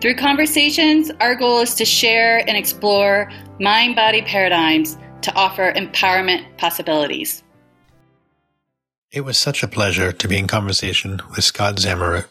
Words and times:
Through 0.00 0.14
conversations, 0.14 1.10
our 1.20 1.34
goal 1.34 1.58
is 1.58 1.74
to 1.74 1.84
share 1.84 2.38
and 2.46 2.56
explore 2.56 3.28
mind 3.58 3.96
body 3.96 4.22
paradigms 4.22 4.96
to 5.22 5.34
offer 5.34 5.72
empowerment 5.72 6.44
possibilities. 6.56 7.42
It 9.10 9.22
was 9.22 9.36
such 9.36 9.64
a 9.64 9.68
pleasure 9.68 10.12
to 10.12 10.28
be 10.28 10.38
in 10.38 10.46
conversation 10.46 11.20
with 11.30 11.42
Scott 11.42 11.76
Zamurut. 11.76 12.26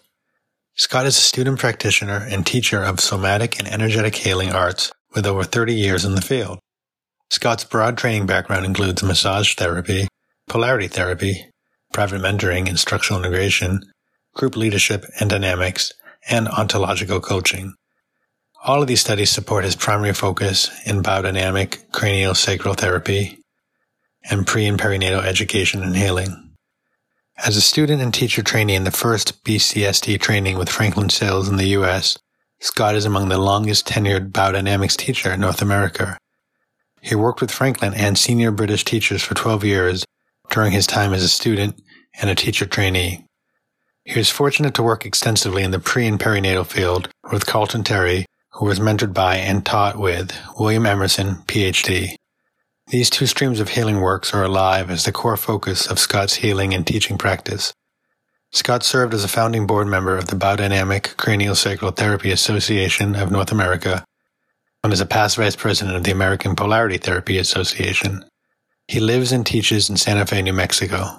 Scott 0.75 1.07
is 1.07 1.17
a 1.17 1.21
student 1.21 1.59
practitioner 1.59 2.25
and 2.29 2.45
teacher 2.45 2.81
of 2.81 3.01
somatic 3.01 3.59
and 3.59 3.67
energetic 3.67 4.15
healing 4.15 4.53
arts 4.53 4.93
with 5.13 5.25
over 5.25 5.43
30 5.43 5.73
years 5.73 6.05
in 6.05 6.15
the 6.15 6.21
field. 6.21 6.59
Scott's 7.29 7.65
broad 7.65 7.97
training 7.97 8.27
background 8.27 8.65
includes 8.65 9.03
massage 9.03 9.55
therapy, 9.55 10.07
polarity 10.47 10.87
therapy, 10.87 11.49
private 11.91 12.21
mentoring, 12.21 12.77
structural 12.77 13.19
integration, 13.19 13.81
group 14.33 14.55
leadership 14.55 15.03
and 15.19 15.29
dynamics, 15.29 15.91
and 16.29 16.47
ontological 16.47 17.19
coaching. 17.19 17.73
All 18.63 18.81
of 18.81 18.87
these 18.87 19.01
studies 19.01 19.29
support 19.29 19.63
his 19.63 19.75
primary 19.75 20.13
focus 20.13 20.69
in 20.85 21.03
biodynamic 21.03 21.91
cranial 21.91 22.35
sacral 22.35 22.73
therapy 22.73 23.39
and 24.29 24.45
pre 24.45 24.65
and 24.65 24.79
perinatal 24.79 25.23
education 25.23 25.83
and 25.83 25.95
healing. 25.95 26.51
As 27.45 27.55
a 27.55 27.61
student 27.61 28.01
and 28.01 28.13
teacher 28.13 28.41
trainee 28.41 28.75
in 28.75 28.83
the 28.83 28.91
first 28.91 29.43
BCST 29.43 30.19
training 30.19 30.57
with 30.57 30.69
Franklin 30.69 31.09
Sills 31.09 31.47
in 31.47 31.57
the 31.57 31.67
US, 31.79 32.17
Scott 32.59 32.95
is 32.95 33.05
among 33.05 33.29
the 33.29 33.37
longest 33.37 33.87
tenured 33.87 34.31
biodynamics 34.31 34.97
teacher 34.97 35.31
in 35.31 35.39
North 35.39 35.61
America. 35.61 36.17
He 36.99 37.13
worked 37.13 37.39
with 37.39 37.51
Franklin 37.51 37.93
and 37.93 38.17
senior 38.17 38.51
British 38.51 38.83
teachers 38.83 39.21
for 39.21 39.35
12 39.35 39.63
years 39.63 40.05
during 40.49 40.71
his 40.71 40.87
time 40.87 41.13
as 41.13 41.23
a 41.23 41.29
student 41.29 41.79
and 42.19 42.29
a 42.29 42.35
teacher 42.35 42.65
trainee. 42.65 43.26
He 44.07 44.17
was 44.17 44.29
fortunate 44.29 44.73
to 44.75 44.83
work 44.83 45.05
extensively 45.05 45.63
in 45.63 45.71
the 45.71 45.79
pre 45.79 46.07
and 46.07 46.17
perinatal 46.17 46.65
field 46.65 47.09
with 47.29 47.45
Karlton 47.45 47.83
Terry, 47.83 48.25
who 48.53 48.65
was 48.65 48.79
mentored 48.79 49.13
by 49.13 49.35
and 49.35 49.65
taught 49.65 49.99
with 49.99 50.31
William 50.57 50.85
Emerson, 50.85 51.43
PhD. 51.45 52.15
These 52.87 53.09
two 53.09 53.25
streams 53.25 53.59
of 53.59 53.67
healing 53.67 53.99
works 53.99 54.33
are 54.33 54.45
alive 54.45 54.89
as 54.89 55.03
the 55.03 55.11
core 55.11 55.35
focus 55.35 55.87
of 55.87 55.99
Scott's 55.99 56.35
healing 56.35 56.73
and 56.73 56.87
teaching 56.87 57.17
practice. 57.17 57.73
Scott 58.53 58.83
served 58.83 59.13
as 59.13 59.25
a 59.25 59.27
founding 59.27 59.67
board 59.67 59.87
member 59.87 60.15
of 60.15 60.27
the 60.27 60.37
Biodynamic 60.37 61.17
Cranial 61.17 61.53
Sacral 61.53 61.91
Therapy 61.91 62.31
Association 62.31 63.13
of 63.13 63.29
North 63.29 63.51
America 63.51 64.05
and 64.85 64.93
is 64.93 65.01
a 65.01 65.05
past 65.05 65.35
vice 65.35 65.57
president 65.57 65.97
of 65.97 66.05
the 66.05 66.13
American 66.13 66.55
Polarity 66.55 66.97
Therapy 66.97 67.37
Association. 67.37 68.23
He 68.87 69.01
lives 69.01 69.33
and 69.33 69.45
teaches 69.45 69.89
in 69.89 69.97
Santa 69.97 70.25
Fe, 70.25 70.43
New 70.43 70.53
Mexico. 70.53 71.17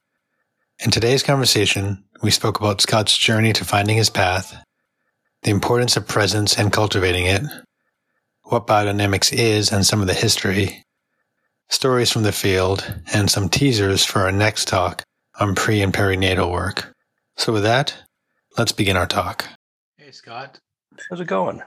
In 0.81 0.93
today's 0.93 1.25
conversation, 1.25 2.05
we 2.23 2.31
spoke 2.31 2.61
about 2.61 2.81
Scott's 2.81 3.19
journey 3.19 3.53
to 3.53 3.65
finding 3.65 3.97
his 3.97 4.11
path, 4.11 4.65
the 5.43 5.51
importance 5.51 5.97
of 5.97 6.07
presence 6.07 6.57
and 6.57 6.73
cultivating 6.73 7.27
it, 7.27 7.43
what 8.45 8.69
biodynamics 8.69 9.33
is 9.33 9.73
and 9.73 9.85
some 9.85 10.01
of 10.01 10.07
the 10.07 10.15
history, 10.15 10.85
stories 11.69 12.13
from 12.13 12.23
the 12.23 12.31
field, 12.31 12.95
and 13.13 13.29
some 13.29 13.49
teasers 13.49 14.05
for 14.05 14.21
our 14.21 14.31
next 14.31 14.69
talk 14.69 15.03
on 15.41 15.57
pre 15.57 15.83
and 15.83 15.93
perinatal 15.93 16.53
work. 16.53 16.93
So, 17.37 17.53
with 17.53 17.65
that, 17.65 17.97
let's 18.57 18.71
begin 18.71 18.97
our 18.97 19.07
talk. 19.07 19.49
Hey, 19.97 20.13
Scott. 20.13 20.61
How's 21.11 21.21
it 21.21 21.27
going? 21.27 21.61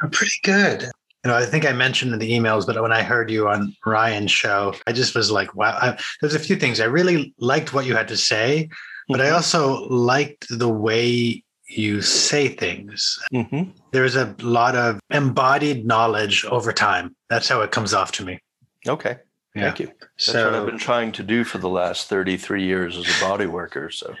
I'm 0.00 0.10
pretty 0.10 0.38
good. 0.44 0.92
You 1.24 1.30
know, 1.30 1.36
I 1.36 1.46
think 1.46 1.64
I 1.64 1.72
mentioned 1.72 2.12
in 2.12 2.18
the 2.18 2.30
emails, 2.30 2.66
but 2.66 2.80
when 2.82 2.92
I 2.92 3.02
heard 3.02 3.30
you 3.30 3.48
on 3.48 3.74
Ryan's 3.86 4.30
show, 4.30 4.74
I 4.86 4.92
just 4.92 5.14
was 5.14 5.30
like, 5.30 5.54
wow. 5.54 5.78
I, 5.80 5.98
there's 6.20 6.34
a 6.34 6.38
few 6.38 6.56
things. 6.56 6.80
I 6.80 6.84
really 6.84 7.34
liked 7.38 7.72
what 7.72 7.86
you 7.86 7.96
had 7.96 8.08
to 8.08 8.16
say, 8.16 8.68
but 9.08 9.20
I 9.20 9.26
mm-hmm. 9.26 9.36
also 9.36 9.88
liked 9.88 10.46
the 10.50 10.68
way 10.68 11.42
you 11.66 12.02
say 12.02 12.48
things. 12.48 13.18
Mm-hmm. 13.32 13.70
There's 13.92 14.16
a 14.16 14.34
lot 14.40 14.76
of 14.76 15.00
embodied 15.10 15.86
knowledge 15.86 16.44
over 16.44 16.72
time. 16.72 17.16
That's 17.30 17.48
how 17.48 17.62
it 17.62 17.70
comes 17.70 17.94
off 17.94 18.12
to 18.12 18.24
me. 18.24 18.38
Okay. 18.86 19.16
Yeah. 19.54 19.62
Thank 19.62 19.80
you. 19.80 19.86
That's 19.86 20.24
so, 20.24 20.44
what 20.44 20.60
I've 20.60 20.66
been 20.66 20.78
trying 20.78 21.12
to 21.12 21.22
do 21.22 21.44
for 21.44 21.58
the 21.58 21.68
last 21.68 22.08
33 22.08 22.64
years 22.64 22.98
as 22.98 23.06
a 23.06 23.20
body 23.20 23.46
worker. 23.46 23.90
So, 23.90 24.14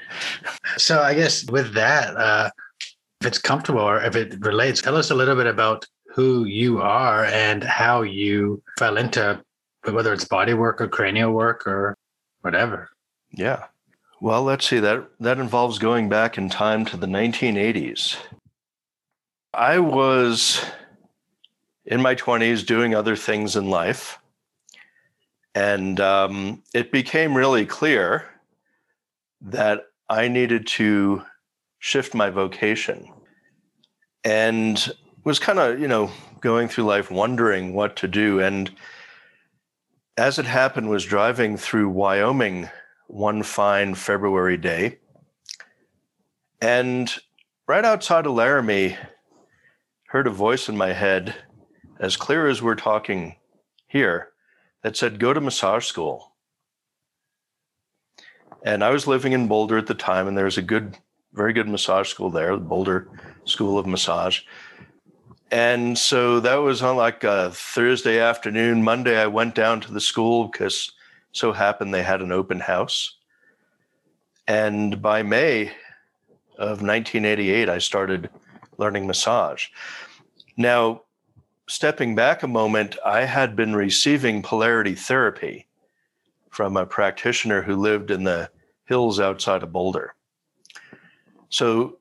so 0.76 1.02
I 1.02 1.14
guess 1.14 1.44
with 1.50 1.74
that, 1.74 2.16
uh, 2.16 2.50
if 3.20 3.26
it's 3.26 3.38
comfortable 3.38 3.80
or 3.80 4.00
if 4.02 4.16
it 4.16 4.36
relates, 4.44 4.80
tell 4.80 4.96
us 4.96 5.10
a 5.10 5.14
little 5.14 5.34
bit 5.34 5.46
about 5.46 5.86
who 6.14 6.44
you 6.44 6.80
are 6.80 7.24
and 7.24 7.64
how 7.64 8.02
you 8.02 8.62
fell 8.78 8.96
into 8.96 9.42
whether 9.90 10.12
it's 10.12 10.24
body 10.24 10.54
work 10.54 10.80
or 10.80 10.86
cranial 10.86 11.32
work 11.32 11.66
or 11.66 11.96
whatever. 12.42 12.88
Yeah. 13.32 13.64
Well, 14.20 14.44
let's 14.44 14.66
see 14.66 14.78
that 14.78 15.08
that 15.18 15.38
involves 15.38 15.80
going 15.80 16.08
back 16.08 16.38
in 16.38 16.48
time 16.48 16.84
to 16.86 16.96
the 16.96 17.08
1980s. 17.08 18.16
I 19.52 19.80
was 19.80 20.64
in 21.84 22.00
my 22.00 22.14
20s 22.14 22.64
doing 22.64 22.94
other 22.94 23.16
things 23.16 23.56
in 23.56 23.68
life, 23.68 24.18
and 25.54 25.98
um, 25.98 26.62
it 26.72 26.92
became 26.92 27.36
really 27.36 27.66
clear 27.66 28.24
that 29.40 29.82
I 30.08 30.28
needed 30.28 30.68
to 30.68 31.22
shift 31.80 32.14
my 32.14 32.30
vocation, 32.30 33.12
and 34.22 34.94
was 35.24 35.38
kind 35.38 35.58
of 35.58 35.80
you 35.80 35.88
know 35.88 36.10
going 36.40 36.68
through 36.68 36.84
life 36.84 37.10
wondering 37.10 37.74
what 37.74 37.96
to 37.96 38.06
do 38.06 38.40
and 38.40 38.70
as 40.16 40.38
it 40.38 40.46
happened 40.46 40.88
was 40.88 41.04
driving 41.04 41.56
through 41.56 41.88
wyoming 41.88 42.68
one 43.06 43.42
fine 43.42 43.94
February 43.94 44.56
day. 44.56 44.98
And 46.60 47.12
right 47.66 47.84
outside 47.84 48.26
of 48.26 48.34
Laramie, 48.34 48.96
heard 50.08 50.26
a 50.26 50.30
voice 50.30 50.68
in 50.68 50.76
my 50.76 50.92
head, 50.92 51.34
as 51.98 52.16
clear 52.16 52.46
as 52.46 52.62
we're 52.62 52.76
talking 52.76 53.36
here, 53.86 54.28
that 54.82 54.96
said, 54.96 55.18
Go 55.18 55.32
to 55.32 55.40
massage 55.40 55.86
school. 55.86 56.32
And 58.64 58.82
I 58.82 58.90
was 58.90 59.06
living 59.06 59.32
in 59.32 59.48
Boulder 59.48 59.76
at 59.76 59.86
the 59.86 59.94
time, 59.94 60.26
and 60.26 60.36
there 60.36 60.46
was 60.46 60.56
a 60.56 60.62
good, 60.62 60.96
very 61.32 61.52
good 61.52 61.68
massage 61.68 62.08
school 62.08 62.30
there, 62.30 62.54
the 62.56 62.62
Boulder 62.62 63.08
School 63.44 63.78
of 63.78 63.86
Massage. 63.86 64.40
And 65.54 65.96
so 65.96 66.40
that 66.40 66.56
was 66.56 66.82
on 66.82 66.96
like 66.96 67.22
a 67.22 67.52
Thursday 67.52 68.18
afternoon. 68.18 68.82
Monday, 68.82 69.16
I 69.16 69.28
went 69.28 69.54
down 69.54 69.80
to 69.82 69.92
the 69.92 70.00
school 70.00 70.48
because 70.48 70.90
so 71.30 71.52
happened 71.52 71.94
they 71.94 72.02
had 72.02 72.22
an 72.22 72.32
open 72.32 72.58
house. 72.58 73.18
And 74.48 75.00
by 75.00 75.22
May 75.22 75.66
of 76.58 76.82
1988, 76.82 77.68
I 77.68 77.78
started 77.78 78.30
learning 78.78 79.06
massage. 79.06 79.66
Now, 80.56 81.02
stepping 81.68 82.16
back 82.16 82.42
a 82.42 82.48
moment, 82.48 82.96
I 83.06 83.20
had 83.20 83.54
been 83.54 83.76
receiving 83.76 84.42
polarity 84.42 84.96
therapy 84.96 85.68
from 86.50 86.76
a 86.76 86.84
practitioner 86.84 87.62
who 87.62 87.76
lived 87.76 88.10
in 88.10 88.24
the 88.24 88.50
hills 88.86 89.20
outside 89.20 89.62
of 89.62 89.70
Boulder. 89.70 90.16
So, 91.48 91.98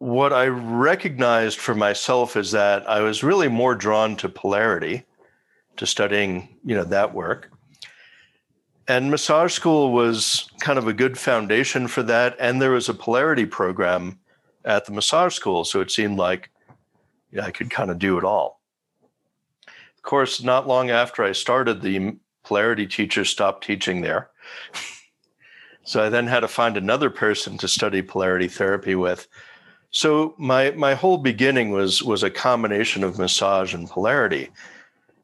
what 0.00 0.32
I 0.32 0.46
recognized 0.46 1.58
for 1.58 1.74
myself 1.74 2.34
is 2.34 2.52
that 2.52 2.88
I 2.88 3.02
was 3.02 3.22
really 3.22 3.48
more 3.48 3.74
drawn 3.74 4.16
to 4.16 4.30
polarity, 4.30 5.04
to 5.76 5.86
studying, 5.86 6.56
you 6.64 6.74
know, 6.74 6.84
that 6.84 7.12
work. 7.12 7.52
And 8.88 9.10
massage 9.10 9.52
school 9.52 9.92
was 9.92 10.50
kind 10.58 10.78
of 10.78 10.88
a 10.88 10.94
good 10.94 11.18
foundation 11.18 11.86
for 11.86 12.02
that. 12.04 12.34
And 12.40 12.62
there 12.62 12.70
was 12.70 12.88
a 12.88 12.94
polarity 12.94 13.44
program 13.44 14.18
at 14.64 14.86
the 14.86 14.92
massage 14.92 15.34
school. 15.34 15.66
So 15.66 15.82
it 15.82 15.90
seemed 15.90 16.16
like 16.16 16.50
I 17.40 17.50
could 17.50 17.70
kind 17.70 17.90
of 17.90 17.98
do 17.98 18.16
it 18.16 18.24
all. 18.24 18.62
Of 19.68 20.02
course, 20.02 20.42
not 20.42 20.66
long 20.66 20.88
after 20.88 21.22
I 21.22 21.32
started, 21.32 21.82
the 21.82 22.16
polarity 22.42 22.86
teacher 22.86 23.26
stopped 23.26 23.64
teaching 23.64 24.00
there. 24.00 24.30
so 25.84 26.02
I 26.02 26.08
then 26.08 26.26
had 26.26 26.40
to 26.40 26.48
find 26.48 26.78
another 26.78 27.10
person 27.10 27.58
to 27.58 27.68
study 27.68 28.00
polarity 28.00 28.48
therapy 28.48 28.94
with. 28.94 29.28
So 29.90 30.34
my 30.38 30.70
my 30.72 30.94
whole 30.94 31.18
beginning 31.18 31.70
was 31.70 32.02
was 32.02 32.22
a 32.22 32.30
combination 32.30 33.02
of 33.02 33.18
massage 33.18 33.74
and 33.74 33.88
polarity. 33.88 34.50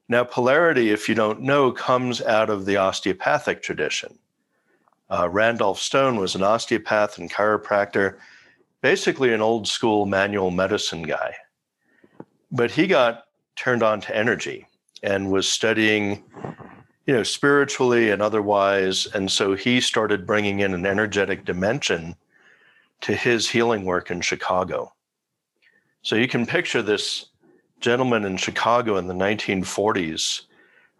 Now, 0.09 0.25
polarity, 0.25 0.91
if 0.91 1.09
you 1.09 1.15
don't 1.15 1.41
know, 1.43 1.73
comes 1.73 2.23
out 2.23 2.49
of 2.51 2.65
the 2.65 2.77
osteopathic 2.77 3.63
tradition. 3.63 4.19
Uh, 5.11 5.29
Randolph 5.29 5.81
Stone 5.81 6.17
was 6.17 6.35
an 6.35 6.43
osteopath 6.43 7.19
and 7.19 7.31
chiropractor, 7.31 8.19
basically 8.83 9.33
an 9.33 9.41
old 9.41 9.67
school 9.67 10.07
manual 10.07 10.51
medicine 10.51 11.03
guy. 11.03 11.35
But 12.53 12.71
he 12.71 12.87
got 12.87 13.25
turned 13.57 13.83
on 13.83 14.01
to 14.03 14.17
energy 14.17 14.67
and 15.03 15.31
was 15.31 15.49
studying, 15.49 16.23
you 17.07 17.15
know, 17.15 17.23
spiritually 17.23 18.11
and 18.11 18.23
otherwise. 18.23 19.07
And 19.07 19.31
so 19.31 19.55
he 19.55 19.81
started 19.81 20.27
bringing 20.27 20.61
in 20.61 20.75
an 20.75 20.87
energetic 20.87 21.45
dimension 21.45 22.17
to 23.03 23.15
his 23.15 23.49
healing 23.49 23.85
work 23.85 24.11
in 24.11 24.21
Chicago. 24.21 24.93
So 26.03 26.17
you 26.17 26.29
can 26.29 26.47
picture 26.47 26.83
this 26.83 27.27
gentleman 27.81 28.25
in 28.25 28.37
Chicago 28.37 28.97
in 28.97 29.07
the 29.07 29.15
1940s 29.15 30.43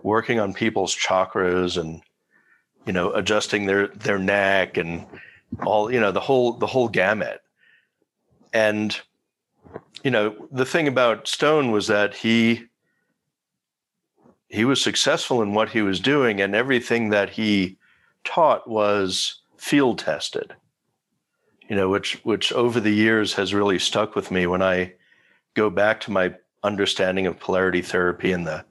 working 0.03 0.39
on 0.39 0.53
people's 0.53 0.95
chakras 0.95 1.81
and 1.81 2.03
you 2.87 2.93
know 2.93 3.13
adjusting 3.13 3.67
their 3.67 3.89
their 3.89 4.19
neck 4.19 4.77
and 4.77 5.07
all 5.65 5.91
you 5.93 6.01
know 6.01 6.13
the 6.13 6.21
whole 6.21 6.53
the 6.53 6.67
whole 6.67 6.89
gamut 6.89 7.41
and 8.53 9.01
you 10.05 10.11
know 10.11 10.49
the 10.53 10.67
thing 10.67 10.87
about 10.87 11.27
stone 11.27 11.71
was 11.71 11.87
that 11.87 12.15
he 12.15 12.65
he 14.49 14.65
was 14.65 14.81
successful 14.81 15.43
in 15.43 15.55
what 15.55 15.71
he 15.71 15.83
was 15.83 15.99
doing 15.99 16.41
and 16.41 16.55
everything 16.55 17.11
that 17.11 17.31
he 17.31 17.77
taught 18.25 18.69
was 18.69 19.41
field 19.57 19.99
tested 19.99 20.55
you 21.69 21.77
know 21.77 21.89
which 21.89 22.15
which 22.25 22.53
over 22.53 22.81
the 22.81 22.91
years 22.91 23.35
has 23.35 23.55
really 23.55 23.79
stuck 23.79 24.15
with 24.15 24.31
me 24.31 24.47
when 24.47 24.63
i 24.63 24.93
go 25.55 25.71
back 25.71 26.01
to 26.01 26.11
my 26.11 26.35
understanding 26.63 27.27
of 27.27 27.39
polarity 27.39 27.83
therapy 27.83 28.33
and 28.33 28.47
the 28.47 28.65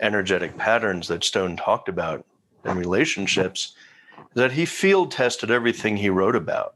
energetic 0.00 0.56
patterns 0.56 1.08
that 1.08 1.24
stone 1.24 1.56
talked 1.56 1.88
about 1.88 2.24
in 2.64 2.76
relationships 2.76 3.74
that 4.34 4.52
he 4.52 4.64
field 4.64 5.10
tested 5.10 5.50
everything 5.50 5.96
he 5.96 6.10
wrote 6.10 6.36
about. 6.36 6.74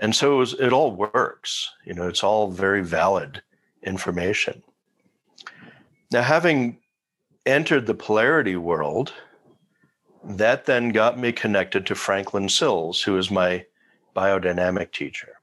And 0.00 0.14
so 0.14 0.34
it, 0.34 0.38
was, 0.38 0.54
it 0.54 0.72
all 0.72 0.94
works 0.94 1.70
you 1.84 1.94
know 1.94 2.08
it's 2.08 2.24
all 2.24 2.50
very 2.50 2.82
valid 2.82 3.42
information. 3.82 4.62
Now 6.10 6.22
having 6.22 6.78
entered 7.46 7.86
the 7.86 7.94
polarity 7.94 8.56
world, 8.56 9.12
that 10.24 10.66
then 10.66 10.90
got 10.90 11.18
me 11.18 11.32
connected 11.32 11.86
to 11.86 11.94
Franklin 11.94 12.48
Sills, 12.48 13.02
who 13.02 13.16
is 13.16 13.30
my 13.30 13.64
biodynamic 14.18 14.90
teacher. 14.90 15.34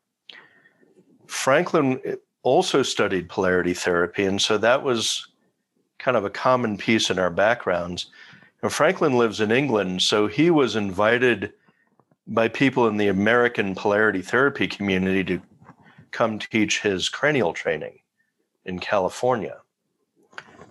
Franklin 1.27 1.99
eh, 2.03 2.15
also 2.43 2.83
studied 2.83 3.29
polarity 3.29 3.73
therapy, 3.73 4.25
and 4.25 4.41
so 4.41 4.57
that 4.57 4.83
was 4.83 5.27
kind 5.97 6.17
of 6.17 6.25
a 6.25 6.29
common 6.29 6.77
piece 6.77 7.09
in 7.09 7.17
our 7.17 7.29
backgrounds. 7.31 8.11
And 8.61 8.71
Franklin 8.71 9.17
lives 9.17 9.39
in 9.39 9.51
England, 9.51 10.01
so 10.01 10.27
he 10.27 10.51
was 10.51 10.75
invited 10.75 11.53
by 12.27 12.47
people 12.47 12.87
in 12.87 12.97
the 12.97 13.07
American 13.07 13.75
polarity 13.75 14.21
therapy 14.21 14.67
community 14.67 15.23
to 15.23 15.41
come 16.11 16.39
teach 16.39 16.81
his 16.81 17.07
cranial 17.09 17.53
training 17.53 17.99
in 18.65 18.79
California. 18.79 19.57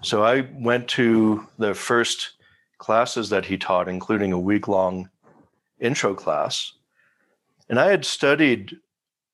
So 0.02 0.22
I 0.22 0.48
went 0.52 0.88
to 0.88 1.46
the 1.58 1.74
first 1.74 2.32
classes 2.78 3.30
that 3.30 3.46
he 3.46 3.56
taught, 3.56 3.88
including 3.88 4.32
a 4.32 4.38
week 4.38 4.68
long 4.68 5.08
intro 5.80 6.14
class. 6.14 6.72
And 7.68 7.80
I 7.80 7.90
had 7.90 8.04
studied 8.04 8.76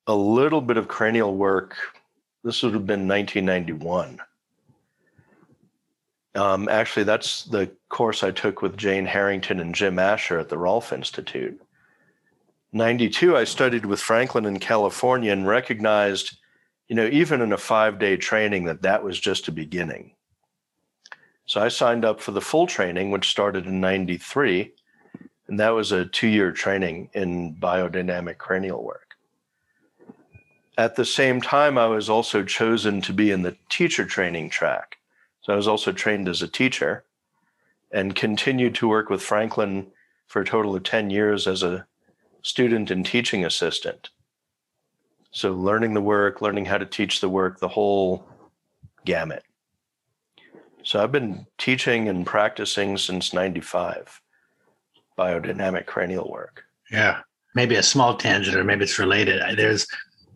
a 0.07 0.15
little 0.15 0.61
bit 0.61 0.77
of 0.77 0.87
cranial 0.87 1.35
work. 1.35 1.75
This 2.43 2.63
would 2.63 2.73
have 2.73 2.87
been 2.87 3.07
1991. 3.07 4.19
Um, 6.33 6.69
actually, 6.69 7.03
that's 7.03 7.43
the 7.43 7.71
course 7.89 8.23
I 8.23 8.31
took 8.31 8.61
with 8.61 8.77
Jane 8.77 9.05
Harrington 9.05 9.59
and 9.59 9.75
Jim 9.75 9.99
Asher 9.99 10.39
at 10.39 10.49
the 10.49 10.57
Rolf 10.57 10.93
Institute. 10.93 11.61
92, 12.73 13.35
I 13.35 13.43
studied 13.43 13.85
with 13.85 13.99
Franklin 13.99 14.45
in 14.45 14.59
California 14.59 15.33
and 15.33 15.45
recognized, 15.45 16.37
you 16.87 16.95
know, 16.95 17.07
even 17.07 17.41
in 17.41 17.51
a 17.51 17.57
five 17.57 17.99
day 17.99 18.15
training, 18.15 18.63
that 18.65 18.83
that 18.83 19.03
was 19.03 19.19
just 19.19 19.49
a 19.49 19.51
beginning. 19.51 20.15
So 21.45 21.61
I 21.61 21.67
signed 21.67 22.05
up 22.05 22.21
for 22.21 22.31
the 22.31 22.39
full 22.39 22.65
training, 22.65 23.11
which 23.11 23.29
started 23.29 23.65
in 23.65 23.81
93. 23.81 24.73
And 25.51 25.59
that 25.59 25.71
was 25.71 25.91
a 25.91 26.05
two 26.05 26.29
year 26.29 26.53
training 26.53 27.09
in 27.11 27.55
biodynamic 27.55 28.37
cranial 28.37 28.81
work. 28.81 29.17
At 30.77 30.95
the 30.95 31.03
same 31.03 31.41
time, 31.41 31.77
I 31.77 31.87
was 31.87 32.09
also 32.09 32.45
chosen 32.45 33.01
to 33.01 33.11
be 33.11 33.31
in 33.31 33.41
the 33.41 33.57
teacher 33.67 34.05
training 34.05 34.49
track. 34.49 34.99
So 35.41 35.51
I 35.51 35.57
was 35.57 35.67
also 35.67 35.91
trained 35.91 36.29
as 36.29 36.41
a 36.41 36.47
teacher 36.47 37.03
and 37.91 38.15
continued 38.15 38.75
to 38.75 38.87
work 38.87 39.09
with 39.09 39.21
Franklin 39.21 39.87
for 40.25 40.41
a 40.41 40.45
total 40.45 40.73
of 40.73 40.83
10 40.83 41.09
years 41.09 41.47
as 41.47 41.63
a 41.63 41.85
student 42.41 42.89
and 42.89 43.05
teaching 43.05 43.43
assistant. 43.43 44.09
So 45.31 45.51
learning 45.51 45.95
the 45.95 46.01
work, 46.01 46.41
learning 46.41 46.63
how 46.63 46.77
to 46.77 46.85
teach 46.85 47.19
the 47.19 47.27
work, 47.27 47.59
the 47.59 47.67
whole 47.67 48.25
gamut. 49.03 49.43
So 50.83 51.03
I've 51.03 51.11
been 51.11 51.45
teaching 51.57 52.07
and 52.07 52.25
practicing 52.25 52.97
since 52.97 53.33
95 53.33 54.21
biodynamic 55.21 55.85
cranial 55.85 56.29
work. 56.29 56.63
Yeah. 56.91 57.19
Maybe 57.53 57.75
a 57.75 57.83
small 57.83 58.15
tangent 58.15 58.55
or 58.57 58.63
maybe 58.63 58.83
it's 58.83 58.99
related. 58.99 59.41
There's 59.57 59.85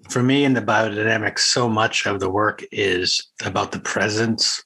for 0.10 0.22
me 0.22 0.46
in 0.46 0.54
the 0.54 0.62
biodynamics, 0.62 1.40
so 1.40 1.68
much 1.68 2.06
of 2.06 2.20
the 2.20 2.30
work 2.30 2.64
is 2.72 3.32
about 3.44 3.72
the 3.72 3.80
presence 3.80 4.64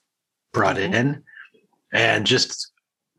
brought 0.52 0.76
mm-hmm. 0.76 0.94
in. 0.94 1.22
And 1.92 2.26
just 2.26 2.72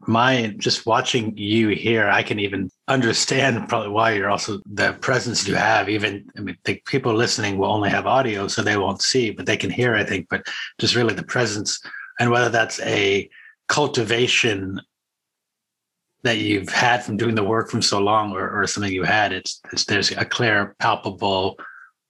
my 0.08 0.56
just 0.58 0.86
watching 0.86 1.38
you 1.38 1.70
here, 1.70 2.08
I 2.10 2.24
can 2.24 2.40
even 2.40 2.70
understand 2.88 3.70
probably 3.70 3.90
why 3.90 4.14
you're 4.14 4.30
also 4.30 4.60
the 4.66 4.94
presence 4.94 5.48
you 5.48 5.56
have. 5.56 5.90
Even 5.90 6.26
I 6.38 6.42
mean, 6.42 6.58
the 6.64 6.82
people 6.86 7.14
listening 7.14 7.58
will 7.58 7.72
only 7.72 7.90
have 7.90 8.08
audio, 8.08 8.48
so 8.48 8.62
they 8.62 8.78
won't 8.78 9.02
see, 9.02 9.32
but 9.32 9.46
they 9.46 9.58
can 9.58 9.70
hear. 9.70 9.96
I 9.96 10.04
think, 10.04 10.28
but 10.30 10.44
just 10.80 10.96
really 10.96 11.14
the 11.14 11.24
presence 11.24 11.80
and 12.20 12.32
whether 12.32 12.50
that's 12.50 12.80
a 12.82 13.30
cultivation 13.68 14.80
that 16.24 16.38
you've 16.38 16.70
had 16.70 17.04
from 17.04 17.18
doing 17.18 17.36
the 17.36 17.44
work 17.44 17.70
from 17.70 17.82
so 17.82 18.00
long 18.00 18.32
or, 18.34 18.50
or 18.50 18.68
something 18.68 18.92
you 18.92 19.04
had 19.04 19.34
it's, 19.34 19.62
it's 19.72 19.86
there's 19.86 20.12
a 20.12 20.26
clear 20.26 20.76
palpable 20.80 21.58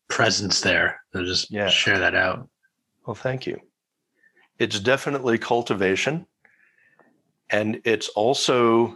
presence 0.09 0.61
there. 0.61 1.01
So 1.13 1.23
just 1.23 1.49
yeah. 1.51 1.69
share 1.69 1.99
that 1.99 2.15
out. 2.15 2.49
Well 3.05 3.15
thank 3.15 3.47
you. 3.47 3.59
It's 4.59 4.79
definitely 4.79 5.37
cultivation 5.37 6.25
and 7.49 7.81
it's 7.83 8.09
also 8.09 8.95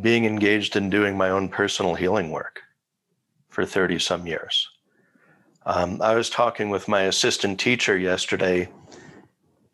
being 0.00 0.24
engaged 0.24 0.76
in 0.76 0.90
doing 0.90 1.16
my 1.16 1.30
own 1.30 1.48
personal 1.48 1.94
healing 1.94 2.30
work 2.30 2.60
for 3.48 3.64
30 3.64 3.98
some 3.98 4.26
years. 4.26 4.68
Um, 5.66 6.02
i 6.02 6.14
was 6.14 6.28
talking 6.28 6.68
with 6.68 6.88
my 6.88 7.02
assistant 7.02 7.58
teacher 7.58 7.96
yesterday 7.96 8.68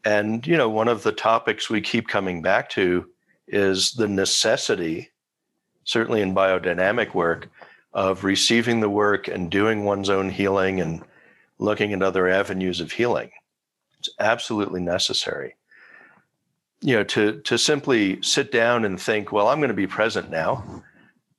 and, 0.05 0.47
you 0.47 0.57
know, 0.57 0.69
one 0.69 0.89
of 0.89 1.03
the 1.03 1.13
topics 1.13 1.69
we 1.69 1.81
keep 1.81 2.09
coming 2.09 2.43
back 2.43 2.71
to 2.71 3.09
is 3.49 3.93
the 3.93 4.09
necessity, 4.09 5.11
certainly 5.85 6.21
in 6.21 6.35
biodynamic 6.35 7.15
work, 7.15 7.49
of 7.93 8.25
receiving 8.25 8.81
the 8.81 8.89
work 8.89 9.29
and 9.29 9.51
doing 9.51 9.85
one's 9.85 10.09
own 10.09 10.31
healing 10.31 10.81
and 10.81 11.03
looking 11.59 11.93
at 11.93 12.03
other 12.03 12.29
avenues 12.29 12.81
of 12.81 12.93
healing. 12.93 13.31
It's 13.99 14.09
absolutely 14.19 14.81
necessary. 14.81 15.57
You 16.81 16.97
know, 16.97 17.05
to 17.05 17.41
to 17.43 17.59
simply 17.59 18.23
sit 18.23 18.51
down 18.51 18.87
and 18.87 18.99
think, 18.99 19.33
well, 19.33 19.49
I'm 19.49 19.59
going 19.59 19.69
to 19.69 19.75
be 19.75 19.87
present 19.87 20.31
now. 20.31 20.83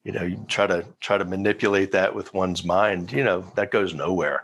You 0.04 0.12
know, 0.12 0.24
you 0.24 0.46
try 0.48 0.68
to 0.68 0.86
try 1.00 1.18
to 1.18 1.26
manipulate 1.26 1.92
that 1.94 2.14
with 2.14 2.34
one's 2.34 2.64
mind, 2.64 3.12
you 3.12 3.24
know, 3.24 3.52
that 3.56 3.72
goes 3.72 3.94
nowhere. 3.94 4.44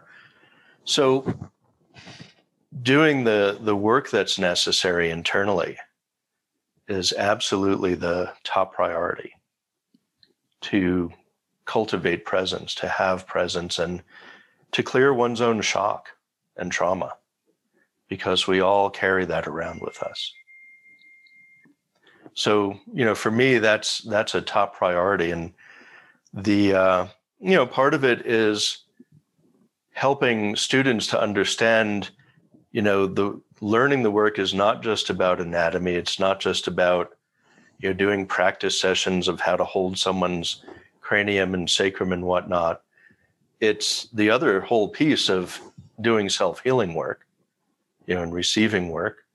So 0.85 1.51
doing 2.81 3.23
the 3.23 3.57
the 3.61 3.75
work 3.75 4.09
that's 4.09 4.37
necessary 4.37 5.09
internally 5.09 5.77
is 6.87 7.13
absolutely 7.13 7.95
the 7.95 8.31
top 8.43 8.73
priority 8.73 9.33
to 10.61 11.11
cultivate 11.65 12.25
presence 12.25 12.73
to 12.75 12.87
have 12.87 13.27
presence 13.27 13.77
and 13.77 14.01
to 14.71 14.83
clear 14.83 15.13
one's 15.13 15.41
own 15.41 15.61
shock 15.61 16.09
and 16.55 16.71
trauma 16.71 17.13
because 18.07 18.47
we 18.47 18.61
all 18.61 18.89
carry 18.89 19.25
that 19.25 19.47
around 19.47 19.81
with 19.81 20.01
us. 20.01 20.31
So 22.33 22.79
you 22.93 23.05
know 23.05 23.15
for 23.15 23.31
me 23.31 23.57
that's 23.57 23.99
that's 23.99 24.35
a 24.35 24.41
top 24.41 24.75
priority. 24.75 25.31
And 25.31 25.53
the 26.33 26.73
uh, 26.73 27.07
you 27.39 27.55
know 27.55 27.65
part 27.65 27.93
of 27.93 28.03
it 28.03 28.25
is 28.25 28.83
helping 29.93 30.55
students 30.55 31.07
to 31.07 31.19
understand 31.19 32.11
you 32.71 32.81
know 32.81 33.07
the 33.07 33.39
learning 33.61 34.03
the 34.03 34.11
work 34.11 34.39
is 34.39 34.53
not 34.53 34.83
just 34.83 35.09
about 35.09 35.41
anatomy. 35.41 35.95
It's 35.95 36.19
not 36.19 36.39
just 36.39 36.67
about 36.67 37.15
you 37.79 37.89
know 37.89 37.93
doing 37.93 38.25
practice 38.25 38.79
sessions 38.79 39.27
of 39.27 39.39
how 39.39 39.55
to 39.55 39.63
hold 39.63 39.97
someone's 39.97 40.63
cranium 41.01 41.53
and 41.53 41.69
sacrum 41.69 42.11
and 42.11 42.25
whatnot. 42.25 42.81
It's 43.59 44.07
the 44.13 44.29
other 44.29 44.61
whole 44.61 44.89
piece 44.89 45.29
of 45.29 45.59
doing 45.99 46.29
self-healing 46.29 46.93
work 46.93 47.27
you 48.07 48.15
know 48.15 48.23
and 48.23 48.33
receiving 48.33 48.89
work 48.89 49.25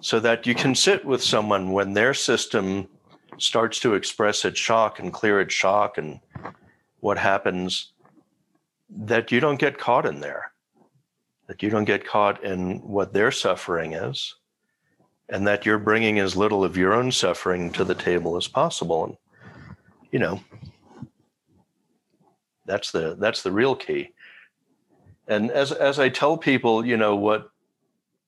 so 0.00 0.20
that 0.20 0.46
you 0.46 0.54
can 0.54 0.74
sit 0.74 1.04
with 1.04 1.22
someone 1.22 1.72
when 1.72 1.92
their 1.92 2.14
system 2.14 2.86
starts 3.38 3.80
to 3.80 3.94
express 3.94 4.44
its 4.44 4.58
shock 4.58 4.98
and 4.98 5.12
clear 5.12 5.40
its 5.40 5.54
shock 5.54 5.98
and 5.98 6.20
what 7.00 7.18
happens 7.18 7.92
that 8.88 9.32
you 9.32 9.40
don't 9.40 9.58
get 9.58 9.78
caught 9.78 10.06
in 10.06 10.20
there 10.20 10.49
that 11.50 11.64
you 11.64 11.68
don't 11.68 11.84
get 11.84 12.06
caught 12.06 12.44
in 12.44 12.78
what 12.78 13.12
their 13.12 13.32
suffering 13.32 13.94
is, 13.94 14.36
and 15.28 15.44
that 15.48 15.66
you're 15.66 15.80
bringing 15.80 16.20
as 16.20 16.36
little 16.36 16.62
of 16.62 16.76
your 16.76 16.94
own 16.94 17.10
suffering 17.10 17.72
to 17.72 17.82
the 17.82 17.94
table 17.96 18.36
as 18.36 18.46
possible. 18.46 19.04
And, 19.04 19.16
you 20.12 20.20
know, 20.20 20.40
that's 22.66 22.92
the 22.92 23.16
that's 23.18 23.42
the 23.42 23.50
real 23.50 23.74
key. 23.74 24.10
And 25.26 25.50
as 25.50 25.72
as 25.72 25.98
I 25.98 26.08
tell 26.08 26.36
people, 26.38 26.86
you 26.86 26.96
know, 26.96 27.16
what 27.16 27.50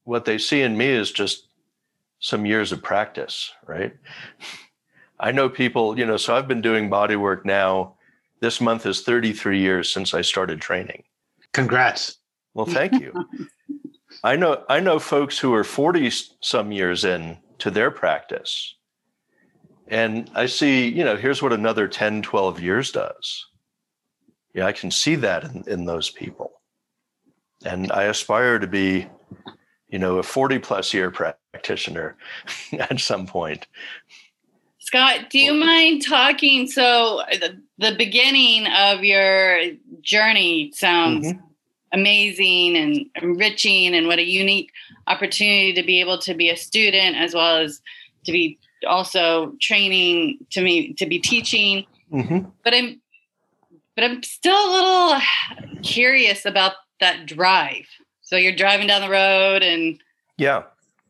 what 0.02 0.24
they 0.24 0.36
see 0.36 0.62
in 0.62 0.76
me 0.76 0.88
is 0.88 1.12
just 1.12 1.46
some 2.18 2.44
years 2.44 2.72
of 2.72 2.82
practice, 2.82 3.52
right? 3.68 3.94
I 5.20 5.30
know 5.30 5.48
people, 5.48 5.96
you 5.96 6.06
know, 6.06 6.16
so 6.16 6.34
I've 6.34 6.48
been 6.48 6.60
doing 6.60 6.90
body 6.90 7.14
work 7.14 7.46
now. 7.46 7.94
This 8.40 8.60
month 8.60 8.84
is 8.84 9.02
33 9.02 9.60
years 9.60 9.92
since 9.92 10.12
I 10.12 10.22
started 10.22 10.60
training. 10.60 11.04
Congrats. 11.52 12.18
Well, 12.54 12.66
thank 12.66 13.00
you. 13.00 13.12
I 14.24 14.36
know 14.36 14.64
I 14.68 14.80
know 14.80 14.98
folks 14.98 15.38
who 15.38 15.54
are 15.54 15.64
40 15.64 16.10
some 16.40 16.70
years 16.70 17.04
in 17.04 17.38
to 17.58 17.70
their 17.70 17.90
practice. 17.90 18.74
And 19.88 20.30
I 20.34 20.46
see, 20.46 20.88
you 20.88 21.04
know, 21.04 21.16
here's 21.16 21.42
what 21.42 21.52
another 21.52 21.88
10, 21.88 22.22
12 22.22 22.60
years 22.60 22.92
does. 22.92 23.46
Yeah, 24.54 24.66
I 24.66 24.72
can 24.72 24.90
see 24.90 25.16
that 25.16 25.44
in, 25.44 25.64
in 25.66 25.84
those 25.84 26.10
people. 26.10 26.52
And 27.64 27.90
I 27.92 28.04
aspire 28.04 28.58
to 28.58 28.66
be, 28.66 29.06
you 29.88 29.98
know, 29.98 30.18
a 30.18 30.22
40 30.22 30.58
plus 30.60 30.94
year 30.94 31.10
practitioner 31.10 32.16
at 32.72 33.00
some 33.00 33.26
point. 33.26 33.66
Scott, 34.78 35.30
do 35.30 35.38
you 35.38 35.54
mind 35.54 36.04
talking? 36.04 36.66
So, 36.66 37.22
the, 37.30 37.60
the 37.78 37.94
beginning 37.96 38.66
of 38.66 39.04
your 39.04 39.58
journey 40.00 40.72
sounds 40.74 41.28
mm-hmm. 41.28 41.51
Amazing 41.92 42.76
and 42.76 43.06
enriching, 43.16 43.94
and 43.94 44.06
what 44.06 44.18
a 44.18 44.28
unique 44.28 44.70
opportunity 45.06 45.72
to 45.74 45.82
be 45.82 46.00
able 46.00 46.18
to 46.18 46.34
be 46.34 46.50
a 46.50 46.56
student 46.56 47.16
as 47.16 47.34
well 47.34 47.58
as 47.58 47.80
to 48.24 48.32
be 48.32 48.58
also 48.86 49.54
training 49.60 50.38
to 50.50 50.62
me 50.62 50.92
to 50.94 51.06
be 51.06 51.18
teaching. 51.18 51.84
Mm-hmm. 52.12 52.48
But 52.64 52.74
I'm, 52.74 53.00
but 53.94 54.04
I'm 54.04 54.22
still 54.22 54.56
a 54.56 54.70
little 54.72 55.20
curious 55.82 56.44
about 56.44 56.72
that 57.00 57.26
drive. 57.26 57.86
So 58.22 58.36
you're 58.36 58.56
driving 58.56 58.86
down 58.86 59.02
the 59.02 59.10
road, 59.10 59.62
and 59.62 59.98
yeah, 60.38 60.62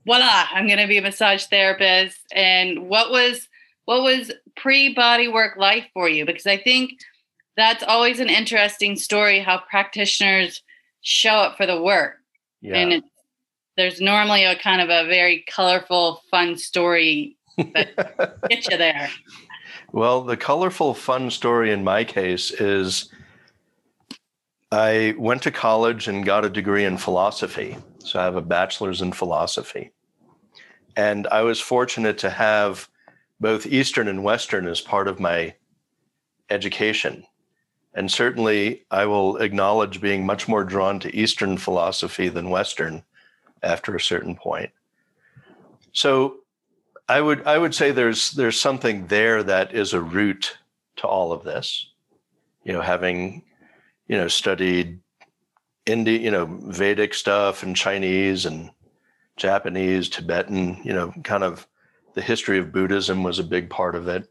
voila, 0.05 0.47
I'm 0.51 0.67
going 0.67 0.79
to 0.79 0.87
be 0.87 0.99
a 0.99 1.03
massage 1.03 1.45
therapist. 1.47 2.19
And 2.33 2.89
what 2.89 3.11
was 3.11 3.49
what 3.85 4.03
was 4.03 4.33
pre 4.57 4.93
body 4.95 5.29
work 5.29 5.57
life 5.57 5.87
for 5.95 6.09
you? 6.09 6.25
Because 6.25 6.47
I 6.47 6.57
think 6.57 6.99
that's 7.57 7.83
always 7.83 8.21
an 8.21 8.29
interesting 8.29 8.97
story 8.97 9.41
how 9.41 9.59
practitioners 9.71 10.63
show 11.03 11.35
up 11.35 11.57
for 11.57 11.67
the 11.67 11.81
work. 11.81 12.17
Yeah. 12.61 12.77
And 12.77 12.93
it, 12.93 13.05
there's 13.77 14.01
normally 14.01 14.45
a 14.45 14.57
kind 14.57 14.81
of 14.81 14.89
a 14.89 15.09
very 15.09 15.45
colorful, 15.49 16.23
fun 16.31 16.57
story 16.57 17.37
that 17.57 18.39
gets 18.49 18.69
you 18.69 18.77
there. 18.77 19.11
Well, 19.93 20.23
the 20.23 20.37
colorful, 20.37 20.95
fun 20.95 21.31
story 21.31 21.71
in 21.71 21.85
my 21.85 22.05
case 22.05 22.51
is 22.51 23.11
I 24.71 25.15
went 25.19 25.43
to 25.43 25.51
college 25.51 26.09
and 26.09 26.25
got 26.25 26.47
a 26.47 26.51
degree 26.51 26.85
in 26.85 26.97
philosophy. 26.97 27.77
So 27.99 28.19
I 28.19 28.25
have 28.25 28.37
a 28.37 28.43
bachelor's 28.43 29.03
in 29.03 29.13
philosophy. 29.13 29.93
And 30.97 31.27
I 31.29 31.43
was 31.43 31.61
fortunate 31.61 32.19
to 32.19 32.31
have 32.31 32.89
both 33.41 33.67
Eastern 33.67 34.09
and 34.09 34.25
Western 34.25 34.67
as 34.67 34.81
part 34.81 35.09
of 35.09 35.21
my 35.21 35.55
education. 36.49 37.25
And 37.95 38.11
certainly, 38.11 38.85
I 38.91 39.05
will 39.07 39.37
acknowledge 39.37 40.01
being 40.01 40.25
much 40.25 40.49
more 40.49 40.65
drawn 40.65 40.99
to 41.01 41.15
Eastern 41.15 41.59
philosophy 41.59 42.29
than 42.29 42.51
Western 42.51 43.03
after 43.63 43.95
a 43.95 44.01
certain 44.01 44.35
point. 44.35 44.71
So, 45.93 46.37
I 47.09 47.21
would 47.21 47.47
I 47.47 47.59
would 47.59 47.75
say 47.75 47.91
there's 47.91 48.31
there's 48.31 48.59
something 48.59 49.09
there 49.09 49.43
that 49.43 49.75
is 49.75 49.93
a 49.93 50.01
root 50.01 50.57
to 50.97 51.07
all 51.07 51.33
of 51.33 51.45
this. 51.45 51.91
You 52.65 52.73
know, 52.73 52.81
having 52.81 53.43
you 54.09 54.17
know 54.17 54.29
studied 54.29 55.01
Indian, 55.87 56.23
you 56.23 56.31
know, 56.31 56.47
Vedic 56.47 57.15
stuff 57.15 57.63
and 57.63 57.77
Chinese 57.77 58.47
and 58.47 58.71
Japanese, 59.37 60.09
Tibetan, 60.09 60.81
you 60.85 60.93
know, 60.93 61.13
kind 61.25 61.43
of 61.43 61.67
the 62.15 62.23
history 62.23 62.59
of 62.59 62.73
Buddhism 62.73 63.23
was 63.23 63.39
a 63.39 63.45
big 63.45 63.69
part 63.69 63.95
of 63.95 64.07
it. 64.09 64.31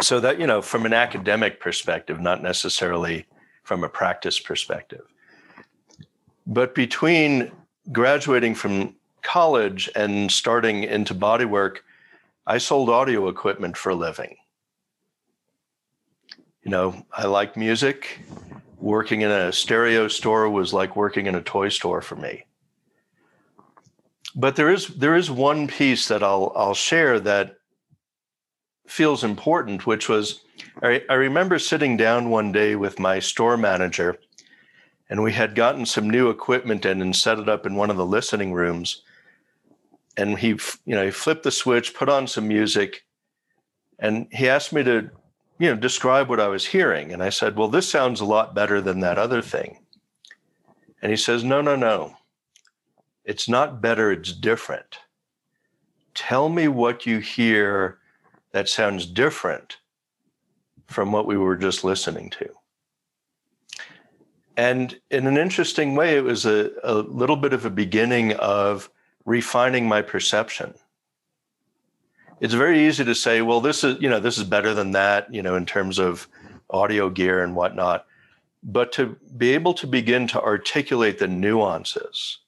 So 0.00 0.20
that, 0.20 0.40
you 0.40 0.46
know, 0.46 0.62
from 0.62 0.84
an 0.84 0.92
academic 0.92 1.60
perspective, 1.60 2.20
not 2.20 2.42
necessarily 2.42 3.26
from 3.62 3.84
a 3.84 3.88
practice 3.88 4.40
perspective. 4.40 5.02
But 6.46 6.74
between 6.74 7.52
graduating 7.92 8.54
from 8.54 8.96
college 9.22 9.88
and 9.94 10.30
starting 10.30 10.84
into 10.84 11.14
bodywork, 11.14 11.78
I 12.46 12.58
sold 12.58 12.90
audio 12.90 13.28
equipment 13.28 13.76
for 13.76 13.90
a 13.90 13.94
living. 13.94 14.36
You 16.62 16.70
know, 16.70 17.06
I 17.12 17.26
like 17.26 17.56
music. 17.56 18.20
Working 18.78 19.22
in 19.22 19.30
a 19.30 19.52
stereo 19.52 20.08
store 20.08 20.50
was 20.50 20.72
like 20.72 20.96
working 20.96 21.26
in 21.26 21.34
a 21.34 21.42
toy 21.42 21.68
store 21.68 22.02
for 22.02 22.16
me 22.16 22.44
but 24.36 24.54
there 24.54 24.70
is 24.70 24.88
there 24.88 25.16
is 25.16 25.30
one 25.30 25.66
piece 25.66 26.06
that 26.08 26.22
I'll 26.22 26.52
I'll 26.54 26.74
share 26.74 27.18
that 27.20 27.56
feels 28.86 29.24
important, 29.24 29.86
which 29.86 30.08
was 30.08 30.40
I, 30.82 31.02
I 31.08 31.14
remember 31.14 31.58
sitting 31.58 31.96
down 31.96 32.30
one 32.30 32.52
day 32.52 32.76
with 32.76 32.98
my 32.98 33.18
store 33.18 33.56
manager, 33.56 34.18
and 35.08 35.22
we 35.22 35.32
had 35.32 35.54
gotten 35.54 35.86
some 35.86 36.08
new 36.08 36.30
equipment 36.30 36.84
in 36.84 37.00
and 37.00 37.14
set 37.14 37.38
it 37.38 37.48
up 37.48 37.66
in 37.66 37.76
one 37.76 37.90
of 37.90 37.96
the 37.96 38.06
listening 38.06 38.52
rooms. 38.52 39.02
And 40.16 40.38
he, 40.38 40.48
you 40.48 40.94
know, 40.94 41.04
he 41.04 41.10
flipped 41.10 41.42
the 41.42 41.50
switch, 41.50 41.94
put 41.94 42.08
on 42.08 42.26
some 42.26 42.48
music, 42.48 43.04
and 43.98 44.28
he 44.32 44.48
asked 44.48 44.72
me 44.72 44.82
to, 44.84 45.10
you 45.58 45.70
know, 45.70 45.76
describe 45.76 46.28
what 46.28 46.40
I 46.40 46.48
was 46.48 46.66
hearing. 46.66 47.12
And 47.12 47.22
I 47.22 47.28
said, 47.30 47.56
"Well, 47.56 47.68
this 47.68 47.88
sounds 47.88 48.20
a 48.20 48.24
lot 48.24 48.54
better 48.54 48.80
than 48.80 49.00
that 49.00 49.18
other 49.18 49.42
thing." 49.42 49.80
And 51.02 51.10
he 51.10 51.16
says, 51.16 51.44
"No, 51.44 51.60
no, 51.60 51.76
no. 51.76 52.16
It's 53.24 53.48
not 53.48 53.80
better, 53.80 54.12
it's 54.12 54.32
different. 54.32 55.00
Tell 56.14 56.48
me 56.48 56.68
what 56.68 57.06
you 57.06 57.18
hear 57.18 57.98
that 58.56 58.70
sounds 58.70 59.04
different 59.04 59.76
from 60.86 61.12
what 61.12 61.26
we 61.26 61.36
were 61.36 61.56
just 61.58 61.84
listening 61.84 62.30
to. 62.30 62.48
And 64.56 64.98
in 65.10 65.26
an 65.26 65.36
interesting 65.36 65.94
way, 65.94 66.16
it 66.16 66.24
was 66.24 66.46
a, 66.46 66.70
a 66.82 66.94
little 66.94 67.36
bit 67.36 67.52
of 67.52 67.66
a 67.66 67.70
beginning 67.70 68.32
of 68.32 68.88
refining 69.26 69.86
my 69.86 70.00
perception. 70.00 70.72
It's 72.40 72.54
very 72.54 72.86
easy 72.86 73.04
to 73.04 73.14
say, 73.14 73.42
well, 73.42 73.60
this 73.60 73.84
is, 73.84 74.00
you 74.00 74.08
know, 74.08 74.20
this 74.20 74.38
is 74.38 74.44
better 74.44 74.72
than 74.72 74.92
that, 74.92 75.34
you 75.34 75.42
know, 75.42 75.54
in 75.54 75.66
terms 75.66 75.98
of 75.98 76.26
audio 76.70 77.10
gear 77.10 77.44
and 77.44 77.54
whatnot. 77.54 78.06
But 78.62 78.90
to 78.92 79.18
be 79.36 79.52
able 79.52 79.74
to 79.74 79.86
begin 79.86 80.26
to 80.28 80.40
articulate 80.40 81.18
the 81.18 81.28
nuances 81.28 82.38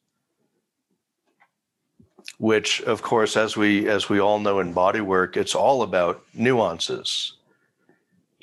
which 2.38 2.80
of 2.82 3.02
course 3.02 3.36
as 3.36 3.56
we 3.56 3.88
as 3.88 4.08
we 4.08 4.20
all 4.20 4.38
know 4.38 4.60
in 4.60 4.72
body 4.72 5.00
work 5.00 5.36
it's 5.36 5.54
all 5.54 5.82
about 5.82 6.22
nuances. 6.34 7.34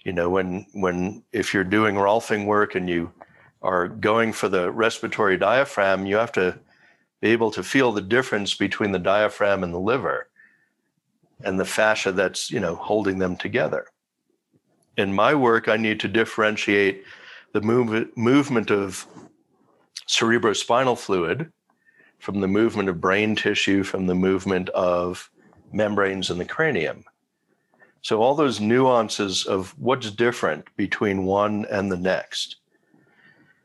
You 0.03 0.13
know 0.13 0.29
when 0.29 0.67
when 0.73 1.23
if 1.31 1.53
you're 1.53 1.63
doing 1.63 1.95
rolfing 1.95 2.45
work 2.45 2.75
and 2.75 2.89
you 2.89 3.11
are 3.61 3.87
going 3.87 4.33
for 4.33 4.49
the 4.49 4.71
respiratory 4.71 5.37
diaphragm 5.37 6.05
you 6.05 6.17
have 6.17 6.33
to 6.33 6.59
be 7.21 7.29
able 7.29 7.51
to 7.51 7.63
feel 7.63 7.91
the 7.91 8.01
difference 8.01 8.53
between 8.53 8.91
the 8.91 8.99
diaphragm 8.99 9.63
and 9.63 9.73
the 9.73 9.79
liver 9.79 10.27
and 11.43 11.59
the 11.59 11.65
fascia 11.65 12.11
that's 12.11 12.51
you 12.51 12.59
know 12.59 12.75
holding 12.75 13.17
them 13.17 13.35
together. 13.37 13.87
In 14.97 15.13
my 15.13 15.33
work 15.33 15.69
i 15.69 15.77
need 15.77 16.01
to 16.01 16.09
differentiate 16.09 17.03
the 17.53 17.61
move, 17.61 18.09
movement 18.17 18.69
of 18.71 19.07
cerebrospinal 20.09 20.99
fluid 20.99 21.51
from 22.19 22.41
the 22.41 22.47
movement 22.47 22.89
of 22.89 23.01
brain 23.01 23.35
tissue, 23.35 23.83
from 23.83 24.07
the 24.07 24.15
movement 24.15 24.69
of 24.69 25.29
membranes 25.71 26.29
in 26.29 26.37
the 26.37 26.45
cranium. 26.45 27.03
So, 28.01 28.21
all 28.21 28.35
those 28.35 28.59
nuances 28.59 29.45
of 29.45 29.77
what's 29.79 30.11
different 30.11 30.65
between 30.77 31.25
one 31.25 31.65
and 31.71 31.91
the 31.91 31.97
next. 31.97 32.57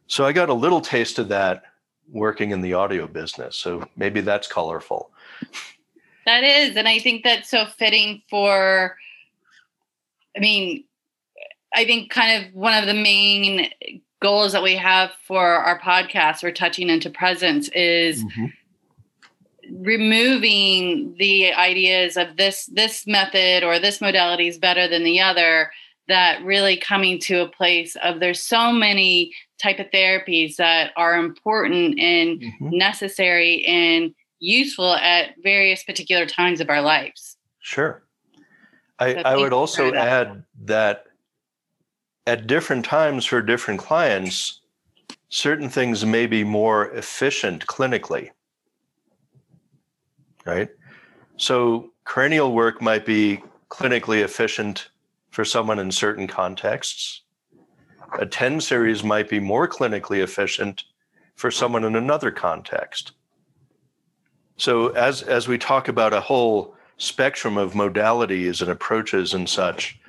So, 0.07 0.25
I 0.25 0.33
got 0.33 0.49
a 0.49 0.55
little 0.55 0.81
taste 0.81 1.19
of 1.19 1.29
that 1.29 1.63
working 2.11 2.51
in 2.51 2.61
the 2.61 2.75
audio 2.75 3.07
business. 3.07 3.57
So, 3.57 3.87
maybe 3.97 4.21
that's 4.21 4.49
colorful. 4.49 5.11
That 6.27 6.45
is. 6.45 6.77
And 6.77 6.89
I 6.89 6.99
think 6.99 7.23
that's 7.23 7.51
so 7.51 7.67
fitting 7.67 8.23
for, 8.31 8.97
I 10.37 10.41
mean, 10.41 10.85
I 11.75 11.85
think 11.85 12.11
kind 12.11 12.45
of 12.45 12.55
one 12.55 12.75
of 12.75 12.87
the 12.87 12.95
main 12.95 13.71
goals 14.21 14.53
that 14.53 14.63
we 14.63 14.77
have 14.77 15.11
for 15.27 15.45
our 15.45 15.81
podcast 15.81 16.43
we're 16.43 16.53
touching 16.53 16.91
into 16.91 17.11
presence 17.11 17.69
is 17.71 18.25
mm-hmm. 18.25 18.47
removing 19.83 21.15
the 21.19 21.53
ideas 21.53 22.17
of 22.17 22.37
this 22.37 22.67
this 22.73 23.07
method 23.07 23.65
or 23.65 23.79
this 23.79 24.01
modality 24.01 24.47
is 24.49 24.59
better 24.59 24.87
than 24.87 25.05
the 25.05 25.21
other 25.21 25.71
that 26.09 26.45
really 26.45 26.77
coming 26.77 27.19
to 27.21 27.41
a 27.41 27.49
place 27.49 27.97
of 28.03 28.21
there's 28.21 28.43
so 28.43 28.73
many 28.73 29.33
type 29.63 29.79
of 29.79 29.87
therapies 29.91 30.57
that 30.57 30.93
are 30.97 31.15
important 31.15 31.99
and 32.01 32.41
mm-hmm. 32.41 32.69
necessary 32.71 33.65
and 33.65 34.13
useful 34.41 34.95
at 34.97 35.35
various 35.43 35.85
particular 35.85 36.27
times 36.27 36.61
of 36.61 36.69
our 36.69 36.83
lives. 36.83 37.37
Sure. 37.61 38.03
I, 38.99 39.15
I 39.15 39.37
would 39.37 39.53
also 39.53 39.95
add 39.95 40.45
that 40.65 41.05
at 42.31 42.47
different 42.47 42.85
times 42.85 43.27
for 43.27 43.43
different 43.43 43.81
clients, 43.81 44.61
certain 45.31 45.69
things 45.69 46.07
may 46.07 46.29
be 46.29 46.45
more 46.45 46.89
efficient 46.93 47.67
clinically. 47.67 48.31
Right? 50.47 50.69
So, 51.37 51.91
cranial 52.05 52.53
work 52.53 52.81
might 52.81 53.05
be 53.05 53.43
clinically 53.69 54.23
efficient 54.23 54.91
for 55.31 55.45
someone 55.45 55.81
in 55.81 55.91
certain 55.91 56.29
contexts. 56.29 57.23
A 58.21 58.27
10 58.27 58.61
series 58.61 59.03
might 59.03 59.29
be 59.29 59.41
more 59.41 59.67
clinically 59.67 60.23
efficient 60.23 60.85
for 61.35 61.51
someone 61.51 61.83
in 61.83 61.97
another 61.97 62.31
context. 62.31 63.13
So 64.57 64.89
as 64.89 65.23
as 65.23 65.49
we 65.49 65.57
talk 65.59 65.89
about 65.89 66.13
a 66.13 66.21
whole 66.21 66.75
spectrum 66.99 67.57
of 67.57 67.73
modalities 67.73 68.61
and 68.61 68.71
approaches 68.71 69.33
and 69.33 69.49
such, 69.49 70.00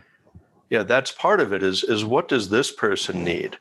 yeah, 0.71 0.83
that's 0.83 1.11
part 1.11 1.41
of 1.41 1.51
it 1.51 1.61
is 1.61 1.83
is 1.83 2.05
what 2.05 2.29
does 2.29 2.49
this 2.49 2.71
person 2.71 3.25
need? 3.25 3.59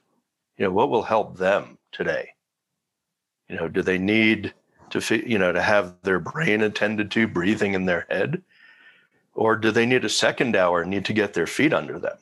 You 0.56 0.66
know, 0.66 0.70
what 0.70 0.90
will 0.90 1.02
help 1.02 1.36
them 1.36 1.76
today? 1.90 2.30
You 3.48 3.56
know, 3.56 3.68
do 3.68 3.82
they 3.82 3.98
need 3.98 4.54
to 4.90 5.28
you 5.28 5.36
know 5.36 5.52
to 5.52 5.60
have 5.60 5.96
their 6.02 6.20
brain 6.20 6.62
attended 6.62 7.10
to 7.10 7.26
breathing 7.26 7.74
in 7.74 7.84
their 7.84 8.06
head? 8.08 8.42
Or 9.34 9.56
do 9.56 9.72
they 9.72 9.86
need 9.86 10.04
a 10.04 10.08
second 10.08 10.54
hour 10.54 10.84
need 10.84 11.04
to 11.06 11.12
get 11.12 11.34
their 11.34 11.48
feet 11.48 11.74
under 11.74 11.98
them? 11.98 12.16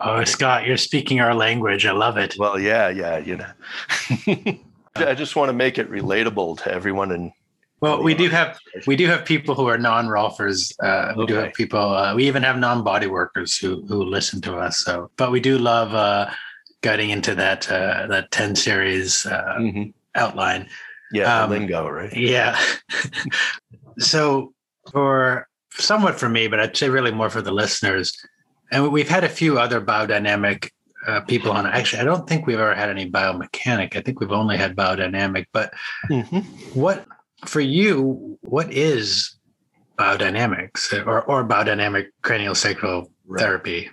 Oh, 0.00 0.24
Scott, 0.24 0.66
you're 0.66 0.78
speaking 0.78 1.20
our 1.20 1.34
language. 1.34 1.84
I 1.84 1.92
love 1.92 2.16
it. 2.16 2.36
Well, 2.38 2.58
yeah, 2.58 2.88
yeah, 2.88 3.18
you 3.18 3.36
know. 3.36 4.58
I 4.96 5.14
just 5.14 5.36
want 5.36 5.50
to 5.50 5.52
make 5.52 5.76
it 5.76 5.90
relatable 5.90 6.62
to 6.62 6.72
everyone 6.72 7.12
and 7.12 7.32
well, 7.80 8.02
we 8.02 8.14
do 8.14 8.28
have 8.28 8.58
we 8.86 8.94
do 8.94 9.06
have 9.06 9.24
people 9.24 9.54
who 9.54 9.66
are 9.66 9.78
non-rolfers. 9.78 10.72
Uh, 10.82 11.14
we 11.16 11.24
okay. 11.24 11.32
do 11.32 11.38
have 11.38 11.54
people. 11.54 11.80
Uh, 11.80 12.14
we 12.14 12.26
even 12.26 12.42
have 12.42 12.58
non-body 12.58 13.06
workers 13.06 13.56
who 13.56 13.86
who 13.86 14.02
listen 14.04 14.40
to 14.42 14.56
us. 14.56 14.80
So, 14.80 15.10
but 15.16 15.30
we 15.30 15.40
do 15.40 15.58
love 15.58 15.94
uh, 15.94 16.30
getting 16.82 17.10
into 17.10 17.34
that 17.34 17.70
uh, 17.70 18.06
that 18.08 18.30
TENS 18.30 18.62
series 18.62 19.26
uh, 19.26 19.56
mm-hmm. 19.58 19.90
outline. 20.14 20.68
Yeah, 21.12 21.42
um, 21.42 21.50
lingo, 21.50 21.88
right? 21.88 22.14
Yeah. 22.14 22.60
so, 23.98 24.52
for 24.92 25.48
somewhat 25.72 26.20
for 26.20 26.28
me, 26.28 26.48
but 26.48 26.60
I'd 26.60 26.76
say 26.76 26.88
really 26.90 27.12
more 27.12 27.30
for 27.30 27.42
the 27.42 27.52
listeners. 27.52 28.16
And 28.72 28.92
we've 28.92 29.08
had 29.08 29.24
a 29.24 29.28
few 29.28 29.58
other 29.58 29.80
biodynamic 29.80 30.70
uh, 31.06 31.20
people 31.22 31.50
on. 31.50 31.66
Actually, 31.66 32.02
I 32.02 32.04
don't 32.04 32.28
think 32.28 32.46
we've 32.46 32.58
ever 32.58 32.74
had 32.74 32.90
any 32.90 33.10
biomechanic. 33.10 33.96
I 33.96 34.02
think 34.02 34.20
we've 34.20 34.32
only 34.32 34.56
had 34.56 34.76
biodynamic. 34.76 35.46
But 35.52 35.72
mm-hmm. 36.08 36.40
what 36.78 37.06
for 37.46 37.60
you? 37.60 38.38
What 38.42 38.72
is 38.72 39.36
biodynamics 39.98 40.92
or 41.06 41.22
or 41.22 41.44
biodynamic 41.44 42.08
cranial 42.22 42.54
sacral 42.54 43.10
right. 43.26 43.40
therapy? 43.40 43.90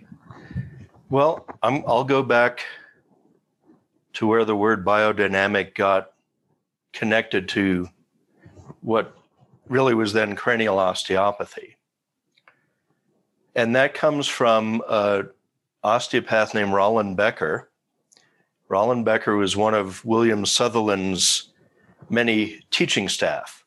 Well, 1.10 1.46
I'm, 1.63 1.84
I'll 1.88 2.04
go 2.04 2.22
back 2.22 2.66
to 4.13 4.27
where 4.27 4.44
the 4.44 4.56
word 4.56 4.86
biodynamic 4.86 5.75
got 5.75 6.12
connected 6.92 7.48
to 7.50 7.88
what 8.82 9.16
really 9.70 9.94
was 9.94 10.13
then 10.13 10.36
cranial 10.36 10.80
osteopathy. 10.80 11.77
And 13.56 13.75
that 13.75 13.94
comes 13.94 14.27
from 14.27 14.82
an 14.89 15.30
osteopath 15.84 16.54
named 16.54 16.74
Rollin 16.74 17.16
Becker. 17.16 17.70
Rollin 18.70 19.04
Becker 19.04 19.36
was 19.36 19.56
one 19.56 19.74
of 19.74 20.04
William 20.04 20.46
Sutherland's 20.46 21.47
many 22.10 22.62
teaching 22.72 23.10
staff. 23.10 23.63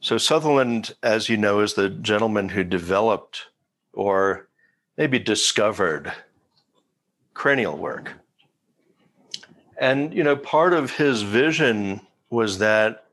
So, 0.00 0.18
Sutherland, 0.18 0.94
as 1.02 1.28
you 1.28 1.36
know, 1.36 1.60
is 1.60 1.74
the 1.74 1.88
gentleman 1.88 2.50
who 2.50 2.62
developed 2.62 3.46
or 3.92 4.48
maybe 4.96 5.18
discovered 5.18 6.12
cranial 7.34 7.76
work. 7.76 8.12
And, 9.80 10.12
you 10.12 10.24
know, 10.24 10.36
part 10.36 10.72
of 10.72 10.96
his 10.96 11.22
vision 11.22 12.00
was 12.30 12.58
that 12.58 13.04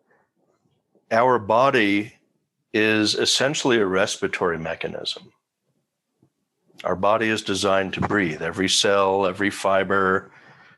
our 1.11 1.37
body 1.39 2.13
is 2.73 3.15
essentially 3.15 3.77
a 3.77 3.85
respiratory 3.85 4.57
mechanism. 4.57 5.31
Our 6.83 6.95
body 6.95 7.29
is 7.29 7.41
designed 7.41 7.93
to 7.93 8.01
breathe. 8.01 8.41
Every 8.41 8.67
cell, 8.67 9.25
every 9.25 9.49
fiber, 9.49 10.31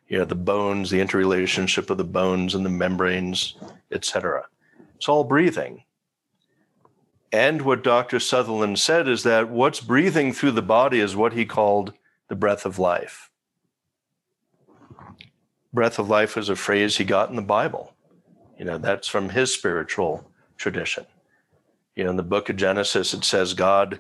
you 0.08 0.18
know, 0.18 0.26
the 0.26 0.36
bones, 0.36 0.90
the 0.90 1.02
interrelationship 1.02 1.90
of 1.90 1.98
the 1.98 2.04
bones 2.04 2.56
and 2.56 2.66
the 2.66 2.70
membranes, 2.70 3.56
etc. 3.92 4.46
It's 4.96 5.10
all 5.10 5.24
breathing. 5.24 5.84
And 7.32 7.62
what 7.62 7.84
Dr. 7.84 8.20
Sutherland 8.20 8.80
said 8.80 9.08
is 9.08 9.24
that 9.24 9.50
what's 9.50 9.82
breathing 9.82 10.32
through 10.32 10.52
the 10.52 10.62
body 10.62 11.00
is 11.00 11.16
what 11.16 11.34
he 11.34 11.46
called 11.46 11.94
the 12.30 12.36
breath 12.36 12.66
of 12.66 12.80
life. 12.80 13.30
Breath 15.74 16.00
of 16.00 16.10
life 16.10 16.38
is 16.38 16.50
a 16.50 16.56
phrase 16.56 16.98
he 16.98 17.04
got 17.04 17.30
in 17.30 17.36
the 17.36 17.42
Bible. 17.42 17.94
You 18.58 18.66
know, 18.66 18.78
that's 18.78 19.08
from 19.08 19.30
his 19.30 19.54
spiritual 19.54 20.32
tradition. 20.58 21.06
You 21.96 22.06
know, 22.06 22.12
in 22.12 22.16
the 22.16 22.24
book 22.24 22.50
of 22.50 22.56
Genesis, 22.56 23.14
it 23.14 23.26
says 23.26 23.54
God 23.54 24.00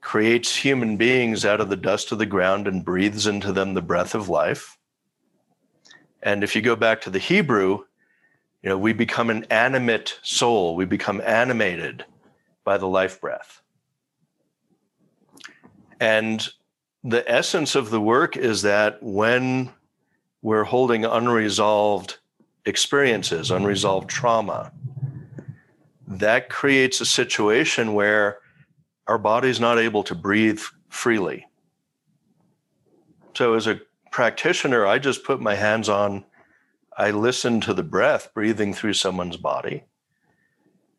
creates 0.00 0.56
human 0.56 0.96
beings 0.96 1.44
out 1.44 1.60
of 1.60 1.68
the 1.68 1.76
dust 1.76 2.10
of 2.10 2.18
the 2.18 2.26
ground 2.26 2.66
and 2.66 2.84
breathes 2.84 3.26
into 3.26 3.52
them 3.52 3.74
the 3.74 3.82
breath 3.82 4.14
of 4.14 4.28
life. 4.28 4.75
And 6.26 6.42
if 6.42 6.56
you 6.56 6.60
go 6.60 6.74
back 6.74 7.02
to 7.02 7.10
the 7.10 7.20
Hebrew, 7.20 7.84
you 8.60 8.68
know, 8.68 8.76
we 8.76 8.92
become 8.92 9.30
an 9.30 9.44
animate 9.44 10.18
soul, 10.24 10.74
we 10.74 10.84
become 10.84 11.22
animated 11.24 12.04
by 12.64 12.78
the 12.78 12.88
life 12.88 13.20
breath. 13.20 13.62
And 16.00 16.46
the 17.04 17.24
essence 17.30 17.76
of 17.76 17.90
the 17.90 18.00
work 18.00 18.36
is 18.36 18.62
that 18.62 19.00
when 19.00 19.70
we're 20.42 20.64
holding 20.64 21.04
unresolved 21.04 22.18
experiences, 22.64 23.52
unresolved 23.52 24.10
trauma, 24.10 24.72
that 26.08 26.50
creates 26.50 27.00
a 27.00 27.06
situation 27.06 27.94
where 27.94 28.38
our 29.06 29.18
body's 29.18 29.60
not 29.60 29.78
able 29.78 30.02
to 30.02 30.16
breathe 30.16 30.60
freely. 30.88 31.46
So, 33.34 33.54
as 33.54 33.68
a 33.68 33.80
practitioner, 34.16 34.86
I 34.86 34.98
just 34.98 35.24
put 35.24 35.42
my 35.42 35.56
hands 35.56 35.90
on, 35.90 36.24
I 36.96 37.10
listen 37.10 37.60
to 37.60 37.74
the 37.74 37.82
breath 37.82 38.32
breathing 38.32 38.72
through 38.72 38.94
someone's 38.94 39.36
body, 39.36 39.84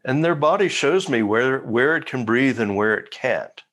and 0.05 0.23
their 0.23 0.35
body 0.35 0.67
shows 0.67 1.09
me 1.09 1.23
where, 1.23 1.57
where 1.61 1.97
it 1.97 2.05
can 2.05 2.25
breathe 2.25 2.61
and 2.61 2.75
where 2.75 2.93
it 2.93 3.09
can't. 3.09 3.63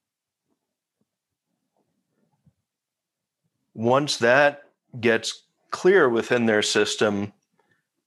Once 3.74 4.16
that 4.16 4.62
gets 4.98 5.42
clear 5.70 6.08
within 6.08 6.46
their 6.46 6.62
system, 6.62 7.34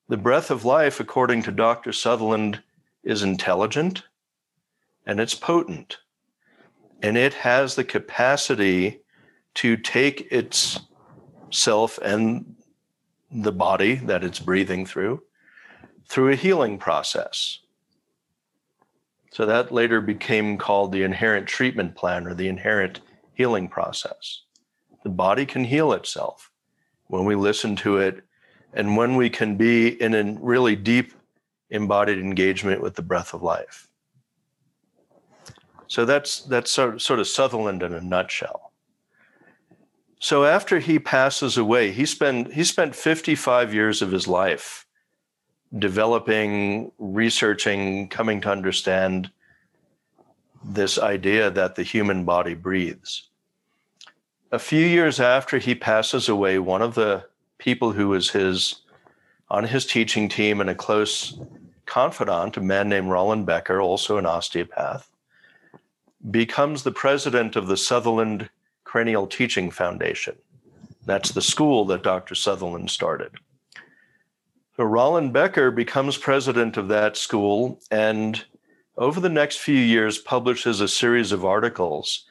the 0.09 0.17
breath 0.17 0.49
of 0.49 0.65
life, 0.65 0.99
according 0.99 1.43
to 1.43 1.51
Dr. 1.51 1.93
Sutherland, 1.93 2.63
is 3.03 3.21
intelligent 3.21 4.01
and 5.05 5.19
it's 5.19 5.35
potent. 5.35 5.97
And 7.03 7.15
it 7.15 7.35
has 7.35 7.75
the 7.75 7.83
capacity 7.83 9.01
to 9.53 9.77
take 9.77 10.29
itself 11.47 11.99
and 12.03 12.55
the 13.31 13.51
body 13.51 13.95
that 13.95 14.23
it's 14.23 14.39
breathing 14.39 14.85
through 14.85 15.21
through 16.07 16.31
a 16.31 16.35
healing 16.35 16.77
process. 16.77 17.59
So 19.31 19.45
that 19.45 19.71
later 19.71 20.01
became 20.01 20.57
called 20.57 20.91
the 20.91 21.03
inherent 21.03 21.47
treatment 21.47 21.95
plan 21.95 22.25
or 22.25 22.33
the 22.33 22.47
inherent 22.47 23.01
healing 23.33 23.67
process. 23.67 24.43
The 25.03 25.09
body 25.09 25.45
can 25.45 25.63
heal 25.63 25.91
itself 25.93 26.51
when 27.07 27.25
we 27.25 27.35
listen 27.35 27.75
to 27.77 27.97
it 27.97 28.23
and 28.73 28.97
when 28.97 29.15
we 29.15 29.29
can 29.29 29.55
be 29.57 30.01
in 30.01 30.15
a 30.15 30.37
really 30.39 30.75
deep 30.75 31.13
embodied 31.69 32.19
engagement 32.19 32.81
with 32.81 32.95
the 32.95 33.01
breath 33.01 33.33
of 33.33 33.43
life. 33.43 33.87
So 35.87 36.05
that's 36.05 36.41
that's 36.41 36.71
sort 36.71 37.01
sort 37.01 37.19
of 37.19 37.27
Sutherland 37.27 37.83
in 37.83 37.93
a 37.93 38.01
nutshell. 38.01 38.66
So 40.19 40.45
after 40.45 40.79
he 40.79 40.99
passes 40.99 41.57
away, 41.57 41.91
he 41.91 42.05
spent 42.05 42.53
he 42.53 42.63
spent 42.63 42.95
55 42.95 43.73
years 43.73 44.01
of 44.01 44.11
his 44.11 44.27
life 44.27 44.85
developing, 45.77 46.91
researching, 46.97 48.07
coming 48.07 48.41
to 48.41 48.51
understand 48.51 49.29
this 50.63 50.97
idea 50.97 51.51
that 51.51 51.75
the 51.75 51.83
human 51.83 52.25
body 52.25 52.53
breathes. 52.53 53.29
A 54.51 54.59
few 54.59 54.85
years 54.85 55.19
after 55.19 55.57
he 55.57 55.75
passes 55.75 56.29
away, 56.29 56.57
one 56.57 56.81
of 56.81 56.95
the 56.95 57.25
people 57.57 57.91
who 57.91 58.09
was 58.09 58.31
his 58.31 58.81
on 59.49 59.65
his 59.65 59.85
teaching 59.85 60.27
team 60.29 60.59
and 60.59 60.69
a 60.69 60.75
close 60.75 61.39
confidant, 61.85 62.57
a 62.57 62.61
man 62.61 62.89
named 62.89 63.09
Rollin 63.09 63.45
Becker, 63.45 63.81
also 63.81 64.17
an 64.17 64.25
osteopath, 64.25 65.09
becomes 66.29 66.83
the 66.83 66.91
president 66.91 67.55
of 67.55 67.67
the 67.67 67.77
Sutherland 67.77 68.49
Cranial 68.87 69.27
Teaching 69.27 69.69
Foundation. 69.69 70.37
That's 71.05 71.31
the 71.31 71.41
school 71.41 71.83
that 71.85 72.03
Dr. 72.03 72.35
Sutherland 72.35 72.89
started. 72.89 73.31
So 74.77 74.83
Rollin 74.83 75.33
Becker 75.33 75.71
becomes 75.71 76.17
president 76.17 76.77
of 76.77 76.87
that 76.87 77.17
school 77.17 77.81
and 77.91 78.45
over 78.97 79.19
the 79.19 79.29
next 79.29 79.57
few 79.57 79.77
years 79.77 80.17
publishes 80.17 80.79
a 80.79 80.87
series 80.87 81.33
of 81.33 81.43
articles 81.43 82.25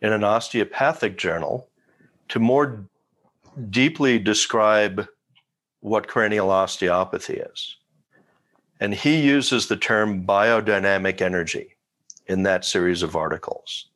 in 0.00 0.12
an 0.12 0.24
osteopathic 0.24 1.16
journal 1.16 1.68
to 2.30 2.40
more 2.40 2.88
deeply 3.70 4.18
describe 4.18 5.06
what 5.80 6.08
cranial 6.08 6.50
osteopathy 6.50 7.34
is. 7.34 7.76
And 8.80 8.92
he 8.92 9.20
uses 9.20 9.68
the 9.68 9.76
term 9.76 10.26
biodynamic 10.26 11.20
energy 11.20 11.76
in 12.26 12.42
that 12.42 12.64
series 12.64 13.02
of 13.04 13.14
articles. 13.14 13.86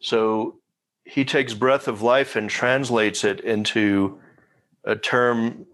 So 0.00 0.59
he 1.10 1.24
takes 1.24 1.54
breath 1.54 1.88
of 1.88 2.02
life 2.02 2.36
and 2.36 2.48
translates 2.48 3.24
it 3.24 3.40
into 3.40 4.20
a 4.84 4.94
term 4.94 5.66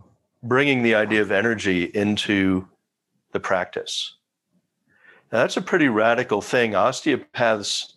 bringing 0.42 0.82
the 0.82 0.94
idea 0.94 1.20
of 1.20 1.30
energy 1.30 1.84
into 1.84 2.66
the 3.32 3.40
practice. 3.40 4.14
Now, 5.30 5.40
that's 5.40 5.58
a 5.58 5.62
pretty 5.62 5.88
radical 5.88 6.40
thing. 6.40 6.74
Osteopaths 6.74 7.96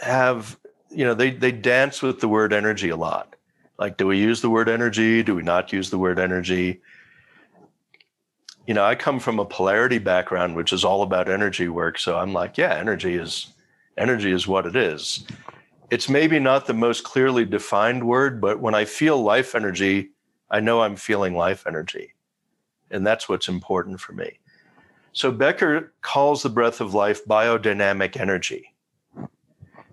have, 0.00 0.56
you 0.88 1.04
know, 1.04 1.14
they, 1.14 1.30
they 1.30 1.50
dance 1.50 2.00
with 2.00 2.20
the 2.20 2.28
word 2.28 2.52
energy 2.52 2.90
a 2.90 2.96
lot. 2.96 3.34
Like, 3.76 3.96
do 3.96 4.06
we 4.06 4.18
use 4.18 4.40
the 4.40 4.50
word 4.50 4.68
energy? 4.68 5.24
Do 5.24 5.34
we 5.34 5.42
not 5.42 5.72
use 5.72 5.90
the 5.90 5.98
word 5.98 6.20
energy? 6.20 6.80
You 8.68 8.74
know, 8.74 8.84
I 8.84 8.94
come 8.94 9.18
from 9.18 9.40
a 9.40 9.44
polarity 9.44 9.98
background, 9.98 10.54
which 10.54 10.72
is 10.72 10.84
all 10.84 11.02
about 11.02 11.28
energy 11.28 11.68
work. 11.68 11.98
So 11.98 12.16
I'm 12.16 12.32
like, 12.32 12.56
yeah, 12.56 12.74
energy 12.74 13.16
is 13.16 13.48
energy 13.96 14.30
is 14.30 14.46
what 14.46 14.64
it 14.64 14.76
is. 14.76 15.24
It's 15.90 16.08
maybe 16.08 16.38
not 16.38 16.66
the 16.66 16.74
most 16.74 17.04
clearly 17.04 17.44
defined 17.44 18.06
word, 18.06 18.40
but 18.40 18.60
when 18.60 18.74
I 18.74 18.84
feel 18.84 19.22
life 19.22 19.54
energy, 19.54 20.10
I 20.50 20.60
know 20.60 20.82
I'm 20.82 20.96
feeling 20.96 21.34
life 21.34 21.66
energy. 21.66 22.14
And 22.90 23.06
that's 23.06 23.28
what's 23.28 23.48
important 23.48 24.00
for 24.00 24.12
me. 24.12 24.38
So 25.12 25.32
Becker 25.32 25.92
calls 26.02 26.42
the 26.42 26.50
breath 26.50 26.80
of 26.80 26.94
life 26.94 27.24
biodynamic 27.24 28.18
energy. 28.18 28.74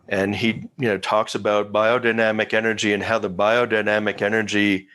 And 0.07 0.35
he, 0.35 0.69
you 0.77 0.87
know, 0.87 0.97
talks 0.97 1.33
about 1.33 1.73
biodynamic 1.73 2.53
energy 2.53 2.93
and 2.93 3.01
how 3.01 3.17
the 3.17 3.29
biodynamic 3.29 4.21
energy 4.21 4.87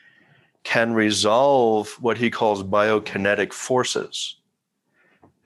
can 0.62 0.92
resolve 0.92 1.96
what 2.00 2.18
he 2.18 2.30
calls 2.30 2.62
biokinetic 2.62 3.52
forces. 3.52 4.36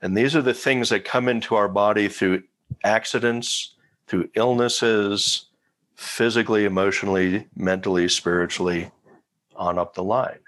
And 0.01 0.15
these 0.15 0.35
are 0.35 0.41
the 0.41 0.53
things 0.53 0.89
that 0.89 1.05
come 1.05 1.27
into 1.27 1.55
our 1.55 1.69
body 1.69 2.09
through 2.09 2.43
accidents, 2.83 3.74
through 4.07 4.29
illnesses, 4.35 5.47
physically, 5.95 6.65
emotionally, 6.65 7.47
mentally, 7.55 8.07
spiritually, 8.07 8.91
on 9.55 9.79
up 9.79 9.93
the 9.93 10.03
line. 10.03 10.39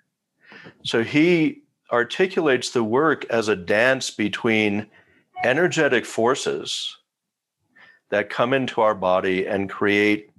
So 0.83 1.03
he 1.03 1.63
articulates 1.91 2.71
the 2.71 2.83
work 2.83 3.25
as 3.25 3.47
a 3.47 3.55
dance 3.55 4.11
between 4.11 4.87
energetic 5.43 6.05
forces 6.05 6.97
that 8.09 8.29
come 8.29 8.53
into 8.53 8.81
our 8.81 8.95
body 8.95 9.45
and 9.47 9.69
create 9.69 10.31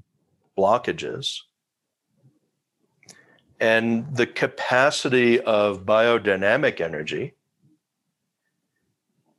blockages 0.56 1.40
and 3.60 4.14
the 4.14 4.26
capacity 4.26 5.40
of 5.40 5.84
biodynamic 5.84 6.80
energy 6.80 7.34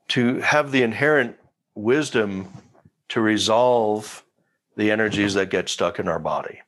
to 0.10 0.40
have 0.40 0.72
the 0.72 0.84
inherent 0.84 1.38
wisdom 1.76 2.52
to 3.10 3.22
resolve 3.22 4.24
the 4.76 4.92
energies 4.92 5.34
that 5.34 5.50
get 5.50 5.68
stuck 5.68 6.00
in 6.00 6.08
our 6.08 6.20
body. 6.20 6.62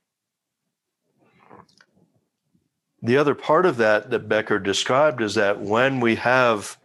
The 3.04 3.18
other 3.18 3.34
part 3.34 3.66
of 3.66 3.78
that 3.78 4.12
that 4.12 4.30
Becker 4.30 4.60
described 4.60 5.22
is 5.22 5.36
that 5.36 5.60
when 5.60 6.00
we 6.00 6.16
have 6.16 6.78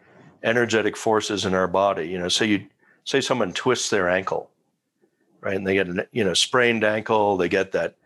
energetic 0.43 0.97
forces 0.97 1.45
in 1.45 1.53
our 1.53 1.69
body, 1.69 2.09
you 2.09 2.19
know, 2.19 2.29
say 2.29 2.47
you 2.47 2.67
say 3.05 3.21
someone 3.21 3.53
twists 3.53 3.91
their 3.91 4.09
ankle, 4.09 4.51
right, 5.41 5.57
and 5.57 5.67
they 5.67 5.75
get 5.75 5.89
a 5.89 6.09
you 6.13 6.25
know 6.25 6.33
sprained 6.33 6.85
ankle, 6.85 7.37
they 7.37 7.49
get 7.49 7.73
that 7.73 7.97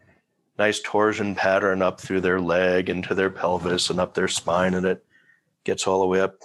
nice 0.59 0.81
torsion 0.81 1.35
pattern 1.35 1.83
up 1.83 2.01
through 2.01 2.21
their 2.21 2.41
leg 2.41 2.91
into 2.91 3.15
their 3.15 3.31
pelvis 3.31 3.91
and 3.91 4.01
up 4.01 4.15
their 4.15 4.29
spine, 4.29 4.75
and 4.75 4.87
it 4.87 5.05
gets 5.65 5.87
all 5.87 6.01
the 6.01 6.07
way 6.07 6.21
up 6.21 6.37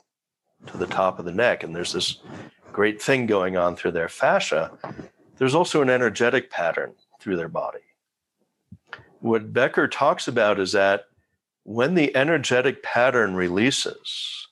to 0.68 0.78
the 0.78 0.88
top 0.88 1.20
of 1.20 1.26
the 1.26 1.32
neck, 1.32 1.63
and 1.63 1.76
there's 1.76 1.94
this 1.94 2.20
great 2.76 3.02
thing 3.02 3.26
going 3.26 3.56
on 3.56 3.74
through 3.74 3.94
their 3.94 4.10
fascia. 4.10 4.70
There's 5.38 5.56
also 5.56 5.82
an 5.82 5.90
energetic 5.90 6.52
pattern 6.52 6.92
through 7.22 7.38
their 7.38 7.48
body. 7.48 7.80
What 9.22 9.54
Becker 9.54 9.88
talks 9.88 10.28
about 10.28 10.60
is 10.60 10.74
that 10.74 11.06
when 11.64 11.94
the 11.94 12.14
energetic 12.14 12.84
pattern 12.84 13.34
releases, 13.34 14.50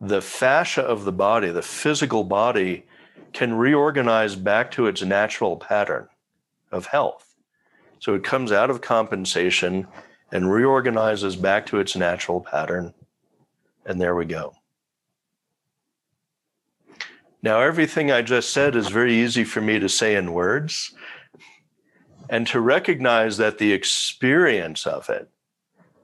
the 0.00 0.22
fascia 0.22 0.82
of 0.82 1.04
the 1.04 1.10
body, 1.10 1.50
the 1.50 1.62
physical 1.62 2.22
body, 2.22 2.86
can 3.32 3.52
reorganize 3.52 4.36
back 4.36 4.70
to 4.70 4.86
its 4.86 5.02
natural 5.02 5.56
pattern 5.56 6.06
of 6.70 6.86
health. 6.86 7.34
So 7.98 8.14
it 8.14 8.22
comes 8.22 8.52
out 8.52 8.70
of 8.70 8.80
compensation 8.80 9.88
and 10.30 10.52
reorganizes 10.52 11.34
back 11.34 11.66
to 11.66 11.80
its 11.80 11.96
natural 11.96 12.40
pattern. 12.40 12.94
And 13.84 14.00
there 14.00 14.14
we 14.14 14.26
go. 14.26 14.55
Now, 17.46 17.60
everything 17.60 18.10
I 18.10 18.22
just 18.22 18.50
said 18.50 18.74
is 18.74 18.88
very 18.88 19.14
easy 19.14 19.44
for 19.44 19.60
me 19.60 19.78
to 19.78 19.88
say 19.88 20.16
in 20.16 20.32
words. 20.32 20.92
And 22.28 22.44
to 22.48 22.58
recognize 22.58 23.36
that 23.36 23.58
the 23.58 23.72
experience 23.72 24.84
of 24.84 25.08
it 25.08 25.30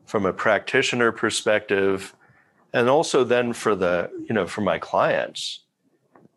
from 0.06 0.24
a 0.24 0.32
practitioner 0.32 1.10
perspective 1.10 2.14
and 2.72 2.88
also 2.88 3.24
then 3.24 3.54
for 3.54 3.74
the 3.74 4.08
you 4.28 4.32
know 4.32 4.46
for 4.46 4.60
my 4.60 4.78
clients 4.78 5.64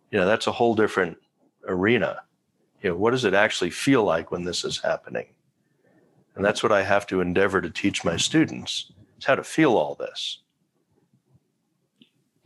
you 0.09 0.17
know 0.17 0.25
that's 0.25 0.47
a 0.47 0.51
whole 0.53 0.73
different 0.73 1.19
arena. 1.67 2.23
You 2.81 2.89
know 2.89 2.95
what 2.95 3.11
does 3.11 3.25
it 3.25 3.35
actually 3.35 3.69
feel 3.69 4.03
like 4.03 4.31
when 4.31 4.43
this 4.43 4.65
is 4.65 4.79
happening? 4.79 5.27
And 6.35 6.43
that's 6.43 6.63
what 6.63 6.71
i 6.71 6.81
have 6.81 7.05
to 7.07 7.21
endeavor 7.21 7.61
to 7.61 7.69
teach 7.69 8.03
my 8.03 8.17
students 8.17 8.91
is 9.19 9.25
how 9.25 9.35
to 9.35 9.43
feel 9.43 9.77
all 9.77 9.93
this 9.93 10.39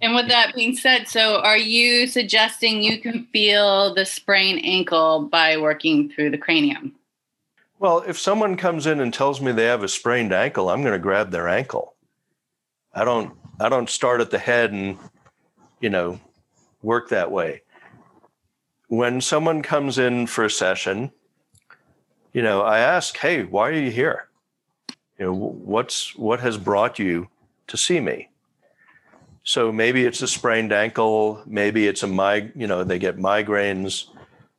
and 0.01 0.15
with 0.15 0.27
that 0.27 0.53
being 0.55 0.75
said 0.75 1.07
so 1.07 1.39
are 1.41 1.57
you 1.57 2.07
suggesting 2.07 2.81
you 2.81 2.99
can 2.99 3.25
feel 3.27 3.93
the 3.93 4.05
sprained 4.05 4.63
ankle 4.63 5.21
by 5.23 5.57
working 5.57 6.09
through 6.09 6.29
the 6.29 6.37
cranium 6.37 6.93
well, 7.79 8.03
if 8.05 8.19
someone 8.19 8.57
comes 8.57 8.85
in 8.85 8.99
and 8.99 9.13
tells 9.13 9.39
me 9.39 9.53
they 9.53 9.65
have 9.65 9.83
a 9.83 9.87
sprained 9.87 10.33
ankle, 10.33 10.69
I'm 10.69 10.81
going 10.81 10.93
to 10.93 10.99
grab 10.99 11.31
their 11.31 11.47
ankle. 11.47 11.95
I 12.93 13.05
don't 13.05 13.33
I 13.59 13.69
don't 13.69 13.89
start 13.89 14.19
at 14.19 14.31
the 14.31 14.39
head 14.39 14.71
and 14.71 14.97
you 15.79 15.89
know 15.89 16.19
work 16.81 17.09
that 17.09 17.31
way. 17.31 17.61
When 18.87 19.21
someone 19.21 19.61
comes 19.61 19.97
in 19.97 20.27
for 20.27 20.43
a 20.43 20.49
session, 20.49 21.11
you 22.33 22.41
know, 22.41 22.61
I 22.61 22.79
ask, 22.79 23.15
"Hey, 23.17 23.43
why 23.43 23.69
are 23.69 23.73
you 23.73 23.91
here? 23.91 24.27
You 25.17 25.25
know, 25.25 25.33
what's 25.33 26.15
what 26.15 26.41
has 26.41 26.57
brought 26.57 26.99
you 26.99 27.29
to 27.67 27.77
see 27.77 28.01
me?" 28.01 28.28
So 29.49 29.71
maybe 29.71 30.05
it's 30.05 30.21
a 30.21 30.27
sprained 30.27 30.71
ankle, 30.71 31.41
maybe 31.47 31.87
it's 31.87 32.03
a 32.03 32.07
mig, 32.07 32.51
you 32.55 32.67
know, 32.67 32.83
they 32.83 32.99
get 32.99 33.17
migraines, 33.17 34.05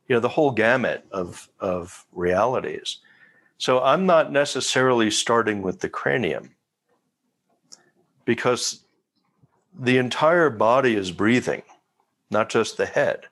you 0.09 0.15
know, 0.17 0.19
the 0.19 0.27
whole 0.27 0.51
gamut 0.51 1.05
of 1.13 1.47
of 1.61 2.05
realities. 2.11 2.97
So 3.57 3.81
I'm 3.81 4.05
not 4.05 4.33
necessarily 4.33 5.09
starting 5.09 5.61
with 5.61 5.79
the 5.79 5.87
cranium 5.87 6.55
because 8.25 8.81
the 9.79 9.97
entire 9.97 10.49
body 10.49 10.97
is 10.97 11.09
breathing, 11.11 11.63
not 12.29 12.49
just 12.49 12.75
the 12.75 12.85
head. 12.85 13.27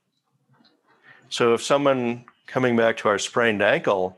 So 1.28 1.54
if 1.54 1.62
someone 1.62 2.24
coming 2.48 2.78
back 2.78 2.96
to 3.00 3.10
our 3.10 3.20
sprained 3.20 3.62
ankle, 3.62 4.18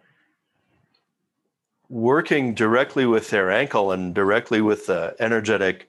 working 1.90 2.54
directly 2.54 3.08
with 3.08 3.32
their 3.32 3.50
ankle 3.50 3.92
and 3.92 4.14
directly 4.14 4.62
with 4.62 4.86
the 4.86 5.16
energetic 5.20 5.88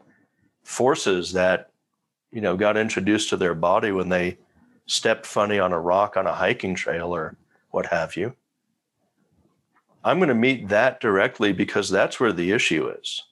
forces 0.62 1.32
that 1.32 1.70
you 2.30 2.40
know 2.40 2.56
got 2.56 2.76
introduced 2.76 3.30
to 3.30 3.36
their 3.36 3.54
body 3.54 3.92
when 3.92 4.08
they 4.08 4.38
stepped 4.86 5.26
funny 5.26 5.58
on 5.58 5.72
a 5.72 5.80
rock 5.80 6.16
on 6.16 6.26
a 6.26 6.34
hiking 6.34 6.74
trail 6.74 7.14
or 7.14 7.36
what 7.70 7.86
have 7.86 8.16
you 8.16 8.34
I'm 10.04 10.18
going 10.18 10.28
to 10.28 10.34
meet 10.34 10.68
that 10.68 11.00
directly 11.00 11.52
because 11.52 11.88
that's 11.88 12.18
where 12.18 12.32
the 12.32 12.52
issue 12.52 12.88
is. 12.88 13.22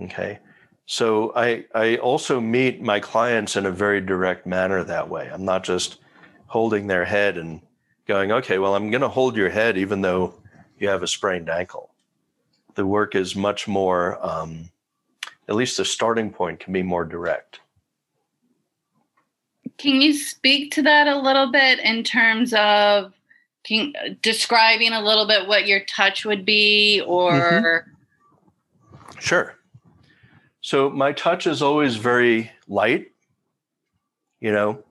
Okay. 0.00 0.40
So 0.86 1.32
I, 1.36 1.66
I 1.74 1.96
also 1.96 2.40
meet 2.40 2.82
my 2.82 2.98
clients 2.98 3.56
in 3.56 3.66
a 3.66 3.70
very 3.70 4.00
direct 4.00 4.46
manner 4.46 4.82
that 4.82 5.08
way. 5.08 5.30
I'm 5.32 5.44
not 5.44 5.62
just 5.62 5.98
holding 6.46 6.86
their 6.86 7.04
head 7.04 7.38
and 7.38 7.60
going, 8.06 8.32
okay, 8.32 8.58
well, 8.58 8.74
I'm 8.74 8.90
going 8.90 9.02
to 9.02 9.08
hold 9.08 9.36
your 9.36 9.50
head 9.50 9.78
even 9.78 10.00
though 10.00 10.34
you 10.78 10.88
have 10.88 11.02
a 11.02 11.06
sprained 11.06 11.48
ankle. 11.48 11.90
The 12.74 12.84
work 12.84 13.14
is 13.14 13.36
much 13.36 13.68
more, 13.68 14.18
um, 14.26 14.70
at 15.48 15.54
least 15.54 15.76
the 15.76 15.84
starting 15.84 16.30
point 16.30 16.60
can 16.60 16.72
be 16.72 16.82
more 16.82 17.04
direct. 17.04 17.60
Can 19.78 20.00
you 20.00 20.14
speak 20.14 20.72
to 20.72 20.82
that 20.82 21.08
a 21.08 21.18
little 21.18 21.50
bit 21.50 21.80
in 21.80 22.04
terms 22.04 22.54
of 22.54 23.12
can, 23.64 23.92
describing 24.22 24.92
a 24.92 25.00
little 25.00 25.26
bit 25.26 25.46
what 25.46 25.66
your 25.66 25.80
touch 25.84 26.24
would 26.24 26.44
be 26.44 27.00
or 27.06 27.32
mm-hmm. 27.32 29.18
sure 29.20 29.56
so 30.60 30.90
my 30.90 31.12
touch 31.12 31.46
is 31.46 31.62
always 31.62 31.96
very 31.96 32.50
light 32.66 33.12
you 34.40 34.50
know 34.50 34.82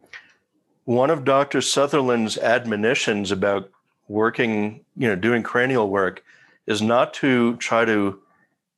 one 0.86 1.10
of 1.10 1.26
dr 1.26 1.60
sutherland's 1.62 2.38
admonitions 2.38 3.30
about 3.30 3.70
working 4.08 4.86
you 4.96 5.08
know 5.08 5.16
doing 5.16 5.44
cranial 5.44 5.90
work 5.90 6.24
is 6.66 6.82
not 6.82 7.14
to 7.14 7.58
try 7.58 7.84
to 7.84 8.20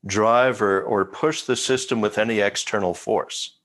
drive 0.06 0.62
or, 0.62 0.82
or 0.82 1.06
push 1.06 1.44
the 1.44 1.56
system 1.56 2.02
with 2.02 2.18
any 2.18 2.40
external 2.40 2.94
force 2.94 3.58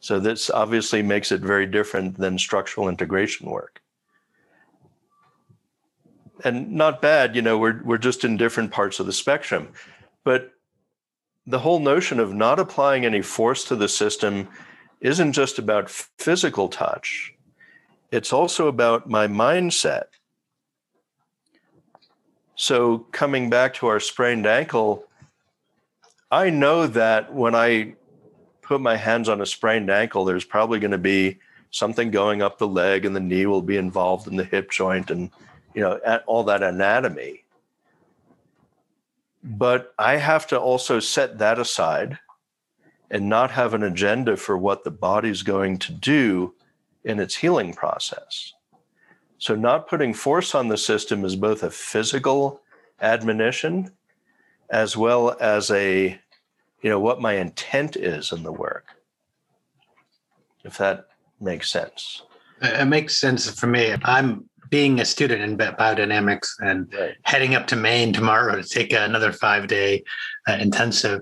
so 0.00 0.18
this 0.18 0.50
obviously 0.50 1.02
makes 1.02 1.30
it 1.30 1.40
very 1.40 1.66
different 1.66 2.18
than 2.18 2.38
structural 2.38 2.88
integration 2.88 3.48
work 3.48 3.82
and 6.44 6.72
not 6.72 7.02
bad, 7.02 7.36
you 7.36 7.42
know, 7.42 7.58
we're 7.58 7.82
we're 7.82 7.98
just 7.98 8.24
in 8.24 8.36
different 8.36 8.70
parts 8.70 9.00
of 9.00 9.06
the 9.06 9.12
spectrum. 9.12 9.68
But 10.24 10.52
the 11.46 11.58
whole 11.58 11.80
notion 11.80 12.20
of 12.20 12.34
not 12.34 12.58
applying 12.58 13.04
any 13.04 13.22
force 13.22 13.64
to 13.64 13.76
the 13.76 13.88
system 13.88 14.48
isn't 15.00 15.32
just 15.32 15.58
about 15.58 15.90
physical 15.90 16.68
touch. 16.68 17.34
It's 18.10 18.32
also 18.32 18.68
about 18.68 19.08
my 19.08 19.26
mindset. 19.26 20.04
So 22.54 22.98
coming 23.12 23.50
back 23.50 23.74
to 23.74 23.86
our 23.86 24.00
sprained 24.00 24.46
ankle, 24.46 25.06
I 26.30 26.50
know 26.50 26.86
that 26.86 27.32
when 27.32 27.54
I 27.54 27.94
put 28.62 28.80
my 28.80 28.96
hands 28.96 29.28
on 29.28 29.40
a 29.40 29.46
sprained 29.46 29.90
ankle, 29.90 30.24
there's 30.24 30.44
probably 30.44 30.78
going 30.78 30.92
to 30.92 30.98
be 30.98 31.38
something 31.70 32.10
going 32.10 32.42
up 32.42 32.58
the 32.58 32.68
leg 32.68 33.04
and 33.04 33.16
the 33.16 33.20
knee 33.20 33.46
will 33.46 33.62
be 33.62 33.76
involved 33.76 34.28
in 34.28 34.36
the 34.36 34.44
hip 34.44 34.70
joint 34.70 35.10
and 35.10 35.30
you 35.74 35.82
know, 35.82 35.98
all 36.26 36.44
that 36.44 36.62
anatomy. 36.62 37.44
But 39.42 39.94
I 39.98 40.16
have 40.16 40.46
to 40.48 40.60
also 40.60 41.00
set 41.00 41.38
that 41.38 41.58
aside 41.58 42.18
and 43.10 43.28
not 43.28 43.50
have 43.50 43.74
an 43.74 43.82
agenda 43.82 44.36
for 44.36 44.56
what 44.56 44.84
the 44.84 44.90
body's 44.90 45.42
going 45.42 45.78
to 45.78 45.92
do 45.92 46.54
in 47.04 47.18
its 47.18 47.36
healing 47.36 47.74
process. 47.74 48.52
So, 49.42 49.56
not 49.56 49.88
putting 49.88 50.14
force 50.14 50.54
on 50.54 50.68
the 50.68 50.76
system 50.76 51.24
is 51.24 51.34
both 51.34 51.64
a 51.64 51.70
physical 51.70 52.60
admonition 53.00 53.90
as 54.70 54.96
well 54.96 55.36
as 55.40 55.68
a, 55.72 56.16
you 56.80 56.88
know, 56.88 57.00
what 57.00 57.20
my 57.20 57.32
intent 57.32 57.96
is 57.96 58.30
in 58.30 58.44
the 58.44 58.52
work. 58.52 58.84
If 60.62 60.78
that 60.78 61.06
makes 61.40 61.72
sense. 61.72 62.22
It 62.60 62.86
makes 62.86 63.20
sense 63.20 63.50
for 63.50 63.66
me. 63.66 63.96
I'm 64.04 64.48
being 64.70 65.00
a 65.00 65.04
student 65.04 65.42
in 65.42 65.56
biodynamics 65.56 66.46
and 66.60 66.94
right. 66.96 67.16
heading 67.22 67.56
up 67.56 67.66
to 67.66 67.74
Maine 67.74 68.12
tomorrow 68.12 68.54
to 68.54 68.62
take 68.62 68.92
another 68.92 69.32
five 69.32 69.66
day 69.66 70.04
uh, 70.48 70.52
intensive, 70.60 71.20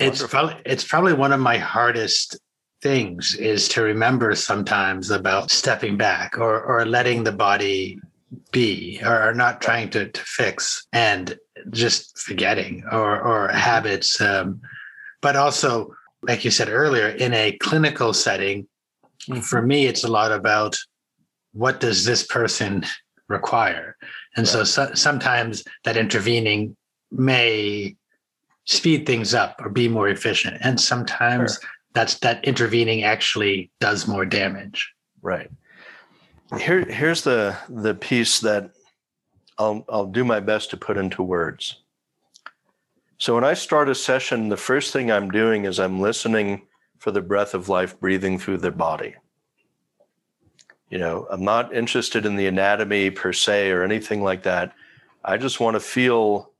Wonderful. 0.00 0.24
it's 0.24 0.26
probably 0.28 0.56
it's 0.66 0.84
probably 0.84 1.12
one 1.12 1.32
of 1.32 1.38
my 1.38 1.56
hardest 1.56 2.36
things 2.82 3.34
is 3.36 3.68
to 3.68 3.82
remember 3.82 4.34
sometimes 4.34 5.10
about 5.10 5.50
stepping 5.50 5.96
back 5.96 6.38
or 6.38 6.60
or 6.62 6.86
letting 6.86 7.24
the 7.24 7.32
body 7.32 8.00
be 8.52 9.00
or, 9.04 9.34
not 9.34 9.60
trying 9.60 9.90
to, 9.90 10.08
to 10.08 10.20
fix 10.22 10.86
and 10.92 11.36
just 11.70 12.16
forgetting 12.18 12.84
or 12.92 13.20
or 13.20 13.48
habits 13.48 14.20
um, 14.20 14.60
but 15.20 15.36
also 15.36 15.92
like 16.22 16.44
you 16.44 16.50
said 16.50 16.68
earlier 16.68 17.08
in 17.08 17.34
a 17.34 17.52
clinical 17.58 18.12
setting 18.12 18.66
mm-hmm. 19.28 19.40
for 19.40 19.60
me 19.60 19.86
it's 19.86 20.04
a 20.04 20.08
lot 20.08 20.32
about 20.32 20.76
what 21.52 21.80
does 21.80 22.04
this 22.04 22.24
person 22.24 22.84
require? 23.28 23.96
And 24.36 24.46
right. 24.46 24.52
so, 24.52 24.64
so 24.64 24.90
sometimes 24.94 25.64
that 25.84 25.96
intervening 25.96 26.76
may 27.10 27.96
speed 28.66 29.06
things 29.06 29.34
up 29.34 29.56
or 29.60 29.70
be 29.70 29.88
more 29.88 30.08
efficient. 30.08 30.58
And 30.60 30.80
sometimes 30.80 31.58
sure. 31.60 31.70
That's 31.92 32.18
that 32.20 32.44
intervening 32.44 33.02
actually 33.04 33.70
does 33.80 34.06
more 34.06 34.24
damage. 34.24 34.92
Right. 35.22 35.50
Here, 36.58 36.84
here's 36.84 37.22
the 37.22 37.56
the 37.68 37.94
piece 37.94 38.40
that 38.40 38.70
I'll 39.58 39.84
I'll 39.88 40.06
do 40.06 40.24
my 40.24 40.40
best 40.40 40.70
to 40.70 40.76
put 40.76 40.96
into 40.96 41.22
words. 41.22 41.82
So 43.18 43.34
when 43.34 43.44
I 43.44 43.54
start 43.54 43.90
a 43.90 43.94
session, 43.94 44.48
the 44.48 44.56
first 44.56 44.92
thing 44.92 45.10
I'm 45.10 45.30
doing 45.30 45.66
is 45.66 45.78
I'm 45.78 46.00
listening 46.00 46.62
for 46.98 47.10
the 47.10 47.20
breath 47.20 47.54
of 47.54 47.68
life 47.68 48.00
breathing 48.00 48.38
through 48.38 48.58
the 48.58 48.70
body. 48.70 49.14
You 50.88 50.98
know, 50.98 51.26
I'm 51.30 51.44
not 51.44 51.74
interested 51.74 52.26
in 52.26 52.36
the 52.36 52.46
anatomy 52.46 53.10
per 53.10 53.32
se 53.32 53.70
or 53.70 53.82
anything 53.82 54.22
like 54.22 54.42
that. 54.44 54.72
I 55.24 55.36
just 55.36 55.60
want 55.60 55.74
to 55.74 55.80
feel 55.80 56.50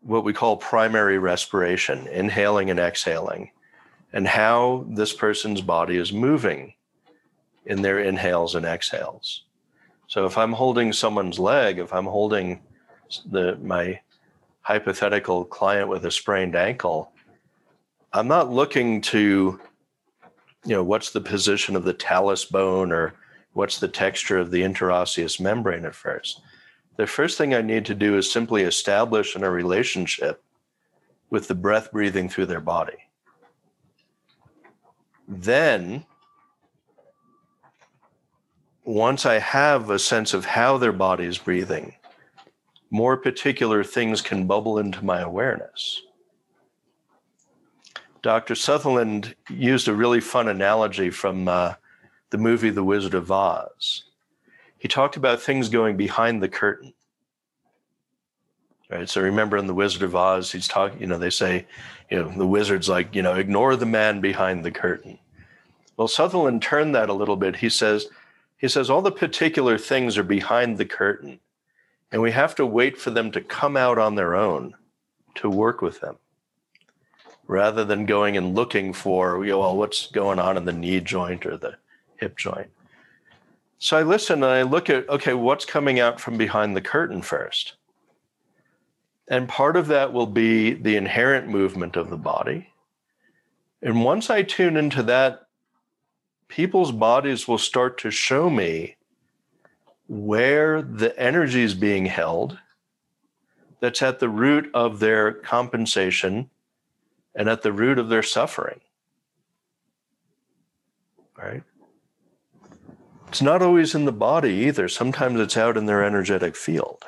what 0.00 0.24
we 0.24 0.32
call 0.32 0.56
primary 0.56 1.18
respiration, 1.18 2.06
inhaling 2.08 2.70
and 2.70 2.80
exhaling, 2.80 3.50
and 4.12 4.26
how 4.26 4.86
this 4.88 5.12
person's 5.12 5.60
body 5.60 5.96
is 5.96 6.12
moving 6.12 6.74
in 7.66 7.82
their 7.82 7.98
inhales 7.98 8.54
and 8.54 8.64
exhales. 8.64 9.44
So 10.06 10.24
if 10.24 10.38
I'm 10.38 10.52
holding 10.52 10.92
someone's 10.92 11.38
leg, 11.38 11.78
if 11.78 11.92
I'm 11.92 12.06
holding 12.06 12.62
the 13.30 13.58
my 13.62 14.00
hypothetical 14.62 15.44
client 15.44 15.88
with 15.88 16.04
a 16.04 16.10
sprained 16.10 16.56
ankle, 16.56 17.12
I'm 18.12 18.28
not 18.28 18.50
looking 18.50 19.00
to 19.02 19.60
you 20.64 20.74
know, 20.74 20.84
what's 20.84 21.10
the 21.10 21.20
position 21.20 21.76
of 21.76 21.84
the 21.84 21.94
talus 21.94 22.44
bone 22.44 22.92
or 22.92 23.14
what's 23.52 23.78
the 23.78 23.88
texture 23.88 24.38
of 24.38 24.50
the 24.50 24.62
interosseous 24.62 25.40
membrane 25.40 25.84
at 25.84 25.94
first. 25.94 26.40
The 26.96 27.06
first 27.06 27.38
thing 27.38 27.54
I 27.54 27.62
need 27.62 27.86
to 27.86 27.94
do 27.94 28.16
is 28.16 28.30
simply 28.30 28.62
establish 28.62 29.36
in 29.36 29.44
a 29.44 29.50
relationship 29.50 30.42
with 31.30 31.48
the 31.48 31.54
breath 31.54 31.92
breathing 31.92 32.28
through 32.28 32.46
their 32.46 32.60
body. 32.60 33.07
Then, 35.28 36.06
once 38.82 39.26
I 39.26 39.38
have 39.38 39.90
a 39.90 39.98
sense 39.98 40.32
of 40.32 40.46
how 40.46 40.78
their 40.78 40.92
body 40.92 41.26
is 41.26 41.36
breathing, 41.36 41.94
more 42.90 43.18
particular 43.18 43.84
things 43.84 44.22
can 44.22 44.46
bubble 44.46 44.78
into 44.78 45.04
my 45.04 45.20
awareness. 45.20 46.00
Dr. 48.22 48.54
Sutherland 48.54 49.34
used 49.50 49.86
a 49.86 49.94
really 49.94 50.20
fun 50.20 50.48
analogy 50.48 51.10
from 51.10 51.46
uh, 51.46 51.74
the 52.30 52.38
movie 52.38 52.70
The 52.70 52.82
Wizard 52.82 53.14
of 53.14 53.30
Oz. 53.30 54.04
He 54.78 54.88
talked 54.88 55.16
about 55.16 55.42
things 55.42 55.68
going 55.68 55.98
behind 55.98 56.42
the 56.42 56.48
curtain. 56.48 56.94
Right. 58.88 59.08
So 59.08 59.20
remember 59.20 59.58
in 59.58 59.66
The 59.66 59.74
Wizard 59.74 60.02
of 60.02 60.16
Oz, 60.16 60.50
he's 60.50 60.66
talking, 60.66 61.00
you 61.00 61.06
know, 61.06 61.18
they 61.18 61.30
say, 61.30 61.66
you 62.10 62.22
know, 62.22 62.30
the 62.30 62.46
wizard's 62.46 62.88
like, 62.88 63.14
you 63.14 63.20
know, 63.20 63.34
ignore 63.34 63.76
the 63.76 63.84
man 63.84 64.20
behind 64.20 64.64
the 64.64 64.70
curtain. 64.70 65.18
Well, 65.98 66.08
Sutherland 66.08 66.62
turned 66.62 66.94
that 66.94 67.10
a 67.10 67.14
little 67.14 67.36
bit. 67.36 67.56
He 67.56 67.68
says, 67.68 68.06
he 68.56 68.66
says, 68.66 68.88
all 68.88 69.02
the 69.02 69.12
particular 69.12 69.76
things 69.76 70.16
are 70.16 70.24
behind 70.24 70.78
the 70.78 70.86
curtain, 70.86 71.38
and 72.10 72.22
we 72.22 72.30
have 72.30 72.54
to 72.54 72.64
wait 72.64 72.96
for 72.96 73.10
them 73.10 73.30
to 73.32 73.40
come 73.42 73.76
out 73.76 73.98
on 73.98 74.14
their 74.14 74.34
own 74.34 74.74
to 75.34 75.50
work 75.50 75.82
with 75.82 76.00
them 76.00 76.16
rather 77.46 77.84
than 77.84 78.06
going 78.06 78.36
and 78.36 78.54
looking 78.54 78.92
for, 78.92 79.44
you 79.44 79.52
know, 79.52 79.60
well, 79.60 79.76
what's 79.76 80.10
going 80.10 80.38
on 80.38 80.56
in 80.56 80.64
the 80.64 80.72
knee 80.72 81.00
joint 81.00 81.44
or 81.46 81.56
the 81.56 81.76
hip 82.16 82.36
joint. 82.36 82.68
So 83.78 83.96
I 83.96 84.02
listen 84.02 84.42
and 84.42 84.52
I 84.52 84.62
look 84.62 84.90
at, 84.90 85.08
okay, 85.08 85.34
what's 85.34 85.64
coming 85.64 86.00
out 86.00 86.20
from 86.20 86.36
behind 86.36 86.76
the 86.76 86.80
curtain 86.80 87.22
first? 87.22 87.74
And 89.28 89.48
part 89.48 89.76
of 89.76 89.88
that 89.88 90.12
will 90.12 90.26
be 90.26 90.72
the 90.72 90.96
inherent 90.96 91.48
movement 91.48 91.96
of 91.96 92.08
the 92.08 92.16
body. 92.16 92.72
And 93.82 94.02
once 94.02 94.30
I 94.30 94.42
tune 94.42 94.76
into 94.76 95.02
that, 95.04 95.46
people's 96.48 96.92
bodies 96.92 97.46
will 97.46 97.58
start 97.58 97.98
to 97.98 98.10
show 98.10 98.48
me 98.48 98.96
where 100.08 100.80
the 100.80 101.16
energy 101.20 101.62
is 101.62 101.74
being 101.74 102.06
held 102.06 102.58
that's 103.80 104.02
at 104.02 104.18
the 104.18 104.28
root 104.28 104.70
of 104.74 104.98
their 104.98 105.32
compensation 105.32 106.50
and 107.34 107.48
at 107.48 107.62
the 107.62 107.72
root 107.72 107.98
of 107.98 108.08
their 108.08 108.22
suffering. 108.22 108.80
Right? 111.36 111.62
It's 113.28 113.42
not 113.42 113.62
always 113.62 113.94
in 113.94 114.06
the 114.06 114.12
body 114.12 114.54
either. 114.66 114.88
Sometimes 114.88 115.38
it's 115.38 115.56
out 115.56 115.76
in 115.76 115.86
their 115.86 116.02
energetic 116.02 116.56
field. 116.56 117.04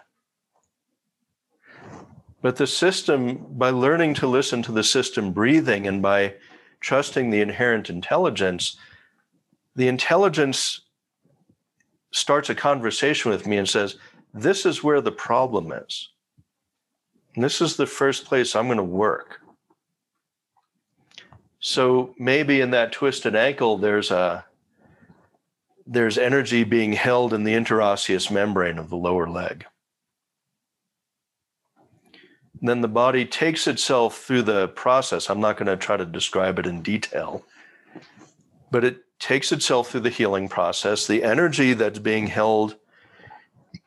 But 2.43 2.57
the 2.57 2.67
system, 2.67 3.47
by 3.51 3.71
learning 3.71 4.15
to 4.15 4.27
listen 4.27 4.63
to 4.63 4.73
the 4.73 4.85
system 4.85 5.33
breathing 5.33 5.87
and 5.87 6.01
by 6.01 6.35
trusting 6.81 7.31
the 7.31 7.43
inherent 7.43 7.91
intelligence, 7.91 8.77
the 9.77 9.89
intelligence 9.89 10.81
starts 12.13 12.49
a 12.49 12.55
conversation 12.55 13.31
with 13.31 13.47
me 13.47 13.57
and 13.57 13.69
says, 13.69 13.97
This 14.33 14.65
is 14.65 14.83
where 14.83 15.01
the 15.01 15.13
problem 15.13 15.73
is. 15.73 16.09
And 17.35 17.45
this 17.45 17.61
is 17.61 17.77
the 17.77 17.87
first 17.87 18.25
place 18.25 18.57
I'm 18.57 18.67
going 18.67 18.79
to 18.79 18.85
work. 18.85 19.41
So 21.61 22.15
maybe 22.19 22.61
in 22.61 22.71
that 22.71 22.93
twisted 22.93 23.37
ankle, 23.37 23.77
there's 23.77 24.11
a 24.11 24.47
there's 25.87 26.19
energy 26.19 26.63
being 26.63 26.93
held 26.93 27.35
in 27.35 27.43
the 27.43 27.55
interosseous 27.55 28.31
membrane 28.31 28.79
of 28.79 28.91
the 28.91 28.97
lower 28.97 29.29
leg. 29.29 29.67
Then 32.69 32.81
the 32.81 32.89
body 32.89 33.25
takes 33.25 33.67
itself 33.67 34.19
through 34.19 34.43
the 34.43 34.69
process. 34.69 35.31
I'm 35.31 35.41
not 35.41 35.57
going 35.57 35.67
to 35.67 35.77
try 35.77 35.97
to 35.97 36.05
describe 36.05 36.59
it 36.59 36.67
in 36.67 36.83
detail, 36.83 37.45
but 38.71 38.85
it 38.85 39.05
takes 39.19 39.53
itself 39.53 39.91
through 39.91 40.01
the 40.01 40.11
healing 40.11 40.49
process. 40.49 41.07
The 41.07 41.25
energy 41.25 41.73
that's 41.73 41.99
being 41.99 42.27
held 42.27 42.77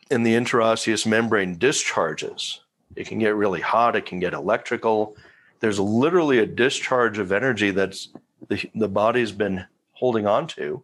in 0.10 0.24
the 0.24 0.34
interosseous 0.34 1.06
membrane 1.06 1.58
discharges. 1.58 2.62
It 2.96 3.08
can 3.08 3.20
get 3.20 3.36
really 3.36 3.62
hot, 3.62 3.96
it 3.96 4.06
can 4.06 4.20
get 4.20 4.34
electrical. 4.34 5.16
There's 5.60 5.80
literally 5.80 6.40
a 6.40 6.46
discharge 6.46 7.18
of 7.18 7.32
energy 7.32 7.72
that's 7.72 8.10
the, 8.48 8.70
the 8.76 8.88
body's 8.88 9.32
been 9.32 9.66
holding 9.94 10.28
on 10.28 10.48
to. 10.48 10.84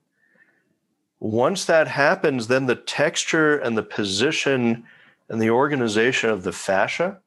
Once 1.19 1.65
that 1.65 1.87
happens, 1.87 2.47
then 2.47 2.65
the 2.65 2.75
texture 2.75 3.57
and 3.57 3.77
the 3.77 3.83
position 3.83 4.85
and 5.27 5.41
the 5.41 5.49
organization 5.49 6.29
of 6.29 6.43
the 6.43 6.53
fascia 6.53 7.19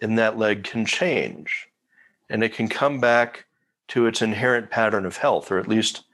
in 0.00 0.16
that 0.16 0.38
leg 0.38 0.64
can 0.64 0.84
change. 0.86 1.68
And 2.28 2.42
it 2.42 2.54
can 2.54 2.68
come 2.68 3.00
back 3.00 3.46
to 3.88 4.06
its 4.06 4.22
inherent 4.22 4.70
pattern 4.70 5.06
of 5.06 5.18
health, 5.18 5.50
or 5.50 5.58
at 5.58 5.68
least 5.68 6.04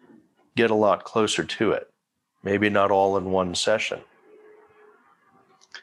get 0.57 0.71
a 0.71 0.75
lot 0.75 1.05
closer 1.05 1.45
to 1.45 1.73
it. 1.73 1.91
Maybe 2.43 2.69
not 2.69 2.91
all 2.91 3.17
in 3.17 3.31
one 3.31 3.55
session. 3.55 4.01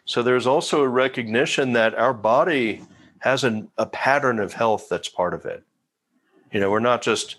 So 0.06 0.24
there's 0.24 0.48
also 0.48 0.82
a 0.82 0.88
recognition 0.88 1.74
that 1.74 1.96
our 1.96 2.14
body 2.14 2.82
has 3.20 3.44
an, 3.44 3.70
a 3.78 3.86
pattern 3.86 4.40
of 4.40 4.54
health 4.54 4.88
that's 4.90 5.10
part 5.10 5.34
of 5.34 5.46
it. 5.46 5.64
You 6.52 6.60
know, 6.60 6.72
we're 6.72 6.80
not 6.80 7.02
just 7.02 7.38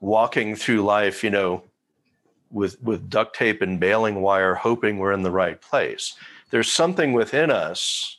walking 0.00 0.54
through 0.54 0.82
life, 0.82 1.22
you 1.22 1.30
know, 1.30 1.64
with 2.50 2.82
with 2.82 3.10
duct 3.10 3.36
tape 3.36 3.60
and 3.60 3.78
baling 3.78 4.22
wire 4.22 4.54
hoping 4.54 4.98
we're 4.98 5.12
in 5.12 5.22
the 5.22 5.30
right 5.30 5.60
place. 5.60 6.14
There's 6.50 6.70
something 6.72 7.12
within 7.12 7.50
us 7.50 8.17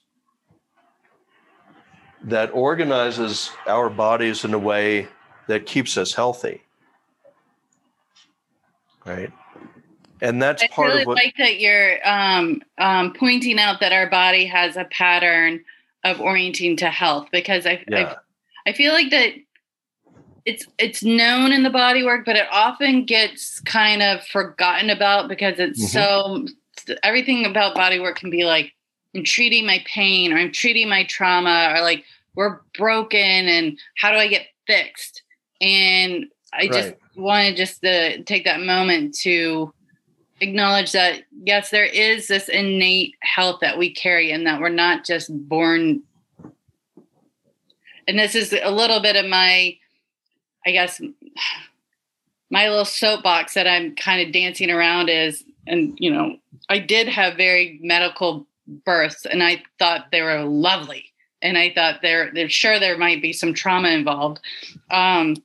that 2.23 2.51
organizes 2.53 3.51
our 3.67 3.89
bodies 3.89 4.43
in 4.43 4.53
a 4.53 4.59
way 4.59 5.07
that 5.47 5.65
keeps 5.65 5.97
us 5.97 6.13
healthy. 6.13 6.61
Right? 9.05 9.31
And 10.21 10.41
that's 10.41 10.61
I 10.63 10.67
part 10.67 10.89
really 10.89 11.01
of 11.01 11.07
what 11.07 11.17
I 11.17 11.23
like 11.25 11.35
that 11.37 11.59
you're 11.59 12.07
um, 12.07 12.61
um, 12.77 13.13
pointing 13.13 13.59
out 13.59 13.79
that 13.79 13.93
our 13.93 14.09
body 14.09 14.45
has 14.45 14.75
a 14.75 14.85
pattern 14.85 15.63
of 16.03 16.19
orienting 16.19 16.77
to 16.77 16.89
health 16.89 17.29
because 17.31 17.65
I, 17.65 17.83
yeah. 17.87 18.15
I 18.67 18.73
feel 18.73 18.93
like 18.93 19.09
that 19.11 19.33
it's 20.45 20.65
it's 20.77 21.03
known 21.03 21.51
in 21.51 21.63
the 21.63 21.69
body 21.69 22.03
work, 22.03 22.25
but 22.25 22.35
it 22.35 22.47
often 22.51 23.05
gets 23.05 23.59
kind 23.61 24.01
of 24.01 24.25
forgotten 24.25 24.89
about 24.89 25.27
because 25.27 25.59
it's 25.59 25.83
Mhm. 25.83 25.89
so 25.89 26.97
everything 27.03 27.45
about 27.45 27.75
body 27.75 27.99
work 27.99 28.17
can 28.17 28.29
be 28.29 28.45
like 28.45 28.73
I'm 29.15 29.23
treating 29.23 29.65
my 29.65 29.83
pain 29.85 30.31
or 30.31 30.37
I'm 30.37 30.51
treating 30.51 30.89
my 30.89 31.03
trauma 31.05 31.73
or 31.75 31.81
like 31.81 32.03
we're 32.35 32.59
broken 32.77 33.19
and 33.19 33.77
how 33.97 34.11
do 34.11 34.17
I 34.17 34.27
get 34.27 34.47
fixed? 34.67 35.23
And 35.61 36.25
I 36.53 36.67
just 36.67 36.93
wanted 37.15 37.57
just 37.57 37.81
to 37.81 38.23
take 38.23 38.45
that 38.45 38.61
moment 38.61 39.15
to 39.19 39.73
acknowledge 40.41 40.91
that 40.93 41.23
yes, 41.43 41.69
there 41.69 41.85
is 41.85 42.27
this 42.27 42.49
innate 42.49 43.15
health 43.21 43.59
that 43.61 43.77
we 43.77 43.93
carry 43.93 44.31
and 44.31 44.45
that 44.47 44.61
we're 44.61 44.69
not 44.69 45.05
just 45.05 45.29
born. 45.49 46.03
And 48.07 48.17
this 48.17 48.35
is 48.35 48.53
a 48.53 48.71
little 48.71 49.01
bit 49.01 49.15
of 49.15 49.25
my, 49.25 49.77
I 50.65 50.71
guess, 50.71 51.01
my 52.49 52.67
little 52.67 52.85
soapbox 52.85 53.53
that 53.53 53.67
I'm 53.67 53.95
kind 53.95 54.25
of 54.25 54.33
dancing 54.33 54.71
around 54.71 55.09
is, 55.09 55.43
and 55.67 55.95
you 55.99 56.11
know, 56.11 56.37
I 56.69 56.79
did 56.79 57.07
have 57.07 57.37
very 57.37 57.79
medical 57.81 58.47
births 58.85 59.25
and 59.25 59.43
I 59.43 59.63
thought 59.77 60.11
they 60.11 60.21
were 60.21 60.43
lovely. 60.43 61.05
And 61.41 61.57
I 61.57 61.71
thought 61.73 62.01
there, 62.01 62.31
there 62.33 62.49
sure 62.49 62.79
there 62.79 62.97
might 62.97 63.21
be 63.21 63.31
some 63.31 63.53
trauma 63.53 63.89
involved. 63.89 64.39
Um, 64.91 65.35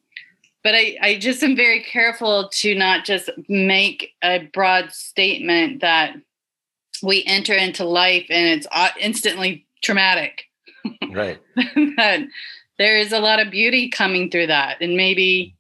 but 0.65 0.75
I, 0.75 0.97
I 1.01 1.19
just 1.19 1.43
am 1.43 1.55
very 1.55 1.83
careful 1.83 2.49
to 2.49 2.75
not 2.75 3.05
just 3.05 3.31
make 3.49 4.13
a 4.23 4.49
broad 4.53 4.93
statement 4.93 5.83
that 5.83 6.17
we 7.03 7.23
enter 7.25 7.53
into 7.53 7.85
life 7.85 8.27
and 8.31 8.47
it's 8.47 8.67
instantly 8.99 9.67
traumatic. 9.83 10.45
right. 11.13 11.41
that 11.97 12.27
there 12.79 12.97
is 12.97 13.13
a 13.13 13.21
lot 13.21 13.41
of 13.41 13.51
beauty 13.51 13.89
coming 13.89 14.31
through 14.31 14.49
that, 14.49 14.81
and 14.81 14.97
maybe 14.97 15.55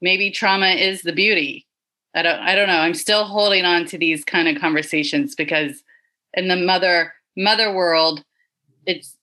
maybe 0.00 0.30
trauma 0.30 0.68
is 0.68 1.02
the 1.02 1.12
beauty. 1.12 1.66
I 2.14 2.22
don't 2.22 2.40
I 2.40 2.54
don't 2.54 2.68
know. 2.68 2.78
I'm 2.78 2.94
still 2.94 3.24
holding 3.24 3.64
on 3.64 3.86
to 3.86 3.98
these 3.98 4.24
kind 4.24 4.48
of 4.48 4.60
conversations 4.60 5.34
because 5.34 5.82
in 6.34 6.48
the 6.48 6.56
mother 6.56 7.12
mother 7.36 7.72
world, 7.72 8.24
it's 8.86 9.16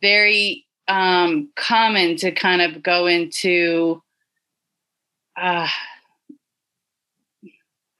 very 0.00 0.64
um, 0.86 1.50
common 1.56 2.16
to 2.16 2.30
kind 2.32 2.62
of 2.62 2.82
go 2.82 3.06
into 3.06 4.02
uh, 5.36 5.68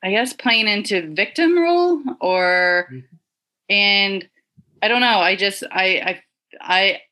I 0.03 0.11
guess 0.11 0.33
playing 0.33 0.69
into 0.69 1.13
victim 1.15 1.59
role 1.59 2.01
or 2.21 2.89
Mhm. 2.91 3.05
and 3.69 4.29
I 4.81 4.89
don't 4.89 5.01
know. 5.01 5.19
I 5.21 5.37
just 5.37 5.65
I 5.71 5.85
I 6.01 6.23
I 6.61 7.03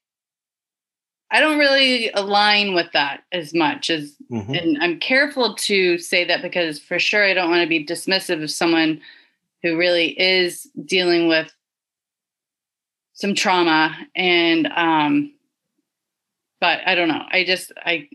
I 1.31 1.41
don't 1.41 1.59
really 1.59 2.11
align 2.11 2.73
with 2.75 2.93
that 2.93 3.25
as 3.33 3.53
much 3.53 3.91
as 3.91 4.17
Mhm. 4.31 4.57
and 4.59 4.79
I'm 4.83 5.01
careful 5.01 5.55
to 5.57 5.99
say 5.99 6.25
that 6.25 6.41
because 6.43 6.79
for 6.79 6.99
sure 7.01 7.25
I 7.25 7.35
don't 7.35 7.51
want 7.51 7.63
to 7.63 7.69
be 7.69 7.85
dismissive 7.85 8.43
of 8.43 8.51
someone 8.51 9.01
who 9.66 9.76
really 9.76 10.09
is 10.18 10.68
dealing 10.85 11.26
with 11.26 11.50
some 13.14 13.35
trauma 13.35 13.96
and 14.14 14.66
um 14.68 15.33
but 16.61 16.81
I 16.87 16.94
don't 16.94 17.09
know. 17.09 17.22
I 17.31 17.44
just 17.44 17.72
I 17.76 18.09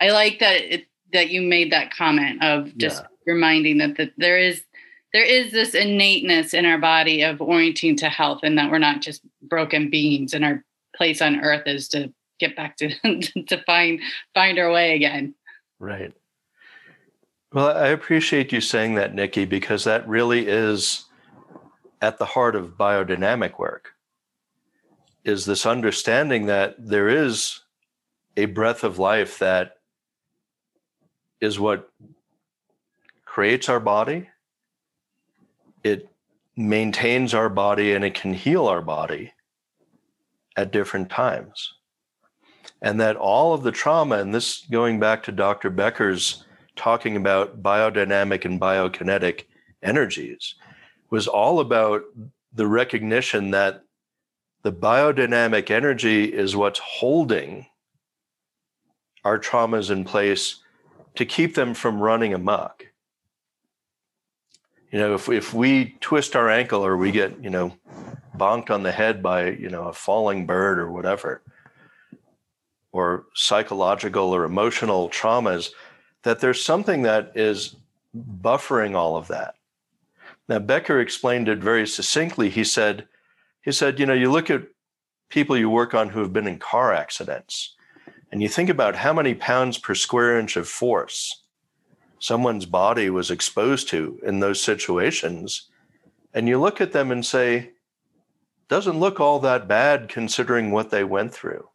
I 0.00 0.10
like 0.10 0.38
that 0.40 0.60
it 0.74 0.86
that 1.12 1.30
you 1.30 1.42
made 1.42 1.72
that 1.72 1.94
comment 1.94 2.42
of 2.42 2.76
just 2.76 3.02
Yeah. 3.02 3.34
reminding 3.34 3.78
that, 3.78 3.96
that 3.98 4.12
there 4.16 4.38
is 4.38 4.64
there 5.12 5.24
is 5.24 5.52
this 5.52 5.74
innateness 5.74 6.54
in 6.54 6.64
our 6.66 6.78
body 6.78 7.22
of 7.22 7.40
orienting 7.40 7.96
to 7.96 8.08
health 8.08 8.40
and 8.42 8.58
that 8.58 8.70
we're 8.70 8.78
not 8.78 9.00
just 9.00 9.22
broken 9.42 9.90
beings 9.90 10.34
and 10.34 10.44
our 10.44 10.64
place 10.96 11.22
on 11.22 11.40
earth 11.40 11.66
is 11.66 11.88
to 11.88 12.12
get 12.40 12.56
back 12.56 12.76
to 12.78 12.88
to 13.46 13.62
find 13.64 14.00
find 14.34 14.58
our 14.58 14.70
way 14.72 14.94
again. 14.94 15.34
Right. 15.78 16.12
Well, 17.52 17.76
I 17.76 17.88
appreciate 17.88 18.52
you 18.52 18.60
saying 18.60 18.94
that, 18.96 19.14
Nikki, 19.14 19.46
because 19.46 19.84
that 19.84 20.06
really 20.06 20.46
is 20.46 21.06
at 22.02 22.18
the 22.18 22.26
heart 22.26 22.54
of 22.54 22.76
biodynamic 22.76 23.58
work. 23.58 23.92
Is 25.24 25.46
this 25.46 25.64
understanding 25.64 26.46
that 26.46 26.74
there 26.78 27.08
is 27.08 27.60
a 28.36 28.44
breath 28.44 28.84
of 28.84 28.98
life 28.98 29.38
that 29.38 29.78
is 31.40 31.58
what 31.58 31.90
creates 33.24 33.68
our 33.68 33.80
body, 33.80 34.28
it 35.84 36.08
maintains 36.56 37.34
our 37.34 37.48
body, 37.48 37.94
and 37.94 38.04
it 38.04 38.14
can 38.14 38.34
heal 38.34 38.66
our 38.66 38.82
body 38.82 39.32
at 40.56 40.72
different 40.72 41.08
times 41.08 41.74
and 42.82 43.00
that 43.00 43.16
all 43.16 43.54
of 43.54 43.62
the 43.62 43.72
trauma, 43.72 44.18
and 44.18 44.34
this 44.34 44.64
going 44.70 45.00
back 45.00 45.22
to 45.24 45.32
Dr. 45.32 45.70
Becker's 45.70 46.44
talking 46.78 47.16
about 47.16 47.62
biodynamic 47.62 48.44
and 48.46 48.60
biokinetic 48.60 49.44
energies, 49.82 50.54
was 51.10 51.26
all 51.26 51.60
about 51.60 52.02
the 52.52 52.66
recognition 52.66 53.50
that 53.50 53.82
the 54.62 54.72
biodynamic 54.72 55.70
energy 55.70 56.24
is 56.24 56.56
what's 56.56 56.78
holding 56.78 57.66
our 59.24 59.38
traumas 59.38 59.90
in 59.90 60.04
place 60.04 60.56
to 61.16 61.26
keep 61.26 61.54
them 61.54 61.74
from 61.74 62.00
running 62.00 62.32
amok. 62.32 62.86
You 64.90 64.98
know, 64.98 65.14
if, 65.14 65.28
if 65.28 65.52
we 65.52 65.96
twist 66.00 66.34
our 66.34 66.48
ankle 66.48 66.84
or 66.84 66.96
we 66.96 67.10
get, 67.10 67.42
you 67.42 67.50
know, 67.50 67.76
bonked 68.36 68.70
on 68.70 68.82
the 68.82 68.92
head 68.92 69.22
by, 69.22 69.50
you 69.50 69.68
know, 69.68 69.88
a 69.88 69.92
falling 69.92 70.46
bird 70.46 70.78
or 70.78 70.90
whatever, 70.90 71.42
or 72.92 73.26
psychological 73.34 74.34
or 74.34 74.44
emotional 74.44 75.10
traumas, 75.10 75.70
that 76.22 76.40
there's 76.40 76.62
something 76.62 77.02
that 77.02 77.32
is 77.34 77.76
buffering 78.16 78.94
all 78.94 79.16
of 79.16 79.28
that. 79.28 79.54
Now, 80.48 80.58
Becker 80.58 81.00
explained 81.00 81.48
it 81.48 81.58
very 81.58 81.86
succinctly. 81.86 82.48
He 82.48 82.64
said, 82.64 83.06
he 83.62 83.72
said, 83.72 84.00
you 84.00 84.06
know, 84.06 84.14
you 84.14 84.30
look 84.30 84.50
at 84.50 84.62
people 85.28 85.56
you 85.56 85.68
work 85.68 85.94
on 85.94 86.08
who 86.08 86.20
have 86.20 86.32
been 86.32 86.46
in 86.46 86.58
car 86.58 86.92
accidents, 86.92 87.74
and 88.32 88.42
you 88.42 88.48
think 88.48 88.70
about 88.70 88.96
how 88.96 89.12
many 89.12 89.34
pounds 89.34 89.78
per 89.78 89.94
square 89.94 90.38
inch 90.38 90.56
of 90.56 90.68
force 90.68 91.42
someone's 92.18 92.66
body 92.66 93.10
was 93.10 93.30
exposed 93.30 93.88
to 93.88 94.18
in 94.24 94.40
those 94.40 94.60
situations, 94.60 95.68
and 96.34 96.48
you 96.48 96.58
look 96.58 96.80
at 96.80 96.92
them 96.92 97.12
and 97.12 97.24
say, 97.24 97.70
doesn't 98.68 98.98
look 98.98 99.20
all 99.20 99.38
that 99.38 99.68
bad 99.68 100.08
considering 100.08 100.70
what 100.70 100.90
they 100.90 101.04
went 101.04 101.32
through 101.32 101.68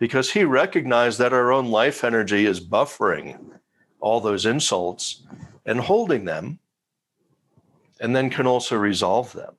because 0.00 0.32
he 0.32 0.44
recognized 0.44 1.18
that 1.18 1.34
our 1.34 1.52
own 1.52 1.70
life 1.70 2.02
energy 2.02 2.46
is 2.46 2.58
buffering 2.58 3.38
all 4.00 4.18
those 4.18 4.46
insults 4.46 5.22
and 5.66 5.78
holding 5.78 6.24
them, 6.24 6.58
and 8.00 8.16
then 8.16 8.30
can 8.30 8.46
also 8.46 8.76
resolve 8.76 9.30
them. 9.34 9.54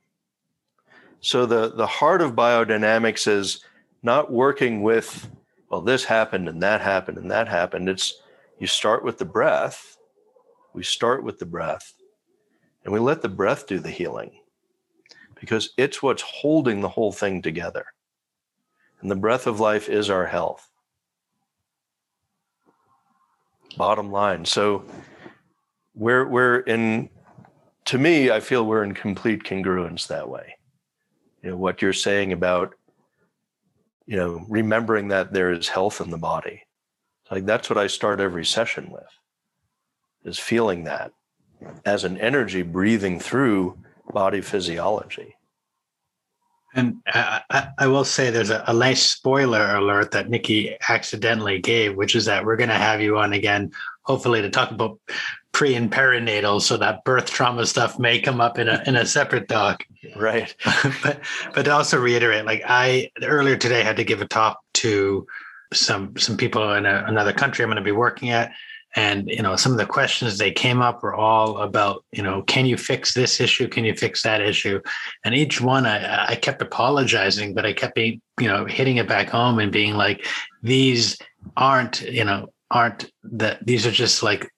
So 1.20 1.46
the, 1.46 1.72
the 1.72 1.86
heart 1.86 2.24
of 2.24 2.34
biodynamics 2.34 3.28
is 3.28 3.64
not 4.02 4.32
working 4.32 4.82
with, 4.82 5.30
well, 5.70 5.82
this 5.82 6.04
happened 6.04 6.50
and 6.50 6.62
that 6.64 6.82
happened 6.82 7.20
and 7.20 7.30
that 7.30 7.48
happened. 7.48 7.88
It's 7.88 8.20
you 8.58 8.66
start 8.66 9.06
with 9.06 9.20
the 9.20 9.26
breath. 9.26 9.98
We 10.74 10.82
start 10.82 11.24
with 11.24 11.38
the 11.38 11.46
breath 11.46 11.94
and 12.84 12.92
we 12.92 13.00
let 13.00 13.22
the 13.22 13.30
breath 13.30 13.68
do 13.68 13.78
the 13.78 13.92
healing 13.92 14.32
because 15.40 15.70
it's 15.78 16.02
what's 16.02 16.24
holding 16.24 16.82
the 16.82 16.90
whole 16.90 17.12
thing 17.12 17.44
together. 17.44 17.86
And 19.02 19.10
the 19.10 19.16
breath 19.16 19.48
of 19.48 19.60
life 19.60 19.90
is 19.90 20.10
our 20.10 20.26
health. 20.26 20.70
Bottom 23.78 24.12
line. 24.12 24.46
So 24.46 24.86
we're 25.96 26.28
we're 26.28 26.60
in 26.60 27.10
to 27.86 27.98
me, 27.98 28.30
I 28.32 28.40
feel 28.40 28.66
we're 28.66 28.84
in 28.84 28.94
complete 28.94 29.44
congruence 29.44 30.08
that 30.08 30.30
way. 30.30 30.56
You 31.42 31.52
know, 31.52 31.58
what 31.58 31.82
you're 31.82 31.94
saying 31.94 32.32
about, 32.32 32.76
you 34.06 34.16
know, 34.16 34.46
remembering 34.48 35.08
that 35.08 35.34
there 35.34 35.52
is 35.52 35.68
health 35.68 36.00
in 36.00 36.12
the 36.12 36.18
body. 36.18 36.64
Like 37.32 37.46
that's 37.46 37.70
what 37.70 37.80
I 37.80 37.88
start 37.88 38.20
every 38.20 38.46
session 38.46 38.92
with, 38.92 39.08
is 40.26 40.38
feeling 40.38 40.84
that 40.84 41.14
as 41.86 42.04
an 42.04 42.18
energy 42.18 42.62
breathing 42.62 43.20
through 43.20 43.78
body 44.12 44.42
physiology. 44.42 45.36
And 46.74 46.98
I, 47.08 47.70
I, 47.78 47.88
will 47.88 48.06
say 48.06 48.30
there's 48.30 48.50
a, 48.50 48.64
a, 48.68 48.74
nice 48.74 49.04
spoiler 49.04 49.76
alert 49.76 50.12
that 50.12 50.30
Nikki 50.30 50.76
accidentally 50.88 51.60
gave, 51.60 51.96
which 51.96 52.16
is 52.16 52.26
that 52.26 52.46
we're 52.46 52.56
going 52.56 52.70
to 52.70 52.76
have 52.76 53.02
you 53.02 53.18
on 53.18 53.34
again, 53.34 53.72
hopefully 54.04 54.42
to 54.42 54.50
talk 54.50 54.72
about 54.72 54.98
pre 55.52 55.76
and 55.76 55.92
perinatal, 55.92 56.62
so 56.62 56.78
that 56.78 57.04
birth 57.04 57.30
trauma 57.30 57.66
stuff 57.66 58.00
may 58.00 58.20
come 58.20 58.40
up 58.40 58.58
in 58.58 58.70
a 58.70 58.82
in 58.86 58.96
a 58.96 59.06
separate 59.06 59.48
talk. 59.48 59.86
Right. 60.16 60.54
but 61.04 61.20
but 61.54 61.66
to 61.66 61.72
also 61.72 62.00
reiterate, 62.00 62.44
like 62.44 62.64
I 62.66 63.12
earlier 63.22 63.56
today 63.56 63.84
had 63.84 63.98
to 63.98 64.04
give 64.04 64.20
a 64.22 64.28
talk 64.28 64.60
to 64.74 65.28
some 65.74 66.18
some 66.18 66.38
people 66.38 66.74
in 66.74 66.86
a, 66.86 67.06
another 67.08 67.32
country 67.32 67.64
I'm 67.64 67.70
going 67.70 67.76
to 67.76 67.84
be 67.84 67.92
working 67.92 68.32
at, 68.32 68.52
and 68.96 69.30
you 69.30 69.42
know 69.42 69.56
some 69.56 69.72
of 69.72 69.78
the 69.78 69.86
questions 69.86 70.38
they 70.38 70.52
came 70.52 70.82
up 70.82 71.02
were 71.04 71.16
all 71.16 71.58
about 71.58 72.04
you 72.12 72.24
know 72.24 72.42
can 72.44 72.66
you 72.66 72.78
fix 72.78 73.14
this 73.14 73.40
issue? 73.40 73.68
Can 73.68 73.86
you 73.86 73.96
fix 73.96 74.24
that 74.24 74.42
issue? 74.42 74.82
And 75.24 75.36
each 75.36 75.62
one 75.62 75.86
i, 75.86 76.32
I 76.32 76.36
kept 76.36 76.62
apologizing 76.62 77.54
but 77.54 77.66
i 77.66 77.74
kept 77.74 77.96
being 77.96 78.22
you 78.40 78.48
know 78.48 78.66
hitting 78.66 78.98
it 78.98 79.08
back 79.08 79.30
home 79.30 79.60
and 79.60 79.72
being 79.72 79.96
like 79.96 80.26
these 80.64 81.18
aren't 81.58 82.02
you 82.02 82.26
know 82.26 82.52
aren't 82.70 83.12
that 83.24 83.66
these 83.66 83.86
are 83.86 83.92
just 83.92 84.24
like 84.24 84.52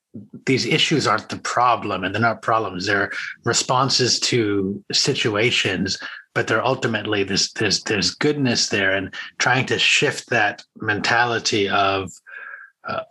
these 0.45 0.65
issues 0.65 1.07
aren't 1.07 1.29
the 1.29 1.39
problem 1.39 2.03
and 2.03 2.13
they're 2.13 2.21
not 2.21 2.43
problems. 2.43 2.86
They're 2.86 3.11
responses 3.45 4.19
to 4.21 4.84
situations 4.91 5.97
but 6.34 6.47
they're 6.47 6.65
ultimately 6.65 7.23
there's 7.23 7.51
there's 7.53 7.84
there's 7.84 8.15
goodness 8.15 8.69
there 8.69 8.91
and 8.91 9.13
trying 9.38 9.65
to 9.67 9.77
shift 9.77 10.29
that 10.29 10.63
mentality 10.77 11.69
of 11.69 12.11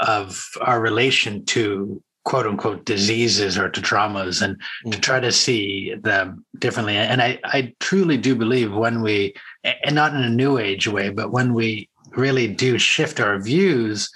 of 0.00 0.48
our 0.60 0.80
relation 0.80 1.44
to 1.46 2.02
quote 2.24 2.46
unquote 2.46 2.84
diseases 2.84 3.58
or 3.58 3.68
to 3.68 3.80
traumas 3.80 4.42
and 4.42 4.60
to 4.92 5.00
try 5.00 5.18
to 5.18 5.32
see 5.32 5.94
them 6.02 6.44
differently. 6.58 6.96
And 6.96 7.20
I, 7.20 7.40
I 7.44 7.74
truly 7.80 8.16
do 8.16 8.34
believe 8.34 8.72
when 8.72 9.02
we 9.02 9.34
and 9.64 9.94
not 9.94 10.14
in 10.14 10.22
a 10.22 10.30
new 10.30 10.58
age 10.58 10.86
way 10.86 11.10
but 11.10 11.32
when 11.32 11.52
we 11.52 11.88
really 12.16 12.46
do 12.46 12.78
shift 12.78 13.20
our 13.20 13.40
views 13.40 14.10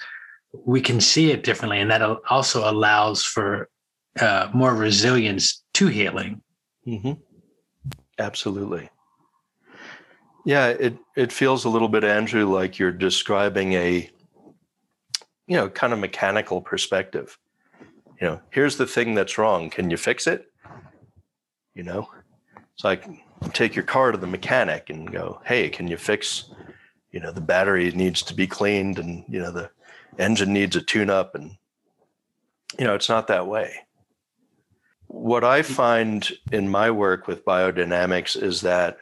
we 0.65 0.81
can 0.81 1.01
see 1.01 1.31
it 1.31 1.43
differently. 1.43 1.79
And 1.79 1.91
that 1.91 2.01
also 2.29 2.69
allows 2.69 3.23
for 3.23 3.69
uh, 4.19 4.49
more 4.53 4.73
resilience 4.73 5.63
to 5.73 5.87
healing. 5.87 6.41
Mm-hmm. 6.87 7.13
absolutely. 8.17 8.89
Yeah 10.45 10.67
it 10.67 10.97
it 11.17 11.33
feels 11.33 11.65
a 11.65 11.69
little 11.69 11.89
bit 11.89 12.05
andrew 12.05 12.45
like 12.45 12.79
you're 12.79 12.93
describing 12.93 13.73
a 13.73 14.09
you 15.47 15.55
know, 15.55 15.69
kind 15.69 15.93
of 15.93 15.99
mechanical 15.99 16.61
perspective. 16.61 17.37
You 18.19 18.27
know, 18.27 18.41
here's 18.49 18.77
the 18.77 18.85
thing 18.85 19.15
that's 19.15 19.37
wrong. 19.37 19.69
Can 19.69 19.89
you 19.89 19.97
fix 19.97 20.27
it? 20.27 20.51
You 21.73 21.83
know, 21.83 22.09
it's 22.73 22.83
like 22.83 23.07
take 23.53 23.75
your 23.75 23.85
car 23.85 24.11
to 24.11 24.17
the 24.17 24.27
mechanic 24.27 24.89
and 24.89 25.11
go, 25.11 25.41
hey, 25.45 25.69
can 25.69 25.87
you 25.87 25.97
fix, 25.97 26.49
you 27.11 27.19
know, 27.19 27.31
the 27.31 27.41
battery 27.41 27.91
needs 27.91 28.23
to 28.23 28.33
be 28.33 28.47
cleaned 28.47 28.99
and, 28.99 29.23
you 29.29 29.39
know, 29.39 29.51
the 29.51 29.69
engine 30.17 30.53
needs 30.53 30.75
a 30.75 30.81
tune 30.81 31.09
up. 31.09 31.35
And, 31.35 31.57
you 32.77 32.85
know, 32.85 32.95
it's 32.95 33.09
not 33.09 33.27
that 33.27 33.47
way. 33.47 33.75
What 35.07 35.43
I 35.43 35.61
mm-hmm. 35.61 35.73
find 35.73 36.31
in 36.51 36.67
my 36.67 36.91
work 36.91 37.27
with 37.27 37.45
biodynamics 37.45 38.41
is 38.41 38.61
that 38.61 38.97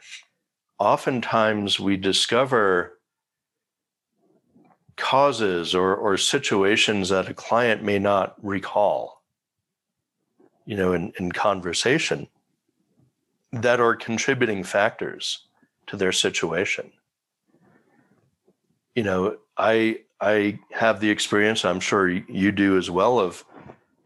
oftentimes 0.78 1.80
we 1.80 1.96
discover 1.96 2.95
causes 4.96 5.74
or, 5.74 5.94
or 5.94 6.16
situations 6.16 7.10
that 7.10 7.28
a 7.28 7.34
client 7.34 7.82
may 7.82 7.98
not 7.98 8.34
recall, 8.42 9.22
you 10.64 10.76
know, 10.76 10.92
in, 10.92 11.12
in 11.18 11.32
conversation 11.32 12.26
that 13.52 13.80
are 13.80 13.94
contributing 13.94 14.64
factors 14.64 15.46
to 15.86 15.96
their 15.96 16.12
situation. 16.12 16.90
You 18.94 19.02
know, 19.02 19.36
I 19.56 20.00
I 20.20 20.58
have 20.72 21.00
the 21.00 21.10
experience, 21.10 21.64
I'm 21.64 21.80
sure 21.80 22.08
you 22.08 22.50
do 22.50 22.78
as 22.78 22.90
well, 22.90 23.18
of, 23.18 23.44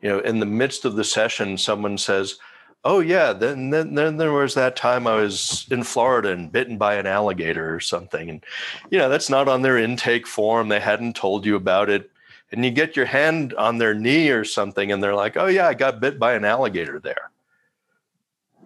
you 0.02 0.08
know, 0.08 0.18
in 0.18 0.40
the 0.40 0.46
midst 0.46 0.84
of 0.84 0.96
the 0.96 1.04
session, 1.04 1.56
someone 1.56 1.96
says, 1.96 2.38
oh 2.84 3.00
yeah 3.00 3.32
then, 3.32 3.70
then 3.70 3.94
then 3.94 4.16
there 4.16 4.32
was 4.32 4.54
that 4.54 4.76
time 4.76 5.06
i 5.06 5.14
was 5.14 5.66
in 5.70 5.82
florida 5.82 6.30
and 6.30 6.52
bitten 6.52 6.78
by 6.78 6.94
an 6.94 7.06
alligator 7.06 7.74
or 7.74 7.80
something 7.80 8.30
and 8.30 8.44
you 8.90 8.98
know 8.98 9.08
that's 9.08 9.28
not 9.28 9.48
on 9.48 9.62
their 9.62 9.76
intake 9.76 10.26
form 10.26 10.68
they 10.68 10.80
hadn't 10.80 11.14
told 11.14 11.44
you 11.44 11.56
about 11.56 11.90
it 11.90 12.10
and 12.52 12.64
you 12.64 12.70
get 12.70 12.96
your 12.96 13.06
hand 13.06 13.54
on 13.54 13.78
their 13.78 13.94
knee 13.94 14.30
or 14.30 14.44
something 14.44 14.92
and 14.92 15.02
they're 15.02 15.14
like 15.14 15.36
oh 15.36 15.46
yeah 15.46 15.68
i 15.68 15.74
got 15.74 16.00
bit 16.00 16.18
by 16.18 16.34
an 16.34 16.44
alligator 16.44 16.98
there. 16.98 17.30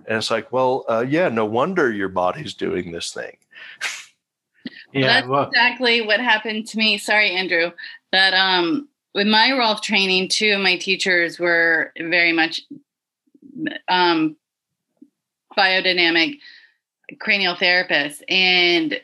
And 0.06 0.18
it's 0.18 0.30
like 0.30 0.52
well 0.52 0.84
uh, 0.88 1.04
yeah 1.06 1.28
no 1.28 1.44
wonder 1.44 1.90
your 1.90 2.08
body's 2.08 2.54
doing 2.54 2.92
this 2.92 3.12
thing. 3.12 3.36
Yeah 4.92 5.06
that's 5.06 5.26
well, 5.26 5.48
exactly 5.48 6.02
what 6.02 6.20
happened 6.20 6.66
to 6.68 6.78
me. 6.78 6.98
Sorry 6.98 7.30
andrew 7.30 7.72
that 8.12 8.34
um 8.34 8.88
with 9.14 9.28
my 9.28 9.52
Rolf 9.52 9.80
training, 9.80 10.28
two 10.28 10.50
of 10.50 10.60
my 10.60 10.76
teachers 10.76 11.38
were 11.38 11.92
very 11.98 12.32
much 12.32 12.60
um, 13.88 14.36
biodynamic 15.56 16.38
cranial 17.20 17.54
therapists. 17.54 18.22
And 18.28 19.00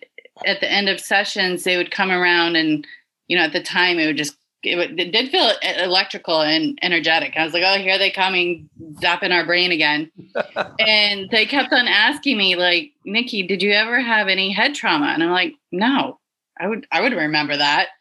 at 0.47 0.61
the 0.61 0.71
end 0.71 0.89
of 0.89 1.01
sessions, 1.01 1.65
they 1.65 1.77
would 1.77 1.91
come 1.91 2.11
around 2.11 2.57
and, 2.57 2.87
you 3.29 3.37
know, 3.37 3.45
at 3.45 3.53
the 3.53 3.63
time 3.63 3.99
it 3.99 4.07
would 4.07 4.17
just, 4.17 4.37
it, 4.63 4.77
would, 4.77 4.99
it 4.99 5.13
did 5.13 5.31
feel 5.31 5.51
electrical 5.63 6.43
and 6.43 6.79
energetic. 6.83 7.35
I 7.37 7.45
was 7.45 7.55
like, 7.55 7.63
oh, 7.65 7.79
here 7.79 7.99
they 7.99 8.11
coming, 8.11 8.69
zapping 8.95 9.33
our 9.33 9.47
brain 9.47 9.73
again. 9.73 10.11
and 10.79 11.31
they 11.31 11.47
kept 11.47 11.73
on 11.73 11.89
asking 11.89 12.37
me, 12.37 12.57
like, 12.57 12.93
Nikki, 13.05 13.43
did 13.43 13.63
you 13.63 13.73
ever 13.73 14.01
have 14.01 14.29
any 14.29 14.53
head 14.53 14.75
trauma? 14.75 15.07
And 15.07 15.23
I'm 15.23 15.31
like, 15.31 15.55
no, 15.73 16.19
I 16.59 16.69
would, 16.69 16.87
I 16.93 17.01
would 17.01 17.13
remember 17.13 17.57
that. 17.57 17.89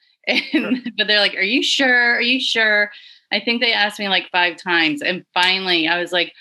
And, 0.53 0.93
but 0.95 1.07
they're 1.07 1.21
like, 1.21 1.33
are 1.33 1.41
you 1.41 1.63
sure? 1.63 2.17
Are 2.17 2.21
you 2.21 2.39
sure? 2.39 2.91
I 3.31 3.39
think 3.39 3.61
they 3.61 3.73
asked 3.73 3.99
me 3.99 4.09
like 4.09 4.29
five 4.31 4.57
times. 4.57 5.01
And 5.01 5.25
finally, 5.33 5.87
I 5.87 5.99
was 5.99 6.11
like, 6.11 6.33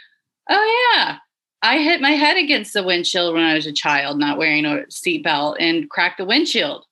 oh, 0.48 0.92
yeah. 0.96 1.18
I 1.60 1.78
hit 1.78 2.00
my 2.00 2.12
head 2.12 2.36
against 2.36 2.72
the 2.72 2.84
windshield 2.84 3.34
when 3.34 3.42
I 3.42 3.54
was 3.54 3.66
a 3.66 3.72
child, 3.72 4.18
not 4.18 4.38
wearing 4.38 4.64
a 4.64 4.84
seatbelt, 4.90 5.56
and 5.58 5.90
cracked 5.90 6.18
the 6.18 6.24
windshield. 6.24 6.84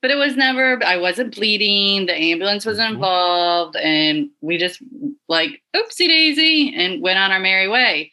But 0.00 0.10
it 0.10 0.16
was 0.16 0.36
never, 0.36 0.82
I 0.84 0.96
wasn't 0.96 1.34
bleeding. 1.34 2.06
The 2.06 2.14
ambulance 2.14 2.64
wasn't 2.64 2.86
mm-hmm. 2.86 2.96
involved. 2.96 3.76
And 3.76 4.30
we 4.40 4.58
just 4.58 4.80
like, 5.28 5.62
oopsie 5.74 6.06
daisy, 6.06 6.72
and 6.76 7.02
went 7.02 7.18
on 7.18 7.32
our 7.32 7.40
merry 7.40 7.68
way. 7.68 8.12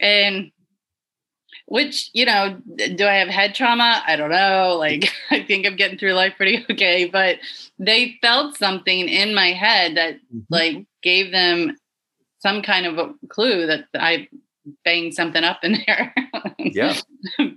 And 0.00 0.50
which 1.68 2.10
you 2.12 2.24
know 2.24 2.58
do 2.76 3.06
i 3.06 3.14
have 3.14 3.28
head 3.28 3.54
trauma? 3.54 4.02
I 4.06 4.16
don't 4.16 4.30
know. 4.30 4.76
Like 4.78 5.12
i 5.30 5.42
think 5.42 5.66
i'm 5.66 5.76
getting 5.76 5.98
through 5.98 6.14
life 6.14 6.34
pretty 6.36 6.64
okay 6.70 7.06
but 7.06 7.38
they 7.78 8.18
felt 8.20 8.56
something 8.56 9.08
in 9.08 9.34
my 9.34 9.52
head 9.52 9.96
that 9.96 10.14
mm-hmm. 10.14 10.40
like 10.50 10.86
gave 11.02 11.30
them 11.32 11.76
some 12.40 12.62
kind 12.62 12.86
of 12.86 12.98
a 12.98 13.14
clue 13.28 13.66
that 13.66 13.86
i 13.94 14.28
banged 14.84 15.14
something 15.14 15.44
up 15.44 15.60
in 15.62 15.78
there. 15.86 16.14
Yeah. 16.58 16.96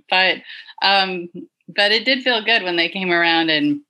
But 0.08 0.38
um 0.82 1.28
but 1.68 1.92
it 1.92 2.04
did 2.04 2.22
feel 2.22 2.44
good 2.44 2.62
when 2.62 2.76
they 2.76 2.88
came 2.88 3.10
around 3.10 3.50
and 3.50 3.80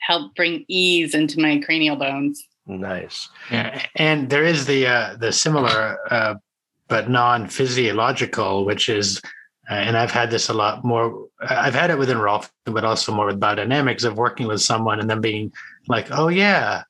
helped 0.00 0.36
bring 0.36 0.64
ease 0.68 1.14
into 1.14 1.40
my 1.40 1.58
cranial 1.58 1.96
bones. 1.96 2.44
Nice. 2.66 3.28
Yeah 3.50 3.84
and 3.96 4.30
there 4.30 4.44
is 4.44 4.66
the 4.66 4.86
uh 4.86 5.16
the 5.16 5.32
similar 5.32 5.98
uh 6.10 6.34
but 6.88 7.10
non-physiological, 7.10 8.64
which 8.64 8.88
is, 8.88 9.20
uh, 9.70 9.74
and 9.74 9.96
I've 9.96 10.12
had 10.12 10.30
this 10.30 10.48
a 10.48 10.54
lot 10.54 10.84
more. 10.84 11.26
I've 11.40 11.74
had 11.74 11.90
it 11.90 11.98
within 11.98 12.18
Rolf, 12.18 12.50
but 12.64 12.84
also 12.84 13.12
more 13.12 13.26
with 13.26 13.40
biodynamics 13.40 14.04
of 14.04 14.16
working 14.16 14.46
with 14.46 14.60
someone 14.60 15.00
and 15.00 15.10
then 15.10 15.20
being 15.20 15.52
like, 15.88 16.06
"Oh 16.10 16.28
yeah, 16.28 16.84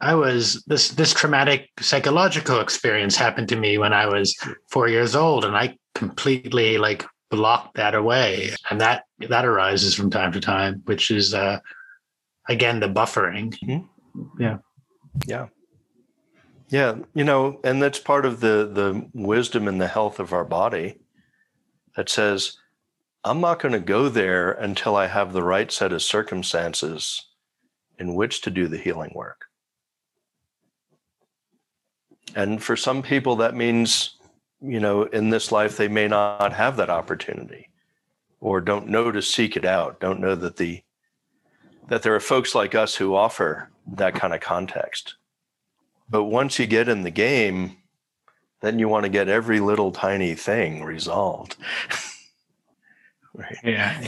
I 0.00 0.14
was 0.14 0.62
this 0.66 0.90
this 0.90 1.14
traumatic 1.14 1.70
psychological 1.80 2.60
experience 2.60 3.16
happened 3.16 3.48
to 3.48 3.56
me 3.56 3.78
when 3.78 3.92
I 3.92 4.06
was 4.06 4.36
four 4.68 4.88
years 4.88 5.14
old, 5.14 5.44
and 5.44 5.56
I 5.56 5.78
completely 5.94 6.78
like 6.78 7.04
blocked 7.30 7.76
that 7.76 7.94
away, 7.94 8.50
and 8.70 8.80
that 8.80 9.04
that 9.28 9.44
arises 9.44 9.94
from 9.94 10.10
time 10.10 10.32
to 10.32 10.40
time, 10.40 10.82
which 10.86 11.10
is 11.10 11.34
uh, 11.34 11.60
again 12.48 12.80
the 12.80 12.88
buffering. 12.88 13.56
Mm-hmm. 13.64 14.42
Yeah, 14.42 14.58
yeah, 15.26 15.46
yeah. 16.68 16.96
You 17.14 17.24
know, 17.24 17.60
and 17.64 17.82
that's 17.82 17.98
part 17.98 18.26
of 18.26 18.40
the 18.40 18.70
the 18.72 19.08
wisdom 19.12 19.68
and 19.68 19.80
the 19.80 19.88
health 19.88 20.18
of 20.18 20.32
our 20.32 20.44
body 20.44 20.98
that 21.96 22.08
says, 22.08 22.58
I'm 23.24 23.40
not 23.40 23.60
going 23.60 23.72
to 23.72 23.80
go 23.80 24.08
there 24.08 24.52
until 24.52 24.96
I 24.96 25.06
have 25.06 25.32
the 25.32 25.42
right 25.42 25.70
set 25.70 25.92
of 25.92 26.02
circumstances 26.02 27.28
in 27.98 28.14
which 28.14 28.40
to 28.42 28.50
do 28.50 28.68
the 28.68 28.78
healing 28.78 29.12
work. 29.14 29.46
And 32.34 32.62
for 32.62 32.76
some 32.76 33.02
people, 33.02 33.36
that 33.36 33.54
means, 33.54 34.16
you 34.60 34.80
know, 34.80 35.04
in 35.04 35.30
this 35.30 35.52
life, 35.52 35.76
they 35.76 35.88
may 35.88 36.08
not 36.08 36.52
have 36.52 36.76
that 36.76 36.90
opportunity 36.90 37.70
or 38.40 38.60
don't 38.60 38.88
know 38.88 39.10
to 39.10 39.22
seek 39.22 39.56
it 39.56 39.64
out, 39.64 40.00
don't 40.00 40.20
know 40.20 40.34
that 40.34 40.56
the 40.56 40.82
that 41.88 42.02
there 42.02 42.14
are 42.14 42.20
folks 42.20 42.54
like 42.54 42.74
us 42.74 42.94
who 42.94 43.14
offer 43.14 43.70
that 43.86 44.14
kind 44.14 44.32
of 44.32 44.40
context. 44.40 45.16
But 46.14 46.26
once 46.26 46.60
you 46.60 46.68
get 46.68 46.88
in 46.88 47.02
the 47.02 47.10
game, 47.10 47.76
then 48.60 48.78
you 48.78 48.88
want 48.88 49.02
to 49.02 49.08
get 49.08 49.28
every 49.28 49.58
little 49.58 49.90
tiny 49.90 50.36
thing 50.36 50.84
resolved. 50.84 51.56
right. 53.34 53.56
Yeah. 53.64 54.06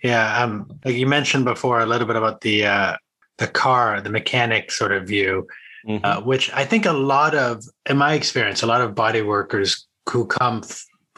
Yeah. 0.00 0.40
Um, 0.40 0.78
like 0.84 0.94
you 0.94 1.08
mentioned 1.08 1.44
before 1.44 1.80
a 1.80 1.86
little 1.86 2.06
bit 2.06 2.14
about 2.14 2.42
the 2.42 2.66
uh, 2.66 2.96
the 3.38 3.48
car, 3.48 4.00
the 4.00 4.10
mechanic 4.10 4.70
sort 4.70 4.92
of 4.92 5.08
view, 5.08 5.48
mm-hmm. 5.84 6.04
uh, 6.04 6.20
which 6.20 6.52
I 6.52 6.64
think 6.64 6.86
a 6.86 6.92
lot 6.92 7.34
of, 7.34 7.64
in 7.88 7.96
my 7.96 8.14
experience, 8.14 8.62
a 8.62 8.68
lot 8.68 8.80
of 8.80 8.94
body 8.94 9.22
workers 9.22 9.88
who 10.08 10.26
come, 10.26 10.62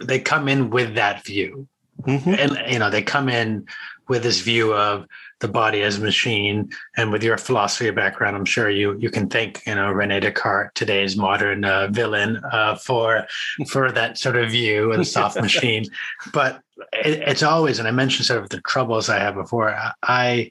they 0.00 0.18
come 0.18 0.48
in 0.48 0.70
with 0.70 0.94
that 0.94 1.26
view. 1.26 1.68
Mm-hmm. 2.04 2.34
And, 2.38 2.72
you 2.72 2.78
know, 2.78 2.88
they 2.88 3.02
come 3.02 3.28
in 3.28 3.66
with 4.08 4.22
this 4.22 4.40
view 4.40 4.72
of 4.72 5.06
the 5.42 5.48
body 5.48 5.82
as 5.82 5.98
a 5.98 6.00
machine. 6.00 6.70
And 6.96 7.12
with 7.12 7.22
your 7.22 7.36
philosophy 7.36 7.90
background, 7.90 8.34
I'm 8.34 8.46
sure 8.46 8.70
you 8.70 8.96
you 8.98 9.10
can 9.10 9.28
thank 9.28 9.66
you 9.66 9.74
know 9.74 9.90
Rene 9.90 10.20
Descartes, 10.20 10.72
today's 10.74 11.16
modern 11.16 11.64
uh, 11.66 11.88
villain, 11.88 12.40
uh, 12.50 12.76
for 12.76 13.26
for 13.68 13.92
that 13.92 14.16
sort 14.16 14.36
of 14.36 14.50
view 14.50 14.92
of 14.92 14.98
the 14.98 15.04
soft 15.04 15.38
machine. 15.48 15.84
But 16.32 16.62
it, 17.04 17.20
it's 17.28 17.42
always, 17.42 17.78
and 17.78 17.86
I 17.86 17.90
mentioned 17.90 18.26
sort 18.26 18.42
of 18.42 18.48
the 18.48 18.62
troubles 18.62 19.10
I 19.10 19.18
had 19.18 19.34
before. 19.34 19.76
I 20.02 20.50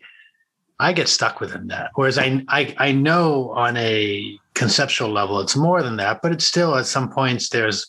I 0.80 0.94
get 0.94 1.08
stuck 1.08 1.39
within 1.39 1.68
that. 1.68 1.92
Whereas 1.96 2.20
I, 2.20 2.44
I 2.48 2.76
I 2.78 2.92
know 2.92 3.52
on 3.52 3.78
a 3.78 4.38
conceptual 4.54 5.10
level 5.10 5.39
it's 5.39 5.56
more 5.56 5.82
than 5.82 5.98
that, 5.98 6.22
but 6.22 6.32
it's 6.32 6.46
still 6.46 6.76
at 6.76 6.86
some 6.86 7.10
points 7.10 7.50
there's 7.50 7.88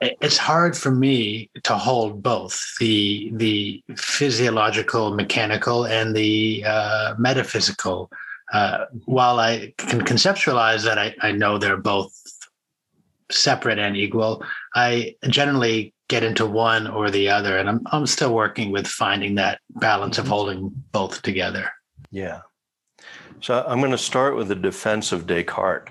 it's 0.00 0.38
hard 0.38 0.76
for 0.76 0.90
me 0.90 1.50
to 1.64 1.76
hold 1.76 2.22
both 2.22 2.60
the 2.80 3.30
the 3.34 3.82
physiological, 3.96 5.14
mechanical, 5.14 5.84
and 5.86 6.14
the 6.14 6.64
uh, 6.66 7.14
metaphysical. 7.18 8.10
Uh, 8.52 8.84
while 9.06 9.40
I 9.40 9.72
can 9.78 10.02
conceptualize 10.02 10.84
that, 10.84 10.98
I, 10.98 11.14
I 11.22 11.32
know 11.32 11.56
they're 11.56 11.78
both 11.78 12.12
separate 13.30 13.78
and 13.78 13.96
equal. 13.96 14.44
I 14.74 15.16
generally 15.28 15.94
get 16.08 16.22
into 16.22 16.44
one 16.44 16.86
or 16.86 17.10
the 17.10 17.28
other, 17.28 17.56
and 17.58 17.68
I'm 17.68 17.80
I'm 17.92 18.06
still 18.06 18.34
working 18.34 18.70
with 18.72 18.86
finding 18.86 19.36
that 19.36 19.60
balance 19.70 20.18
of 20.18 20.24
mm-hmm. 20.24 20.32
holding 20.34 20.84
both 20.92 21.22
together. 21.22 21.70
Yeah. 22.10 22.42
So 23.40 23.64
I'm 23.66 23.80
going 23.80 23.90
to 23.90 23.98
start 23.98 24.36
with 24.36 24.48
the 24.48 24.54
defense 24.54 25.10
of 25.10 25.26
Descartes. 25.26 25.90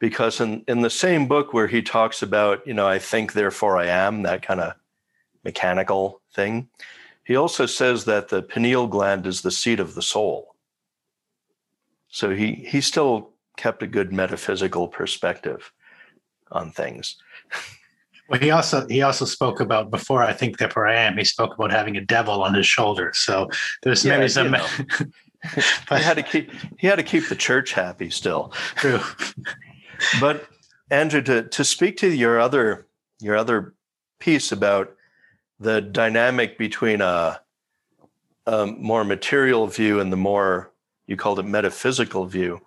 Because 0.00 0.40
in, 0.40 0.64
in 0.66 0.80
the 0.80 0.90
same 0.90 1.28
book 1.28 1.52
where 1.52 1.68
he 1.68 1.82
talks 1.82 2.22
about, 2.22 2.66
you 2.66 2.74
know, 2.74 2.88
I 2.88 2.98
think, 2.98 3.32
therefore 3.32 3.78
I 3.78 3.86
am, 3.86 4.22
that 4.22 4.42
kind 4.42 4.60
of 4.60 4.74
mechanical 5.44 6.20
thing, 6.34 6.68
he 7.24 7.36
also 7.36 7.66
says 7.66 8.06
that 8.06 8.28
the 8.28 8.42
pineal 8.42 8.88
gland 8.88 9.26
is 9.26 9.42
the 9.42 9.50
seat 9.50 9.78
of 9.78 9.94
the 9.94 10.02
soul. 10.02 10.56
So 12.08 12.30
he, 12.30 12.54
he 12.54 12.80
still 12.80 13.30
kept 13.56 13.82
a 13.82 13.86
good 13.86 14.12
metaphysical 14.12 14.88
perspective 14.88 15.72
on 16.50 16.72
things. 16.72 17.16
Well, 18.30 18.38
he 18.38 18.52
also 18.52 18.86
he 18.86 19.02
also 19.02 19.24
spoke 19.24 19.58
about 19.58 19.90
before 19.90 20.22
I 20.22 20.32
think 20.32 20.58
therefore 20.58 20.86
I 20.86 20.94
am. 20.94 21.18
He 21.18 21.24
spoke 21.24 21.52
about 21.52 21.72
having 21.72 21.96
a 21.96 22.00
devil 22.00 22.44
on 22.44 22.54
his 22.54 22.64
shoulder. 22.64 23.10
So 23.12 23.50
there's 23.82 24.04
yeah, 24.04 24.18
maybe 24.18 24.28
some. 24.28 24.52
but, 25.88 25.98
he 25.98 26.04
had 26.04 26.14
to 26.14 26.22
keep 26.22 26.52
he 26.78 26.86
had 26.86 26.94
to 26.94 27.02
keep 27.02 27.28
the 27.28 27.34
church 27.34 27.72
happy 27.72 28.08
still. 28.08 28.52
True. 28.76 29.00
but 30.20 30.48
Andrew, 30.90 31.22
to 31.22 31.42
to 31.42 31.64
speak 31.64 31.96
to 31.98 32.08
your 32.08 32.40
other 32.40 32.86
your 33.20 33.36
other 33.36 33.74
piece 34.18 34.52
about 34.52 34.94
the 35.58 35.80
dynamic 35.80 36.58
between 36.58 37.00
a, 37.00 37.40
a 38.46 38.66
more 38.66 39.04
material 39.04 39.66
view 39.66 40.00
and 40.00 40.12
the 40.12 40.16
more 40.16 40.72
you 41.06 41.16
called 41.16 41.38
it 41.38 41.44
metaphysical 41.44 42.26
view. 42.26 42.60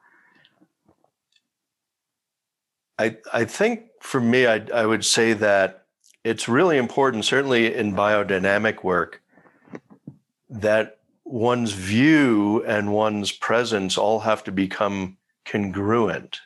I 2.97 3.17
I 3.31 3.45
think 3.45 3.87
for 4.01 4.21
me, 4.21 4.45
I, 4.47 4.65
I 4.73 4.85
would 4.85 5.03
say 5.03 5.33
that 5.33 5.85
it's 6.23 6.47
really 6.47 6.77
important, 6.77 7.25
certainly 7.25 7.73
in 7.73 7.93
biodynamic 7.93 8.83
work, 8.83 9.21
that 10.49 10.99
one's 11.25 11.73
view 11.73 12.63
and 12.65 12.93
one's 12.93 13.31
presence 13.31 13.97
all 13.97 14.21
have 14.21 14.43
to 14.45 14.51
become 14.51 15.17
congruent 15.45 16.39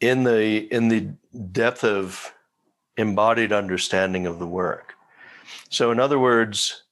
in 0.00 0.24
the 0.24 0.72
in 0.72 0.88
the 0.88 1.12
depth 1.52 1.84
of 1.84 2.34
embodied 2.96 3.52
understanding 3.52 4.26
of 4.26 4.38
the 4.38 4.46
work 4.46 4.94
so 5.68 5.90
in 5.90 6.00
other 6.00 6.18
words 6.18 6.82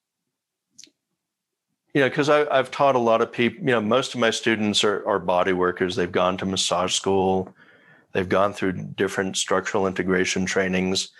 you 1.94 2.04
know, 2.04 2.09
because 2.09 2.28
I've 2.28 2.70
taught 2.70 2.94
a 2.94 3.00
lot 3.00 3.22
of 3.22 3.32
people, 3.32 3.59
you 3.59 3.72
know, 3.72 3.80
most 3.80 4.14
of 4.14 4.20
my 4.20 4.30
students 4.30 4.84
are, 4.84 5.04
are 5.09 5.18
body 5.18 5.52
workers. 5.52 5.96
They've 5.96 6.12
gone 6.12 6.36
to 6.36 6.46
massage 6.46 6.94
school, 6.94 7.52
they've 8.12 8.28
gone 8.28 8.52
through 8.52 8.72
different 8.72 9.36
structural 9.36 9.86
integration 9.86 10.46
trainings. 10.46 11.11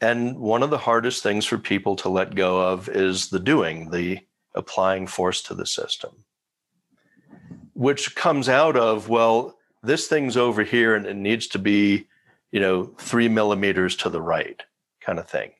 And 0.00 0.38
one 0.38 0.62
of 0.62 0.70
the 0.70 0.78
hardest 0.78 1.22
things 1.22 1.44
for 1.44 1.58
people 1.58 1.96
to 1.96 2.08
let 2.08 2.34
go 2.34 2.60
of 2.60 2.88
is 2.88 3.28
the 3.28 3.40
doing, 3.40 3.90
the 3.90 4.20
applying 4.54 5.06
force 5.06 5.42
to 5.42 5.54
the 5.54 5.66
system, 5.66 6.24
which 7.74 8.14
comes 8.14 8.48
out 8.48 8.76
of, 8.76 9.10
well, 9.10 9.58
this 9.82 10.08
thing's 10.08 10.36
over 10.36 10.62
here 10.62 10.94
and 10.94 11.06
it 11.06 11.16
needs 11.16 11.46
to 11.48 11.58
be, 11.58 12.06
you 12.50 12.60
know, 12.60 12.84
three 12.98 13.28
millimeters 13.28 13.96
to 13.96 14.10
the 14.10 14.20
right 14.20 14.62
kind 15.00 15.18
of 15.18 15.28
thing. 15.28 15.52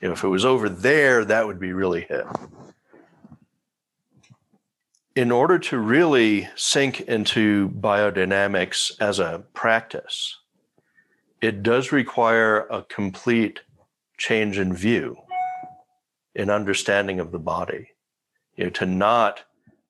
You 0.00 0.08
know, 0.08 0.14
if 0.14 0.24
it 0.24 0.28
was 0.28 0.44
over 0.44 0.68
there, 0.68 1.24
that 1.24 1.46
would 1.46 1.60
be 1.60 1.72
really 1.72 2.02
hit 2.02 2.26
in 5.16 5.30
order 5.30 5.58
to 5.58 5.78
really 5.78 6.48
sink 6.54 7.00
into 7.02 7.68
biodynamics 7.70 8.92
as 9.00 9.18
a 9.18 9.44
practice, 9.52 10.38
it 11.40 11.62
does 11.62 11.92
require 11.92 12.66
a 12.68 12.82
complete 12.84 13.60
change 14.16 14.58
in 14.58 14.74
view, 14.74 15.16
in 16.34 16.48
understanding 16.48 17.18
of 17.18 17.32
the 17.32 17.38
body. 17.38 17.88
You 18.56 18.64
know, 18.64 18.70
to 18.70 18.86
not 18.86 19.42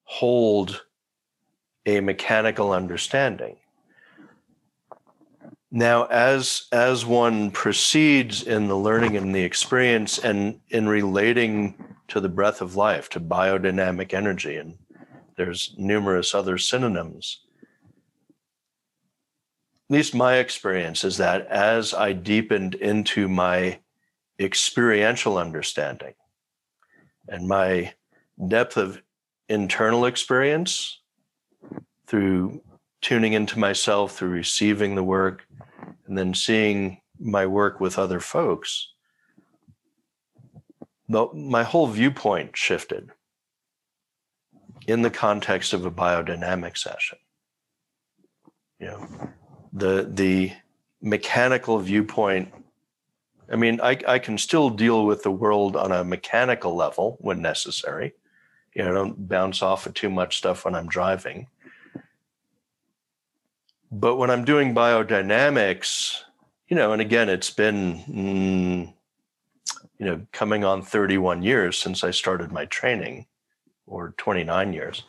hold 0.03 0.85
a 1.85 1.99
mechanical 1.99 2.71
understanding. 2.71 3.57
Now, 5.71 6.03
as 6.05 6.67
as 6.73 7.05
one 7.05 7.49
proceeds 7.51 8.43
in 8.43 8.67
the 8.67 8.77
learning 8.77 9.15
and 9.15 9.33
the 9.33 9.43
experience 9.43 10.17
and 10.17 10.59
in 10.69 10.89
relating 10.89 11.75
to 12.09 12.19
the 12.19 12.27
breath 12.27 12.59
of 12.59 12.75
life, 12.75 13.07
to 13.09 13.21
biodynamic 13.21 14.13
energy 14.13 14.57
and 14.57 14.77
there's 15.37 15.73
numerous 15.77 16.35
other 16.35 16.57
synonyms. 16.57 17.39
At 19.89 19.93
least 19.95 20.13
my 20.13 20.35
experience 20.35 21.03
is 21.03 21.17
that 21.17 21.47
as 21.47 21.93
I 21.93 22.13
deepened 22.13 22.75
into 22.75 23.27
my 23.27 23.79
experiential 24.39 25.37
understanding 25.37 26.13
and 27.27 27.47
my 27.47 27.93
depth 28.47 28.77
of 28.77 29.01
internal 29.47 30.05
experience 30.05 30.99
through 32.07 32.61
tuning 33.01 33.33
into 33.33 33.59
myself, 33.59 34.15
through 34.15 34.29
receiving 34.29 34.95
the 34.95 35.03
work, 35.03 35.45
and 36.07 36.17
then 36.17 36.33
seeing 36.33 37.01
my 37.19 37.45
work 37.45 37.79
with 37.79 37.99
other 37.99 38.19
folks, 38.19 38.93
my 41.07 41.63
whole 41.63 41.87
viewpoint 41.87 42.55
shifted 42.55 43.11
in 44.87 45.01
the 45.01 45.09
context 45.09 45.73
of 45.73 45.85
a 45.85 45.91
biodynamic 45.91 46.77
session. 46.77 47.17
You 48.79 48.87
know, 48.87 49.07
the 49.73 50.07
the 50.09 50.53
mechanical 51.01 51.79
viewpoint. 51.79 52.53
I 53.51 53.57
mean, 53.57 53.81
I, 53.81 53.97
I 54.07 54.19
can 54.19 54.37
still 54.37 54.69
deal 54.69 55.05
with 55.05 55.23
the 55.23 55.31
world 55.31 55.75
on 55.75 55.91
a 55.91 56.03
mechanical 56.03 56.75
level 56.75 57.17
when 57.19 57.41
necessary. 57.41 58.13
You 58.73 58.83
know, 58.83 58.91
I 58.91 58.93
don't 58.93 59.27
bounce 59.27 59.61
off 59.61 59.85
of 59.85 59.93
too 59.93 60.09
much 60.09 60.37
stuff 60.37 60.63
when 60.63 60.73
I'm 60.73 60.87
driving. 60.87 61.47
But 63.91 64.15
when 64.15 64.29
I'm 64.29 64.45
doing 64.45 64.73
biodynamics, 64.73 66.21
you 66.69 66.77
know, 66.77 66.93
and 66.93 67.01
again, 67.01 67.27
it's 67.27 67.49
been, 67.49 67.97
mm, 68.09 68.93
you 69.99 70.05
know, 70.05 70.25
coming 70.31 70.63
on 70.63 70.81
31 70.81 71.43
years 71.43 71.77
since 71.77 72.03
I 72.03 72.11
started 72.11 72.51
my 72.51 72.65
training, 72.65 73.27
or 73.85 74.13
29 74.17 74.71
years. 74.71 75.03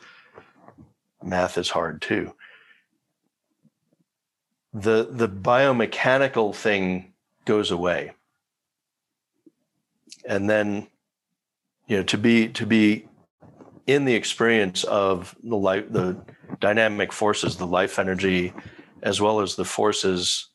Math 1.23 1.57
is 1.57 1.69
hard 1.69 2.01
too. 2.01 2.33
The 4.73 5.07
the 5.09 5.29
biomechanical 5.29 6.53
thing 6.53 7.13
goes 7.45 7.71
away. 7.71 8.11
And 10.27 10.49
then, 10.49 10.87
you 11.87 11.97
know, 11.97 12.03
to 12.03 12.17
be 12.17 12.49
to 12.49 12.65
be 12.65 13.07
in 13.87 14.05
the 14.05 14.13
experience 14.13 14.83
of 14.85 15.35
the 15.43 15.57
life, 15.57 15.85
the 15.89 16.17
dynamic 16.59 17.11
forces, 17.11 17.57
the 17.57 17.67
life 17.67 17.99
energy, 17.99 18.53
as 19.01 19.19
well 19.19 19.41
as 19.41 19.55
the 19.55 19.65
forces 19.65 20.47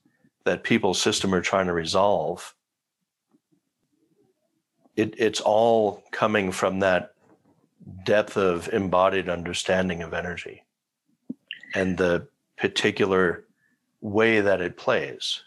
that 0.45 0.65
people's 0.65 1.01
system 1.01 1.35
are 1.35 1.43
trying 1.43 1.67
to 1.67 1.73
resolve, 1.73 2.55
it, 4.97 5.15
it's 5.19 5.41
all 5.41 6.03
coming 6.11 6.51
from 6.51 6.81
that 6.81 7.13
depth 8.05 8.37
of 8.37 8.69
embodied 8.73 9.29
understanding 9.29 10.03
of 10.03 10.15
energy 10.15 10.65
and 11.75 11.97
the 11.97 12.27
particular 12.57 13.45
way 14.01 14.41
that 14.41 14.61
it 14.61 14.77
plays. 14.77 15.43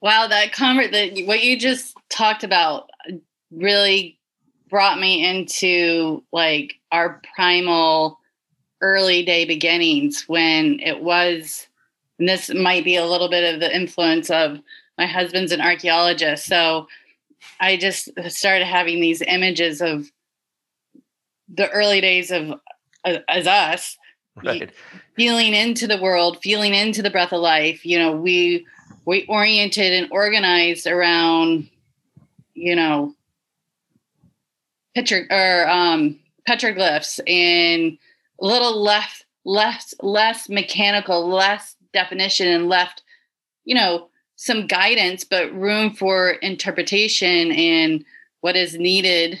Wow, 0.00 0.26
that 0.26 0.52
convert 0.52 0.92
that 0.92 1.24
what 1.26 1.42
you 1.42 1.58
just 1.58 1.96
talked 2.08 2.44
about 2.44 2.90
really 3.50 4.18
brought 4.72 4.98
me 4.98 5.22
into 5.22 6.24
like 6.32 6.80
our 6.90 7.20
primal 7.36 8.18
early 8.80 9.22
day 9.22 9.44
beginnings 9.44 10.24
when 10.26 10.80
it 10.80 11.02
was 11.02 11.68
and 12.18 12.26
this 12.26 12.52
might 12.52 12.82
be 12.82 12.96
a 12.96 13.06
little 13.06 13.28
bit 13.28 13.54
of 13.54 13.60
the 13.60 13.76
influence 13.76 14.30
of 14.30 14.58
my 14.96 15.06
husband's 15.06 15.52
an 15.52 15.60
archaeologist 15.60 16.46
so 16.46 16.88
i 17.60 17.76
just 17.76 18.08
started 18.28 18.66
having 18.66 18.98
these 18.98 19.20
images 19.20 19.82
of 19.82 20.10
the 21.48 21.68
early 21.70 22.00
days 22.00 22.30
of 22.30 22.58
uh, 23.04 23.18
as 23.28 23.46
us 23.46 23.98
right. 24.42 24.72
feeling 25.16 25.52
into 25.52 25.86
the 25.86 26.00
world 26.00 26.38
feeling 26.42 26.72
into 26.72 27.02
the 27.02 27.10
breath 27.10 27.34
of 27.34 27.42
life 27.42 27.84
you 27.84 27.98
know 27.98 28.12
we 28.12 28.66
we 29.04 29.26
oriented 29.26 29.92
and 29.92 30.10
organized 30.10 30.86
around 30.86 31.68
you 32.54 32.74
know 32.74 33.14
picture 34.94 35.26
or 35.30 35.68
um 35.68 36.18
petroglyphs 36.48 37.20
and 37.26 37.98
a 38.40 38.46
little 38.46 38.82
less 38.82 39.24
less 39.44 39.94
less 40.02 40.48
mechanical 40.48 41.28
less 41.28 41.76
definition 41.92 42.48
and 42.48 42.68
left 42.68 43.02
you 43.64 43.74
know 43.74 44.08
some 44.36 44.66
guidance 44.66 45.24
but 45.24 45.54
room 45.54 45.94
for 45.94 46.30
interpretation 46.30 47.52
and 47.52 48.04
what 48.40 48.56
is 48.56 48.74
needed. 48.74 49.40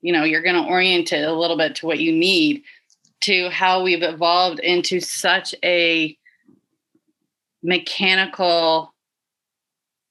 You 0.00 0.12
know 0.12 0.24
you're 0.24 0.42
going 0.42 0.60
to 0.60 0.68
orient 0.68 1.12
it 1.12 1.28
a 1.28 1.32
little 1.32 1.56
bit 1.56 1.76
to 1.76 1.86
what 1.86 2.00
you 2.00 2.12
need 2.12 2.64
to 3.22 3.48
how 3.50 3.84
we've 3.84 4.02
evolved 4.02 4.58
into 4.58 4.98
such 4.98 5.54
a 5.62 6.18
mechanical 7.62 8.92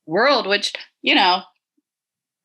world 0.06 0.48
which 0.48 0.74
you 1.02 1.14
know 1.14 1.42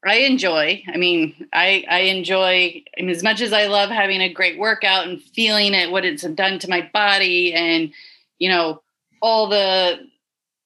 I 0.09 0.16
enjoy. 0.16 0.82
I 0.92 0.96
mean, 0.96 1.48
I 1.52 1.84
I 1.88 2.00
enjoy 2.00 2.82
I 2.98 3.02
mean, 3.02 3.11
as 3.11 3.22
much 3.22 3.40
as 3.40 3.52
I 3.52 3.66
love 3.66 3.90
having 3.90 4.20
a 4.20 4.32
great 4.32 4.59
workout 4.59 5.07
and 5.07 5.22
feeling 5.22 5.74
it, 5.74 5.90
what 5.90 6.04
it's 6.04 6.22
done 6.22 6.59
to 6.61 6.70
my 6.70 6.88
body, 6.92 7.52
and 7.52 7.92
you 8.38 8.48
know 8.48 8.82
all 9.20 9.48
the 9.48 9.98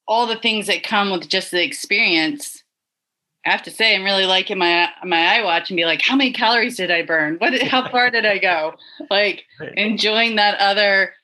all 0.07 0.27
the 0.27 0.37
things 0.37 0.67
that 0.67 0.83
come 0.83 1.11
with 1.11 1.29
just 1.29 1.51
the 1.51 1.63
experience. 1.63 2.63
I 3.47 3.53
have 3.53 3.63
to 3.63 3.71
say, 3.71 3.95
I'm 3.95 4.05
really 4.05 4.27
liking 4.27 4.59
my 4.59 4.91
my 5.05 5.43
watch 5.43 5.71
and 5.71 5.77
be 5.77 5.87
like, 5.87 6.03
how 6.03 6.17
many 6.17 6.33
calories 6.33 6.77
did 6.77 6.91
I 6.91 7.03
burn? 7.03 7.37
What? 7.37 7.61
How 7.63 7.89
far 7.89 8.11
did 8.11 8.27
I 8.27 8.39
go? 8.39 8.75
Like 9.11 9.45
enjoying 9.77 10.37
that 10.37 10.59
other 10.61 11.15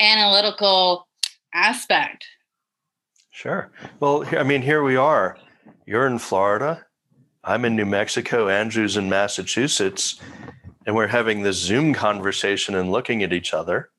analytical 0.00 1.06
aspect. 1.54 2.26
Sure. 3.30 3.70
Well, 4.00 4.24
I 4.36 4.42
mean, 4.42 4.62
here 4.62 4.82
we 4.82 4.96
are. 4.96 5.38
You're 5.86 6.06
in 6.06 6.18
Florida. 6.18 6.84
I'm 7.42 7.64
in 7.64 7.74
New 7.74 7.86
Mexico, 7.86 8.48
Andrew's 8.48 8.96
in 8.96 9.08
Massachusetts, 9.08 10.20
and 10.86 10.94
we're 10.94 11.06
having 11.06 11.42
this 11.42 11.56
Zoom 11.56 11.94
conversation 11.94 12.74
and 12.74 12.90
looking 12.90 13.22
at 13.22 13.32
each 13.32 13.54
other, 13.54 13.90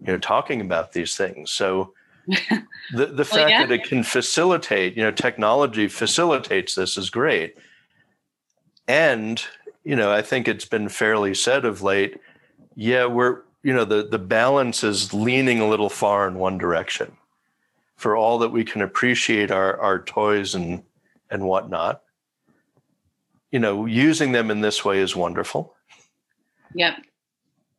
you 0.00 0.08
know, 0.08 0.18
talking 0.18 0.60
about 0.60 0.92
these 0.92 1.16
things. 1.16 1.50
So 1.50 1.94
the 2.92 3.06
the 3.06 3.24
fact 3.24 3.50
yeah. 3.50 3.64
that 3.64 3.72
it 3.72 3.84
can 3.84 4.02
facilitate, 4.02 4.96
you 4.96 5.02
know, 5.02 5.10
technology 5.10 5.88
facilitates 5.88 6.74
this 6.74 6.98
is 6.98 7.08
great. 7.08 7.56
And, 8.86 9.42
you 9.84 9.96
know, 9.96 10.12
I 10.12 10.22
think 10.22 10.48
it's 10.48 10.64
been 10.64 10.88
fairly 10.88 11.34
said 11.34 11.64
of 11.64 11.82
late, 11.82 12.18
yeah, 12.74 13.06
we're, 13.06 13.42
you 13.62 13.72
know, 13.72 13.84
the 13.84 14.06
the 14.06 14.18
balance 14.18 14.84
is 14.84 15.14
leaning 15.14 15.60
a 15.60 15.68
little 15.68 15.90
far 15.90 16.28
in 16.28 16.34
one 16.34 16.58
direction 16.58 17.16
for 17.96 18.16
all 18.16 18.38
that 18.38 18.52
we 18.52 18.64
can 18.64 18.82
appreciate 18.82 19.50
our 19.50 19.78
our 19.80 20.02
toys 20.02 20.54
and 20.54 20.82
and 21.30 21.44
whatnot 21.44 22.02
you 23.50 23.58
know, 23.58 23.86
using 23.86 24.32
them 24.32 24.50
in 24.50 24.60
this 24.60 24.84
way 24.84 24.98
is 24.98 25.16
wonderful. 25.16 25.74
Yep. 26.74 26.96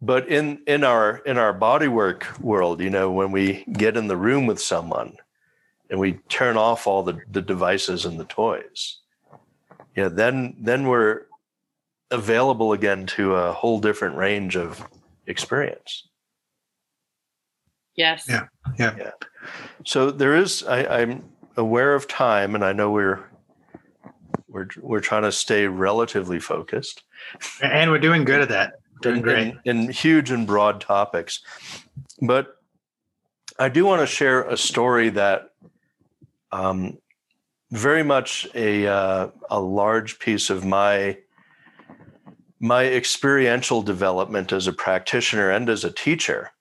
But 0.01 0.29
in 0.29 0.61
in 0.65 0.83
our 0.83 1.17
in 1.17 1.37
our 1.37 1.57
bodywork 1.57 2.39
world, 2.39 2.81
you 2.81 2.89
know, 2.89 3.11
when 3.11 3.31
we 3.31 3.65
get 3.73 3.97
in 3.97 4.07
the 4.07 4.17
room 4.17 4.45
with 4.45 4.61
someone 4.61 5.17
and 5.89 5.99
we 5.99 6.13
turn 6.29 6.55
off 6.55 6.87
all 6.87 7.03
the, 7.03 7.19
the 7.31 7.41
devices 7.41 8.05
and 8.05 8.19
the 8.19 8.25
toys, 8.25 8.99
yeah, 9.95 10.07
then 10.07 10.55
then 10.59 10.87
we're 10.87 11.23
available 12.11 12.73
again 12.73 13.05
to 13.05 13.35
a 13.35 13.51
whole 13.51 13.79
different 13.79 14.15
range 14.15 14.55
of 14.55 14.87
experience. 15.27 16.07
Yes. 17.95 18.25
Yeah. 18.27 18.47
Yeah. 18.79 18.95
Yeah. 18.97 19.11
So 19.85 20.09
there 20.09 20.35
is 20.35 20.63
I, 20.63 21.01
I'm 21.01 21.23
aware 21.57 21.93
of 21.93 22.07
time 22.07 22.55
and 22.55 22.63
I 22.63 22.71
know 22.71 22.89
we're 22.89 23.28
we're 24.49 24.67
we're 24.81 24.99
trying 24.99 25.23
to 25.23 25.31
stay 25.31 25.67
relatively 25.67 26.39
focused, 26.39 27.03
and 27.61 27.91
we're 27.91 27.99
doing 27.99 28.23
good 28.25 28.41
at 28.41 28.49
that. 28.49 28.73
Doing 29.01 29.21
great 29.21 29.55
in, 29.63 29.83
in 29.83 29.89
huge 29.89 30.31
and 30.31 30.45
broad 30.45 30.81
topics. 30.81 31.41
But 32.21 32.55
I 33.57 33.69
do 33.69 33.85
want 33.85 34.01
to 34.01 34.07
share 34.07 34.43
a 34.43 34.57
story 34.57 35.09
that 35.09 35.51
um, 36.51 36.97
very 37.71 38.03
much 38.03 38.47
a 38.55 38.87
uh, 38.87 39.29
a 39.49 39.59
large 39.59 40.19
piece 40.19 40.49
of 40.49 40.65
my 40.65 41.17
my 42.59 42.85
experiential 42.85 43.81
development 43.81 44.51
as 44.51 44.67
a 44.67 44.73
practitioner 44.73 45.49
and 45.49 45.69
as 45.69 45.85
a 45.85 45.91
teacher. 45.91 46.51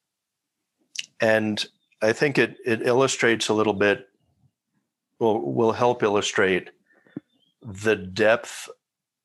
And 1.20 1.64
I 2.02 2.12
think 2.12 2.38
it 2.38 2.56
it 2.64 2.86
illustrates 2.86 3.48
a 3.48 3.54
little 3.54 3.74
bit 3.74 4.08
will 5.18 5.52
will 5.52 5.72
help 5.72 6.02
illustrate 6.02 6.70
the 7.62 7.96
depth 7.96 8.68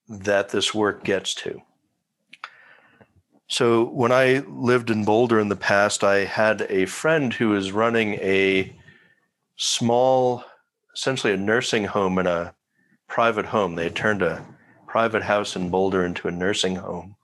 that 0.08 0.50
this 0.50 0.74
work 0.74 1.04
gets 1.04 1.34
to. 1.36 1.62
So, 3.48 3.86
when 3.86 4.12
I 4.12 4.44
lived 4.48 4.90
in 4.90 5.06
Boulder 5.06 5.40
in 5.40 5.50
the 5.50 5.56
past, 5.56 6.04
I 6.04 6.26
had 6.26 6.66
a 6.70 6.86
friend 6.86 7.34
who 7.34 7.50
was 7.50 7.72
running 7.72 8.14
a 8.16 8.76
small, 9.58 10.44
essentially 10.96 11.34
a 11.34 11.38
nursing 11.38 11.86
home 11.86 12.18
and 12.18 12.28
a 12.28 12.56
private 13.08 13.46
home. 13.46 13.76
They 13.76 13.90
turned 13.90 14.22
a 14.22 14.46
private 14.88 15.24
house 15.24 15.56
in 15.56 15.70
Boulder 15.70 16.06
into 16.06 16.28
a 16.28 16.32
nursing 16.32 16.78
home, 16.78 17.16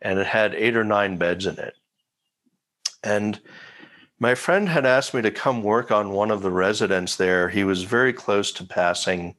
and 0.00 0.18
it 0.18 0.26
had 0.26 0.54
eight 0.54 0.76
or 0.76 0.84
nine 0.84 1.18
beds 1.18 1.44
in 1.44 1.58
it. 1.58 1.74
And 3.02 3.40
my 4.18 4.34
friend 4.34 4.68
had 4.68 4.86
asked 4.86 5.12
me 5.12 5.20
to 5.22 5.30
come 5.30 5.62
work 5.62 5.90
on 5.90 6.10
one 6.10 6.30
of 6.30 6.40
the 6.40 6.50
residents 6.50 7.16
there. 7.16 7.50
He 7.50 7.64
was 7.64 7.82
very 7.82 8.12
close 8.12 8.52
to 8.52 8.64
passing 8.64 9.34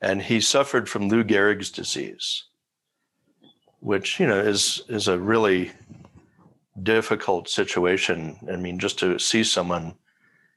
and 0.00 0.22
he 0.22 0.40
suffered 0.40 0.88
from 0.88 1.08
Lou 1.08 1.24
Gehrig's 1.24 1.70
disease, 1.70 2.44
which 3.80 4.20
you 4.20 4.26
know 4.26 4.38
is 4.38 4.82
is 4.88 5.08
a 5.08 5.18
really 5.18 5.72
difficult 6.82 7.48
situation. 7.48 8.38
I 8.50 8.56
mean, 8.56 8.78
just 8.78 8.98
to 9.00 9.18
see 9.18 9.44
someone 9.44 9.94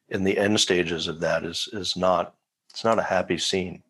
in 0.10 0.24
the 0.24 0.38
end 0.38 0.60
stages 0.60 1.08
of 1.08 1.20
that 1.22 1.44
is 1.44 1.68
is 1.74 1.96
not 1.96 2.36
it's 2.70 2.84
not 2.84 3.00
a 3.00 3.04
happy 3.04 3.38
scene. 3.38 3.84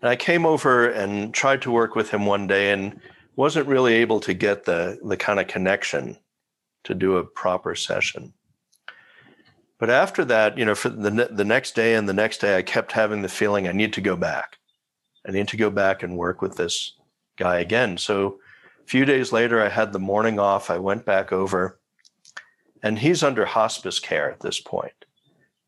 And 0.00 0.10
I 0.10 0.16
came 0.16 0.46
over 0.46 0.88
and 0.88 1.34
tried 1.34 1.62
to 1.62 1.70
work 1.70 1.94
with 1.94 2.10
him 2.10 2.26
one 2.26 2.46
day 2.46 2.72
and 2.72 3.00
wasn't 3.36 3.66
really 3.66 3.94
able 3.94 4.20
to 4.20 4.34
get 4.34 4.64
the 4.64 4.98
the 5.02 5.16
kind 5.16 5.40
of 5.40 5.48
connection 5.48 6.18
to 6.84 6.94
do 6.94 7.16
a 7.16 7.24
proper 7.24 7.74
session. 7.74 8.34
But 9.84 9.90
after 9.90 10.24
that, 10.24 10.56
you 10.56 10.64
know, 10.64 10.74
for 10.74 10.88
the 10.88 11.28
the 11.30 11.44
next 11.44 11.74
day 11.74 11.94
and 11.94 12.08
the 12.08 12.14
next 12.14 12.40
day, 12.40 12.56
I 12.56 12.62
kept 12.62 12.92
having 12.92 13.20
the 13.20 13.28
feeling 13.28 13.68
I 13.68 13.72
need 13.72 13.92
to 13.92 14.00
go 14.00 14.16
back. 14.16 14.56
I 15.28 15.30
need 15.30 15.48
to 15.48 15.58
go 15.58 15.68
back 15.68 16.02
and 16.02 16.16
work 16.16 16.40
with 16.40 16.56
this 16.56 16.94
guy 17.36 17.58
again. 17.58 17.98
So 17.98 18.38
a 18.82 18.86
few 18.86 19.04
days 19.04 19.30
later, 19.30 19.60
I 19.60 19.68
had 19.68 19.92
the 19.92 19.98
morning 19.98 20.38
off. 20.38 20.70
I 20.70 20.78
went 20.78 21.04
back 21.04 21.32
over, 21.32 21.78
and 22.82 22.98
he's 22.98 23.22
under 23.22 23.44
hospice 23.44 24.00
care 24.00 24.30
at 24.30 24.40
this 24.40 24.58
point. 24.58 25.04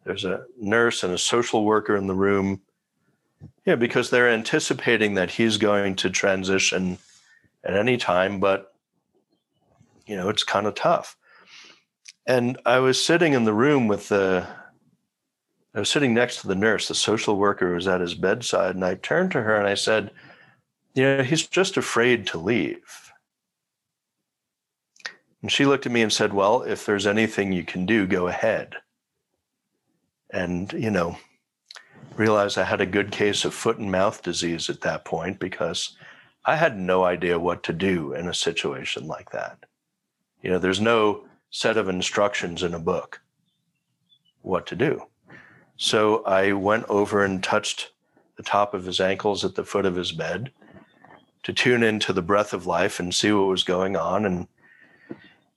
There's 0.05 0.25
a 0.25 0.47
nurse 0.59 1.03
and 1.03 1.13
a 1.13 1.19
social 1.19 1.67
worker 1.67 1.95
in 1.95 2.07
the 2.07 2.15
room. 2.15 2.63
Yeah, 3.67 3.77
because 3.77 4.09
they're 4.09 4.31
anticipating 4.31 5.13
that 5.17 5.33
he's 5.33 5.59
going 5.59 5.95
to 5.97 6.09
transition 6.09 6.97
at 7.65 7.77
any 7.77 7.99
time, 7.99 8.41
but 8.41 8.73
you 10.07 10.17
know, 10.17 10.31
it's 10.31 10.43
kind 10.43 10.67
of 10.67 10.75
tough. 10.75 11.19
And 12.27 12.59
I 12.67 12.81
was 12.81 13.05
sitting 13.05 13.35
in 13.35 13.45
the 13.45 13.55
room 13.55 13.87
with 13.87 14.09
the 14.09 14.47
I 15.77 15.79
was 15.79 15.91
sitting 15.91 16.15
next 16.15 16.41
to 16.41 16.49
the 16.49 16.55
nurse, 16.55 16.89
the 16.89 16.95
social 16.95 17.37
worker 17.37 17.75
was 17.75 17.87
at 17.87 18.01
his 18.01 18.15
bedside, 18.15 18.75
and 18.75 18.85
I 18.85 18.95
turned 18.95 19.33
to 19.33 19.43
her 19.43 19.57
and 19.57 19.69
I 19.69 19.75
said, 19.75 20.11
You 20.95 21.03
know, 21.03 21.23
he's 21.23 21.47
just 21.47 21.77
afraid 21.77 22.27
to 22.29 22.39
leave. 22.39 23.13
And 25.43 25.53
she 25.53 25.67
looked 25.67 25.85
at 25.85 25.93
me 25.93 26.01
and 26.01 26.13
said, 26.13 26.33
Well, 26.33 26.63
if 26.63 26.87
there's 26.87 27.07
anything 27.07 27.53
you 27.53 27.63
can 27.63 27.85
do, 27.85 28.07
go 28.07 28.27
ahead. 28.27 28.77
And, 30.31 30.73
you 30.73 30.91
know, 30.91 31.19
realized 32.17 32.57
I 32.57 32.65
had 32.65 32.81
a 32.81 32.87
good 32.87 33.13
case 33.13 33.45
of 33.45 33.53
foot 33.53 33.77
and 33.77 33.93
mouth 33.93 34.23
disease 34.23 34.71
at 34.71 34.81
that 34.81 35.05
point 35.05 35.39
because 35.39 35.95
I 36.47 36.57
had 36.57 36.79
no 36.79 37.05
idea 37.05 37.39
what 37.39 37.63
to 37.65 37.75
do 37.75 38.15
in 38.15 38.29
a 38.29 38.35
situation 38.35 39.07
like 39.07 39.31
that. 39.33 39.59
You 40.43 40.51
know, 40.51 40.59
there's 40.59 40.81
no 40.81 41.26
set 41.57 41.79
of 41.79 41.89
instructions 41.89 42.63
in 42.63 42.75
a 42.75 42.79
book 42.79 43.23
what 44.43 44.67
to 44.67 44.77
do. 44.77 45.01
So 45.79 46.23
I 46.25 46.53
went 46.53 46.85
over 46.91 47.25
and 47.25 47.43
touched 47.43 47.93
the 48.37 48.43
top 48.43 48.75
of 48.75 48.85
his 48.85 49.01
ankles 49.01 49.43
at 49.43 49.55
the 49.55 49.65
foot 49.65 49.87
of 49.87 49.97
his 49.97 50.13
bed 50.13 50.53
to 51.45 51.55
tune 51.55 51.83
into 51.83 52.13
the 52.13 52.21
breath 52.21 52.53
of 52.53 52.67
life 52.67 53.01
and 53.01 53.15
see 53.15 53.33
what 53.33 53.49
was 53.49 53.65
going 53.65 53.97
on. 53.97 54.27
And 54.27 54.49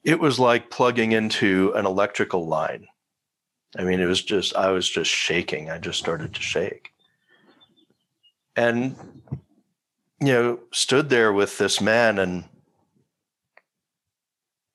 it 0.05 0.21
was 0.21 0.39
like 0.39 0.71
plugging 0.71 1.11
into 1.11 1.73
an 1.75 1.85
electrical 1.85 2.47
line. 2.47 2.87
I 3.77 3.83
mean, 3.83 3.99
it 3.99 4.05
was 4.05 4.23
just, 4.23 4.55
I 4.55 4.71
was 4.71 4.89
just 4.89 5.11
shaking. 5.11 5.69
I 5.69 5.79
just 5.79 5.99
started 5.99 6.33
to 6.33 6.41
shake. 6.41 6.93
And, 8.55 8.95
you 10.21 10.31
know, 10.31 10.59
stood 10.71 11.09
there 11.09 11.33
with 11.33 11.57
this 11.57 11.81
man 11.81 12.19
and, 12.19 12.45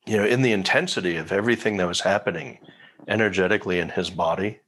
you 0.06 0.16
know, 0.16 0.24
in 0.24 0.42
the 0.42 0.52
intensity 0.52 1.16
of 1.16 1.32
everything 1.32 1.76
that 1.78 1.88
was 1.88 2.00
happening 2.00 2.58
energetically 3.08 3.78
in 3.78 3.88
his 3.90 4.10
body 4.10 4.60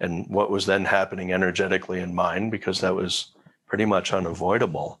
and 0.00 0.26
what 0.28 0.50
was 0.50 0.66
then 0.66 0.84
happening 0.84 1.32
energetically 1.32 2.00
in 2.00 2.14
mine 2.14 2.50
because 2.50 2.80
that 2.80 2.94
was 2.94 3.32
pretty 3.66 3.84
much 3.84 4.12
unavoidable. 4.12 5.00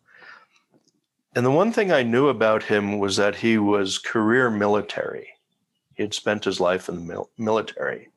And 1.34 1.44
the 1.44 1.50
one 1.50 1.72
thing 1.72 1.92
I 1.92 2.02
knew 2.02 2.28
about 2.28 2.64
him 2.64 2.98
was 2.98 3.16
that 3.16 3.36
he 3.36 3.56
was 3.58 3.98
career 3.98 4.50
military. 4.50 5.28
He 5.94 6.02
had 6.02 6.14
spent 6.14 6.44
his 6.44 6.60
life 6.60 6.88
in 6.88 7.06
the 7.06 7.24
military. 7.38 8.08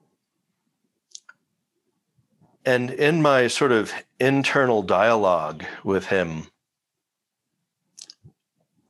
And 2.66 2.92
in 2.92 3.22
my 3.22 3.48
sort 3.48 3.72
of 3.72 3.92
internal 4.20 4.82
dialogue 4.82 5.66
with 5.84 6.08
him, 6.08 6.48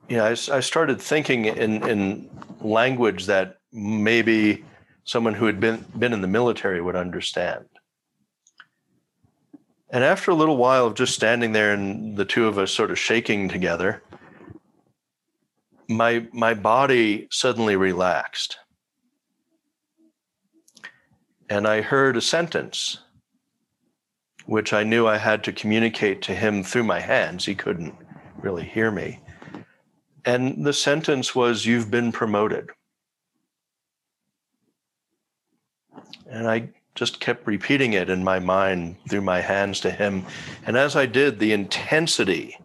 know, 0.10 0.26
I, 0.26 0.32
I 0.32 0.60
started 0.60 1.02
thinking 1.02 1.46
in, 1.46 1.88
in 1.88 2.30
language 2.62 3.26
that 3.26 3.58
maybe 3.72 4.64
someone 5.06 5.34
who 5.34 5.46
had 5.46 5.60
been, 5.60 5.86
been 5.98 6.14
in 6.14 6.22
the 6.22 6.28
military 6.28 6.82
would 6.82 6.96
understand. 6.96 7.66
And 9.90 10.04
after 10.04 10.32
a 10.32 10.36
little 10.36 10.58
while 10.58 10.88
of 10.88 10.96
just 10.96 11.14
standing 11.14 11.52
there 11.52 11.74
and 11.74 12.18
the 12.18 12.26
two 12.26 12.48
of 12.48 12.58
us 12.58 12.72
sort 12.72 12.90
of 12.90 12.98
shaking 12.98 13.48
together, 13.48 14.02
my 15.88 16.26
my 16.34 16.54
body 16.54 17.28
suddenly 17.30 17.76
relaxed. 17.76 18.58
And 21.50 21.68
I 21.68 21.82
heard 21.82 22.18
a 22.18 22.22
sentence 22.22 23.00
which 24.46 24.74
I 24.74 24.84
knew 24.84 25.08
I 25.08 25.18
had 25.18 25.44
to 25.46 25.54
communicate 25.54 26.22
to 26.24 26.36
him 26.36 26.64
through 26.64 26.84
my 26.84 27.00
hands. 27.00 27.46
He 27.46 27.56
couldn't 27.56 27.96
really 28.38 28.66
hear 28.66 28.92
me. 28.92 29.20
And 30.26 30.66
the 30.66 30.74
sentence 30.74 31.36
was, 31.36 31.66
You've 31.66 31.92
been 31.92 32.12
promoted. 32.12 32.70
And 36.30 36.48
I 36.48 36.70
just 36.96 37.20
kept 37.20 37.48
repeating 37.48 37.94
it 37.94 38.10
in 38.10 38.24
my 38.24 38.40
mind 38.40 38.96
through 39.10 39.22
my 39.22 39.42
hands 39.42 39.80
to 39.82 39.92
him. 39.92 40.26
And 40.66 40.78
as 40.78 40.96
I 40.96 41.06
did, 41.06 41.40
the 41.40 41.54
intensity 41.54 42.58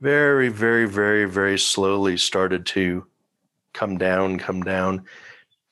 very, 0.00 0.48
very, 0.48 0.86
very, 0.86 1.24
very 1.24 1.58
slowly 1.58 2.16
started 2.16 2.64
to 2.66 3.06
come 3.72 3.98
down, 3.98 4.38
come 4.38 4.62
down. 4.62 5.04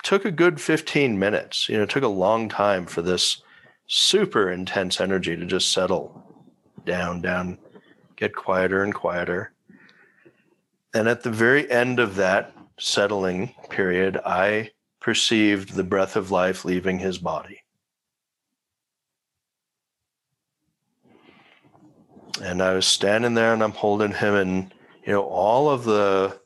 Took 0.02 0.24
a 0.24 0.30
good 0.30 0.60
15 0.60 1.18
minutes. 1.18 1.68
You 1.68 1.76
know, 1.76 1.84
it 1.84 1.90
took 1.90 2.02
a 2.02 2.08
long 2.08 2.48
time 2.48 2.86
for 2.86 3.02
this 3.02 3.42
super 3.86 4.50
intense 4.50 5.00
energy 5.00 5.36
to 5.36 5.46
just 5.46 5.72
settle 5.72 6.24
down, 6.84 7.20
down, 7.20 7.58
get 8.16 8.34
quieter 8.34 8.82
and 8.82 8.94
quieter. 8.94 9.52
And 10.94 11.08
at 11.08 11.22
the 11.22 11.30
very 11.30 11.70
end 11.70 11.98
of 11.98 12.16
that 12.16 12.52
settling 12.78 13.54
period, 13.70 14.18
I 14.24 14.70
perceived 15.00 15.74
the 15.74 15.84
breath 15.84 16.16
of 16.16 16.30
life 16.30 16.64
leaving 16.64 16.98
his 16.98 17.18
body. 17.18 17.62
and 22.42 22.62
I 22.62 22.74
was 22.74 22.86
standing 22.86 23.34
there 23.34 23.52
and 23.52 23.62
I'm 23.62 23.72
holding 23.72 24.12
him, 24.12 24.34
and 24.34 24.74
you 25.04 25.12
know, 25.12 25.22
all 25.22 25.70
of 25.70 25.84
the 25.84 26.38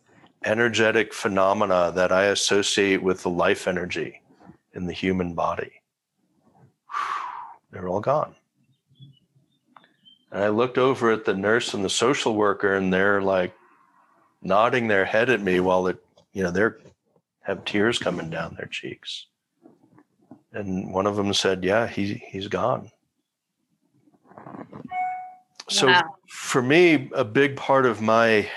energetic 0.44 1.12
phenomena 1.12 1.92
that 1.94 2.12
I 2.12 2.26
associate 2.26 3.02
with 3.02 3.22
the 3.22 3.30
life 3.30 3.66
energy 3.66 4.22
in 4.74 4.86
the 4.86 4.92
human 4.92 5.34
body, 5.34 5.72
they're 7.70 7.88
all 7.88 8.00
gone. 8.00 8.34
And 10.32 10.44
I 10.44 10.48
looked 10.48 10.78
over 10.78 11.10
at 11.10 11.24
the 11.24 11.34
nurse 11.34 11.74
and 11.74 11.84
the 11.84 11.90
social 11.90 12.34
worker, 12.36 12.76
and 12.76 12.92
they're 12.92 13.20
like 13.20 13.52
nodding 14.42 14.88
their 14.88 15.04
head 15.04 15.30
at 15.30 15.40
me 15.40 15.60
while 15.60 15.86
it, 15.86 16.02
you 16.32 16.42
know, 16.42 16.50
they're 16.50 16.78
have 17.42 17.64
tears 17.64 17.98
coming 17.98 18.30
down 18.30 18.54
their 18.54 18.66
cheeks. 18.66 19.26
And 20.52 20.92
one 20.92 21.06
of 21.06 21.16
them 21.16 21.32
said, 21.32 21.64
"Yeah, 21.64 21.86
he 21.86 22.14
he's 22.14 22.48
gone." 22.48 22.90
So 25.68 25.86
wow. 25.86 26.14
for 26.28 26.62
me, 26.62 27.08
a 27.14 27.24
big 27.24 27.56
part 27.56 27.86
of 27.86 28.00
my 28.00 28.48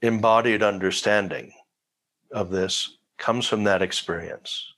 embodied 0.00 0.62
understanding 0.62 1.52
of 2.32 2.50
this 2.50 2.98
comes 3.18 3.46
from 3.46 3.64
that 3.64 3.82
experience. 3.82 4.72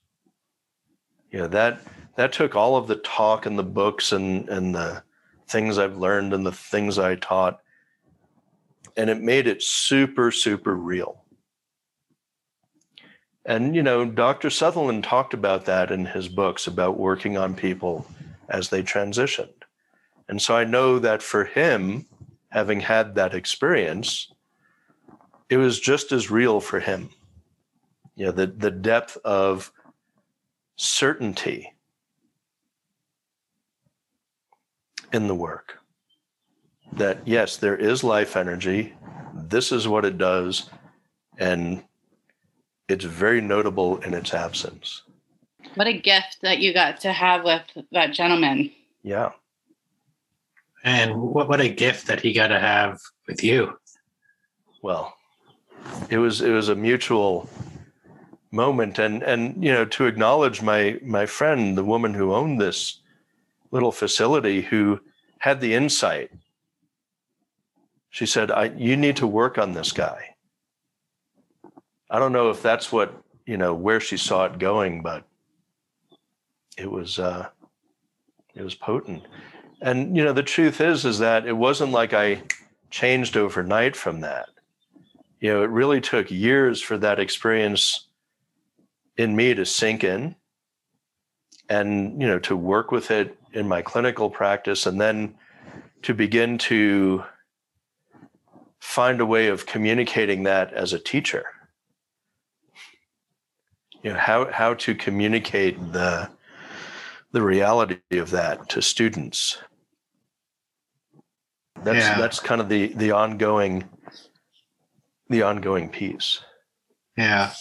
You 1.31 1.39
know, 1.39 1.47
that 1.47 1.81
that 2.17 2.33
took 2.33 2.55
all 2.55 2.75
of 2.75 2.87
the 2.87 2.97
talk 2.97 3.45
and 3.45 3.57
the 3.57 3.63
books 3.63 4.11
and 4.11 4.49
and 4.49 4.75
the 4.75 5.03
things 5.47 5.77
I've 5.77 5.97
learned 5.97 6.33
and 6.33 6.45
the 6.45 6.51
things 6.51 6.99
I 6.99 7.15
taught, 7.15 7.60
and 8.97 9.09
it 9.09 9.21
made 9.21 9.47
it 9.47 9.61
super, 9.61 10.31
super 10.31 10.75
real. 10.75 11.23
And 13.45 13.75
you 13.75 13.83
know, 13.83 14.05
Dr. 14.05 14.49
Sutherland 14.49 15.03
talked 15.03 15.33
about 15.33 15.65
that 15.65 15.91
in 15.91 16.05
his 16.05 16.27
books 16.27 16.67
about 16.67 16.99
working 16.99 17.37
on 17.37 17.55
people 17.55 18.05
as 18.49 18.69
they 18.69 18.83
transitioned. 18.83 19.49
And 20.27 20.41
so 20.41 20.55
I 20.55 20.63
know 20.63 20.99
that 20.99 21.23
for 21.23 21.45
him, 21.45 22.05
having 22.49 22.79
had 22.79 23.15
that 23.15 23.33
experience, 23.33 24.31
it 25.49 25.57
was 25.57 25.79
just 25.79 26.11
as 26.11 26.29
real 26.29 26.59
for 26.59 26.79
him. 26.79 27.09
You 28.15 28.27
know, 28.27 28.31
the, 28.31 28.47
the 28.47 28.71
depth 28.71 29.17
of 29.25 29.71
certainty 30.75 31.73
in 35.11 35.27
the 35.27 35.35
work. 35.35 35.80
That 36.93 37.25
yes, 37.25 37.57
there 37.57 37.77
is 37.77 38.03
life 38.03 38.35
energy. 38.35 38.93
This 39.33 39.71
is 39.71 39.87
what 39.87 40.05
it 40.05 40.17
does. 40.17 40.69
And 41.37 41.83
it's 42.87 43.05
very 43.05 43.41
notable 43.41 43.97
in 43.99 44.13
its 44.13 44.33
absence. 44.33 45.03
What 45.75 45.87
a 45.87 45.93
gift 45.93 46.39
that 46.41 46.59
you 46.59 46.73
got 46.73 46.99
to 47.01 47.13
have 47.13 47.43
with 47.43 47.63
that 47.91 48.13
gentleman. 48.13 48.71
Yeah. 49.03 49.31
And 50.83 51.15
what, 51.15 51.47
what 51.47 51.61
a 51.61 51.69
gift 51.69 52.07
that 52.07 52.19
he 52.19 52.33
got 52.33 52.47
to 52.47 52.59
have 52.59 52.99
with 53.27 53.43
you. 53.43 53.77
Well, 54.81 55.15
it 56.09 56.17
was 56.17 56.41
it 56.41 56.51
was 56.51 56.69
a 56.69 56.75
mutual 56.75 57.49
moment 58.51 58.99
and 58.99 59.23
and 59.23 59.63
you 59.63 59.71
know 59.71 59.85
to 59.85 60.05
acknowledge 60.05 60.61
my 60.61 60.99
my 61.03 61.25
friend 61.25 61.77
the 61.77 61.85
woman 61.85 62.13
who 62.13 62.33
owned 62.33 62.59
this 62.59 62.99
little 63.71 63.91
facility 63.91 64.61
who 64.61 64.99
had 65.39 65.61
the 65.61 65.73
insight 65.73 66.31
she 68.11 68.27
said 68.27 68.51
i 68.51 68.65
you 68.77 68.95
need 68.95 69.15
to 69.15 69.25
work 69.25 69.57
on 69.57 69.73
this 69.73 69.91
guy 69.91 70.35
i 72.11 72.19
don't 72.19 72.31
know 72.31 72.51
if 72.51 72.61
that's 72.61 72.91
what 72.91 73.23
you 73.47 73.57
know 73.57 73.73
where 73.73 73.99
she 73.99 74.17
saw 74.17 74.45
it 74.45 74.59
going 74.59 75.01
but 75.01 75.23
it 76.77 76.89
was 76.89 77.17
uh 77.17 77.47
it 78.53 78.61
was 78.61 78.75
potent 78.75 79.23
and 79.81 80.15
you 80.15 80.23
know, 80.23 80.33
the 80.33 80.43
truth 80.43 80.79
is, 80.79 81.05
is 81.05 81.19
that 81.19 81.47
it 81.47 81.57
wasn't 81.57 81.91
like 81.91 82.13
I 82.13 82.43
changed 82.91 83.35
overnight 83.35 83.95
from 83.95 84.21
that. 84.21 84.49
You 85.39 85.51
know, 85.51 85.63
it 85.63 85.71
really 85.71 85.99
took 85.99 86.29
years 86.29 86.81
for 86.81 86.97
that 86.99 87.19
experience 87.19 88.07
in 89.17 89.35
me 89.35 89.55
to 89.55 89.65
sink 89.65 90.03
in 90.03 90.35
and, 91.67 92.21
you 92.21 92.27
know, 92.27 92.37
to 92.39 92.55
work 92.55 92.91
with 92.91 93.09
it 93.09 93.37
in 93.53 93.67
my 93.67 93.81
clinical 93.81 94.29
practice 94.29 94.85
and 94.85 95.01
then 95.01 95.35
to 96.03 96.13
begin 96.13 96.57
to 96.59 97.23
find 98.81 99.21
a 99.21 99.25
way 99.25 99.47
of 99.47 99.65
communicating 99.65 100.43
that 100.43 100.73
as 100.73 100.91
a 100.91 100.99
teacher. 100.99 101.45
You 104.03 104.11
know, 104.11 104.19
how, 104.19 104.51
how 104.51 104.73
to 104.73 104.95
communicate 104.95 105.93
the, 105.93 106.29
the 107.31 107.41
reality 107.41 107.99
of 108.11 108.31
that 108.31 108.67
to 108.69 108.81
students. 108.81 109.59
That's 111.83 112.05
yeah. 112.05 112.19
that's 112.19 112.39
kind 112.39 112.61
of 112.61 112.69
the 112.69 112.93
the 112.93 113.11
ongoing 113.11 113.89
the 115.29 115.41
ongoing 115.41 115.89
piece. 115.89 116.39
Yeah. 117.17 117.53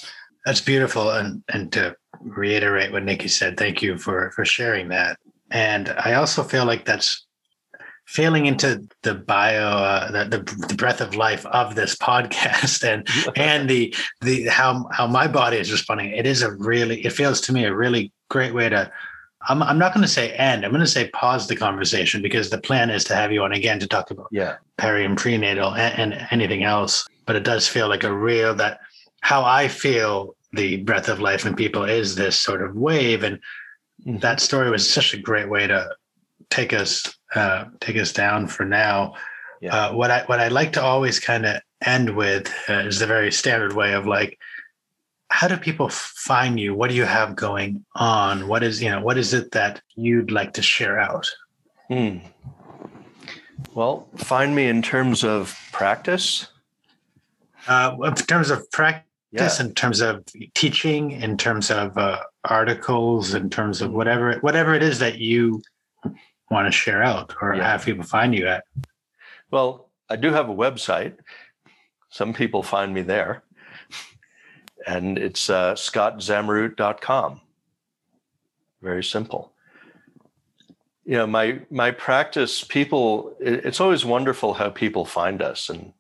That's 0.45 0.61
beautiful. 0.61 1.11
And 1.11 1.43
and 1.53 1.73
to 1.73 1.97
reiterate 2.21 2.93
what 2.93 3.05
Nikki 3.05 3.29
said, 3.29 3.57
thank 3.57 3.81
you 3.81 3.97
for 3.97 4.31
for 4.33 4.45
sharing 4.45 4.89
that. 4.89 5.19
And 5.51 5.89
I 5.91 6.15
also 6.15 6.43
feel 6.43 6.65
like 6.67 6.85
that's 6.85 7.27
feeling 8.11 8.47
into 8.47 8.85
the 9.03 9.15
bio 9.15 9.69
uh, 9.69 10.11
the, 10.11 10.39
the, 10.39 10.67
the 10.67 10.75
breath 10.75 11.01
of 11.01 11.15
life 11.15 11.47
of 11.47 11.77
this 11.77 11.95
podcast 11.95 12.83
and 12.83 13.07
and 13.37 13.71
the 13.71 13.95
the 14.21 14.49
how 14.49 14.89
how 14.91 15.07
my 15.07 15.29
body 15.29 15.57
is 15.57 15.71
responding 15.71 16.11
it 16.11 16.27
is 16.27 16.43
a 16.43 16.51
really 16.57 17.01
it 17.05 17.13
feels 17.13 17.41
to 17.41 17.53
me 17.53 17.65
a 17.65 17.73
really 17.73 18.11
great 18.29 18.53
way 18.53 18.69
to 18.69 18.91
I'm, 19.49 19.63
I'm 19.63 19.79
not 19.79 19.95
going 19.95 20.03
to 20.03 20.13
say 20.13 20.33
end. 20.33 20.67
I'm 20.67 20.71
going 20.71 20.85
to 20.85 20.87
say 20.87 21.09
pause 21.09 21.49
the 21.49 21.57
conversation 21.57 22.21
because 22.21 22.51
the 22.51 22.59
plan 22.59 22.91
is 22.91 23.05
to 23.05 23.15
have 23.15 23.33
you 23.33 23.43
on 23.43 23.53
again 23.53 23.81
to 23.81 23.87
talk 23.87 24.11
about 24.11 24.27
yeah 24.31 24.57
peri 24.77 25.05
and 25.05 25.17
prenatal 25.17 25.75
and, 25.75 26.13
and 26.13 26.29
anything 26.31 26.63
else. 26.63 27.07
But 27.25 27.37
it 27.37 27.45
does 27.45 27.67
feel 27.67 27.89
like 27.89 28.05
a 28.05 28.13
real 28.13 28.55
that 28.57 28.81
how 29.23 29.43
I 29.43 29.69
feel 29.69 30.35
the 30.53 30.79
breath 30.83 31.09
of 31.09 31.21
life 31.21 31.47
in 31.47 31.55
people 31.55 31.85
is 31.85 32.17
this 32.17 32.37
sort 32.37 32.61
of 32.61 32.75
wave, 32.75 33.23
and 33.23 33.37
mm-hmm. 34.05 34.19
that 34.19 34.41
story 34.41 34.69
was 34.71 34.93
such 34.93 35.15
a 35.15 35.19
great 35.19 35.49
way 35.49 35.67
to 35.67 35.89
take 36.51 36.73
us 36.73 37.17
uh, 37.35 37.67
take 37.81 37.97
us 37.97 38.13
down 38.13 38.47
for 38.47 38.65
now. 38.65 39.15
Yeah. 39.61 39.75
Uh, 39.75 39.93
what 39.95 40.11
I 40.11 40.23
what 40.25 40.41
I 40.41 40.49
like 40.49 40.73
to 40.75 40.83
always 40.83 41.21
kind 41.21 41.47
of 41.47 41.61
end 41.85 42.15
with 42.17 42.53
uh, 42.69 42.75
is 42.75 42.99
the 42.99 43.07
very 43.07 43.33
standard 43.33 43.73
way 43.73 43.95
of 43.95 44.07
like 44.07 44.39
how 45.31 45.47
do 45.49 45.57
people 45.57 45.89
find 45.89 46.59
you 46.59 46.75
what 46.75 46.91
do 46.91 46.97
you 46.97 47.05
have 47.05 47.37
going 47.37 47.85
on 47.95 48.49
what 48.49 48.63
is 48.63 48.83
you 48.83 48.91
know 48.91 49.01
what 49.01 49.17
is 49.17 49.33
it 49.33 49.53
that 49.53 49.81
you'd 49.95 50.31
like 50.31 50.53
to 50.53 50.63
share 50.63 50.99
out 50.99 51.27
hmm. 51.89 52.19
well 53.75 54.07
find 54.17 54.55
me 54.55 54.67
in 54.67 54.83
terms 54.83 55.25
of 55.25 55.59
practice 55.73 56.49
uh, 57.69 57.97
in 58.05 58.15
terms 58.15 58.51
of 58.51 58.71
practice 58.71 59.05
yeah. 59.33 59.61
in 59.61 59.73
terms 59.75 60.01
of 60.01 60.25
teaching 60.55 61.13
in 61.13 61.37
terms 61.39 61.71
of 61.71 61.97
uh, 61.97 62.21
articles 62.45 63.33
in 63.35 63.49
terms 63.49 63.81
of 63.81 63.93
whatever 63.93 64.35
whatever 64.41 64.75
it 64.75 64.83
is 64.83 64.99
that 64.99 65.19
you 65.19 65.63
want 66.51 66.67
to 66.67 66.73
share 66.73 67.03
out 67.03 67.35
or 67.41 67.55
yeah. 67.55 67.65
have 67.65 67.85
people 67.85 68.05
find 68.05 68.35
you 68.35 68.47
at 68.47 68.65
well 69.51 69.89
i 70.09 70.17
do 70.17 70.33
have 70.33 70.49
a 70.49 70.55
website 70.55 71.15
some 72.09 72.33
people 72.33 72.63
find 72.63 72.93
me 72.93 73.03
there 73.03 73.43
and 74.87 75.19
it's 75.19 75.51
uh, 75.51 75.75
scottzamurut.com. 75.75 77.41
Very 78.83 79.05
simple. 79.05 79.53
You 81.05 81.17
know, 81.19 81.27
my 81.27 81.61
my 81.71 81.91
practice, 81.91 82.63
people. 82.63 83.35
It, 83.41 83.65
it's 83.65 83.81
always 83.81 84.05
wonderful 84.05 84.55
how 84.55 84.71
people 84.71 85.05
find 85.05 85.43
us, 85.43 85.69
and 85.69 85.93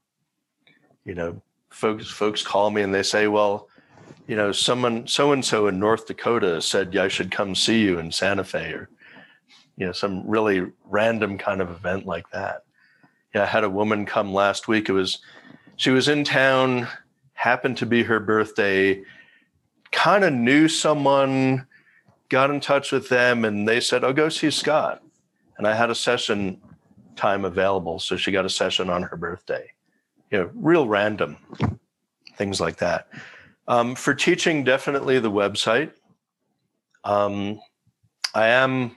you 1.04 1.14
know, 1.14 1.42
folks 1.70 2.08
folks 2.10 2.42
call 2.42 2.70
me 2.70 2.82
and 2.82 2.94
they 2.94 3.02
say, 3.02 3.26
"Well, 3.26 3.68
you 4.26 4.36
know, 4.36 4.52
someone 4.52 5.06
so 5.06 5.32
and 5.32 5.44
so 5.44 5.66
in 5.66 5.78
North 5.78 6.06
Dakota 6.06 6.62
said 6.62 6.96
I 6.96 7.08
should 7.08 7.30
come 7.30 7.54
see 7.54 7.80
you 7.80 7.98
in 7.98 8.12
Santa 8.12 8.44
Fe," 8.44 8.72
or 8.72 8.88
you 9.76 9.86
know, 9.86 9.92
some 9.92 10.28
really 10.28 10.66
random 10.84 11.38
kind 11.38 11.60
of 11.60 11.70
event 11.70 12.06
like 12.06 12.30
that. 12.30 12.64
Yeah, 13.34 13.42
I 13.42 13.46
had 13.46 13.64
a 13.64 13.70
woman 13.70 14.06
come 14.06 14.32
last 14.32 14.68
week. 14.68 14.88
It 14.88 14.92
was 14.92 15.18
she 15.76 15.90
was 15.90 16.08
in 16.08 16.24
town 16.24 16.88
happened 17.34 17.78
to 17.78 17.86
be 17.86 18.02
her 18.02 18.20
birthday, 18.20 19.02
kind 19.92 20.24
of 20.24 20.32
knew 20.32 20.68
someone, 20.68 21.66
got 22.28 22.50
in 22.50 22.60
touch 22.60 22.92
with 22.92 23.08
them, 23.08 23.44
and 23.44 23.66
they 23.66 23.80
said, 23.80 24.04
Oh, 24.04 24.12
go 24.12 24.28
see 24.28 24.50
Scott. 24.50 25.02
And 25.56 25.66
I 25.66 25.74
had 25.74 25.90
a 25.90 25.94
session 25.94 26.60
time 27.16 27.44
available. 27.44 27.98
So 27.98 28.16
she 28.16 28.32
got 28.32 28.44
a 28.44 28.50
session 28.50 28.90
on 28.90 29.02
her 29.02 29.16
birthday. 29.16 29.70
You 30.30 30.38
know, 30.38 30.50
real 30.54 30.86
random 30.86 31.38
things 32.40 32.58
like 32.58 32.76
that. 32.78 33.06
Um, 33.68 33.94
for 33.94 34.14
teaching, 34.14 34.64
definitely 34.64 35.18
the 35.18 35.30
website. 35.30 35.92
Um, 37.04 37.60
I 38.34 38.46
am, 38.48 38.96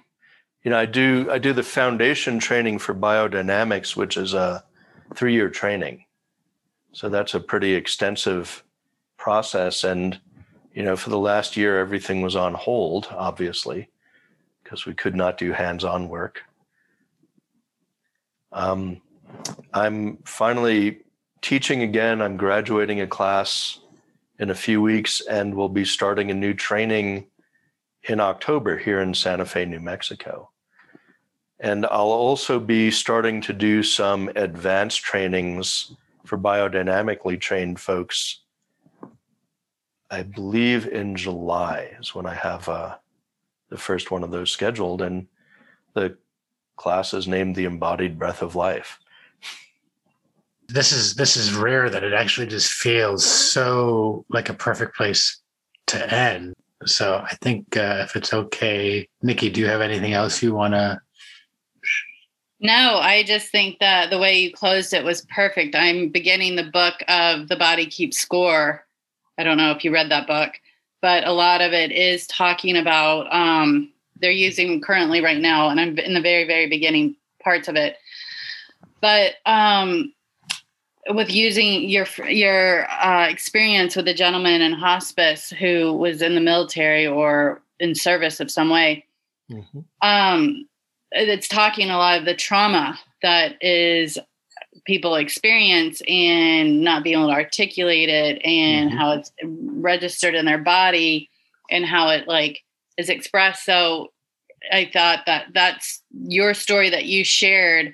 you 0.63 0.71
know, 0.71 0.77
I 0.77 0.85
do 0.85 1.27
I 1.29 1.39
do 1.39 1.53
the 1.53 1.63
foundation 1.63 2.39
training 2.39 2.79
for 2.79 2.95
biodynamics, 2.95 3.95
which 3.95 4.15
is 4.17 4.33
a 4.33 4.63
three 5.13 5.33
year 5.33 5.49
training. 5.49 6.05
So 6.93 7.09
that's 7.09 7.33
a 7.33 7.39
pretty 7.39 7.73
extensive 7.73 8.63
process. 9.17 9.83
And, 9.83 10.19
you 10.73 10.83
know, 10.83 10.95
for 10.95 11.09
the 11.09 11.19
last 11.19 11.57
year, 11.57 11.79
everything 11.79 12.21
was 12.21 12.35
on 12.35 12.53
hold, 12.53 13.07
obviously, 13.11 13.89
because 14.63 14.85
we 14.85 14.93
could 14.93 15.15
not 15.15 15.37
do 15.37 15.51
hands 15.51 15.83
on 15.83 16.07
work. 16.07 16.41
Um, 18.51 19.01
I'm 19.73 20.17
finally 20.25 20.99
teaching 21.41 21.81
again. 21.81 22.21
I'm 22.21 22.37
graduating 22.37 23.01
a 23.01 23.07
class 23.07 23.79
in 24.39 24.49
a 24.49 24.55
few 24.55 24.81
weeks 24.81 25.19
and 25.21 25.55
we'll 25.55 25.69
be 25.69 25.85
starting 25.85 26.29
a 26.29 26.35
new 26.35 26.53
training 26.53 27.27
in 28.03 28.19
October 28.19 28.77
here 28.77 29.01
in 29.01 29.13
Santa 29.13 29.45
Fe, 29.45 29.65
New 29.65 29.79
Mexico. 29.79 30.51
And 31.59 31.85
I'll 31.85 32.11
also 32.11 32.59
be 32.59 32.91
starting 32.91 33.41
to 33.41 33.53
do 33.53 33.83
some 33.83 34.29
advanced 34.35 35.01
trainings 35.01 35.95
for 36.25 36.37
biodynamically 36.37 37.39
trained 37.39 37.79
folks. 37.79 38.41
I 40.09 40.23
believe 40.23 40.87
in 40.87 41.15
July 41.15 41.95
is 41.99 42.13
when 42.13 42.25
I 42.25 42.33
have 42.33 42.69
uh, 42.69 42.95
the 43.69 43.77
first 43.77 44.11
one 44.11 44.23
of 44.23 44.31
those 44.31 44.51
scheduled, 44.51 45.01
and 45.01 45.27
the 45.93 46.17
class 46.75 47.13
is 47.13 47.27
named 47.27 47.55
the 47.55 47.65
Embodied 47.65 48.19
Breath 48.19 48.41
of 48.41 48.55
Life. 48.55 48.99
This 50.67 50.91
is 50.91 51.15
this 51.15 51.35
is 51.35 51.53
rare 51.53 51.89
that 51.89 52.03
it 52.03 52.13
actually 52.13 52.47
just 52.47 52.71
feels 52.71 53.25
so 53.25 54.25
like 54.29 54.49
a 54.49 54.53
perfect 54.53 54.95
place 54.95 55.41
to 55.87 56.13
end. 56.13 56.53
So 56.85 57.23
I 57.23 57.35
think 57.41 57.75
uh, 57.75 58.01
if 58.03 58.15
it's 58.15 58.33
okay, 58.33 59.07
Nikki, 59.21 59.49
do 59.49 59.61
you 59.61 59.67
have 59.67 59.81
anything 59.81 60.13
else 60.13 60.43
you 60.43 60.53
want 60.53 60.73
to 60.73 61.01
no, 62.63 62.97
I 63.01 63.23
just 63.23 63.49
think 63.49 63.79
that 63.79 64.09
the 64.09 64.17
way 64.17 64.39
you 64.39 64.53
closed 64.53 64.93
it 64.93 65.03
was 65.03 65.25
perfect. 65.25 65.75
I'm 65.75 66.07
beginning 66.07 66.55
the 66.55 66.63
book 66.63 66.95
of 67.09 67.49
The 67.49 67.57
Body 67.57 67.85
Keeps 67.85 68.17
Score. 68.17 68.85
I 69.37 69.43
don't 69.43 69.57
know 69.57 69.71
if 69.71 69.83
you 69.83 69.93
read 69.93 70.09
that 70.11 70.27
book, 70.27 70.53
but 71.01 71.27
a 71.27 71.33
lot 71.33 71.59
of 71.59 71.73
it 71.73 71.91
is 71.91 72.25
talking 72.27 72.77
about 72.77 73.27
um, 73.33 73.91
they're 74.15 74.31
using 74.31 74.79
currently 74.79 75.21
right 75.21 75.41
now, 75.41 75.67
and 75.67 75.79
I'm 75.79 75.99
in 75.99 76.13
the 76.13 76.21
very, 76.21 76.45
very 76.45 76.69
beginning 76.69 77.17
parts 77.43 77.67
of 77.67 77.75
it. 77.75 77.97
But 79.01 79.33
um, 79.45 80.13
with 81.09 81.29
using 81.29 81.89
your 81.89 82.07
your 82.29 82.89
uh, 82.89 83.27
experience 83.27 83.97
with 83.97 84.07
a 84.07 84.13
gentleman 84.13 84.61
in 84.61 84.71
hospice 84.71 85.49
who 85.49 85.91
was 85.91 86.21
in 86.21 86.33
the 86.33 86.39
military 86.39 87.05
or 87.05 87.61
in 87.81 87.93
service 87.93 88.39
of 88.39 88.49
some 88.49 88.69
way, 88.69 89.05
mm-hmm. 89.51 89.79
um, 90.01 90.65
it's 91.13 91.47
talking 91.47 91.89
a 91.89 91.97
lot 91.97 92.19
of 92.19 92.25
the 92.25 92.35
trauma 92.35 92.99
that 93.21 93.55
is 93.61 94.17
people 94.85 95.15
experience 95.15 96.01
and 96.07 96.81
not 96.81 97.03
being 97.03 97.17
able 97.17 97.27
to 97.27 97.33
articulate 97.33 98.09
it 98.09 98.41
and 98.43 98.89
mm-hmm. 98.89 98.97
how 98.97 99.11
it's 99.11 99.31
registered 99.43 100.35
in 100.35 100.45
their 100.45 100.57
body 100.57 101.29
and 101.69 101.85
how 101.85 102.09
it 102.09 102.27
like 102.27 102.59
is 102.97 103.09
expressed 103.09 103.65
so 103.65 104.11
i 104.71 104.89
thought 104.91 105.19
that 105.25 105.45
that's 105.53 106.01
your 106.11 106.53
story 106.53 106.89
that 106.89 107.05
you 107.05 107.23
shared 107.23 107.93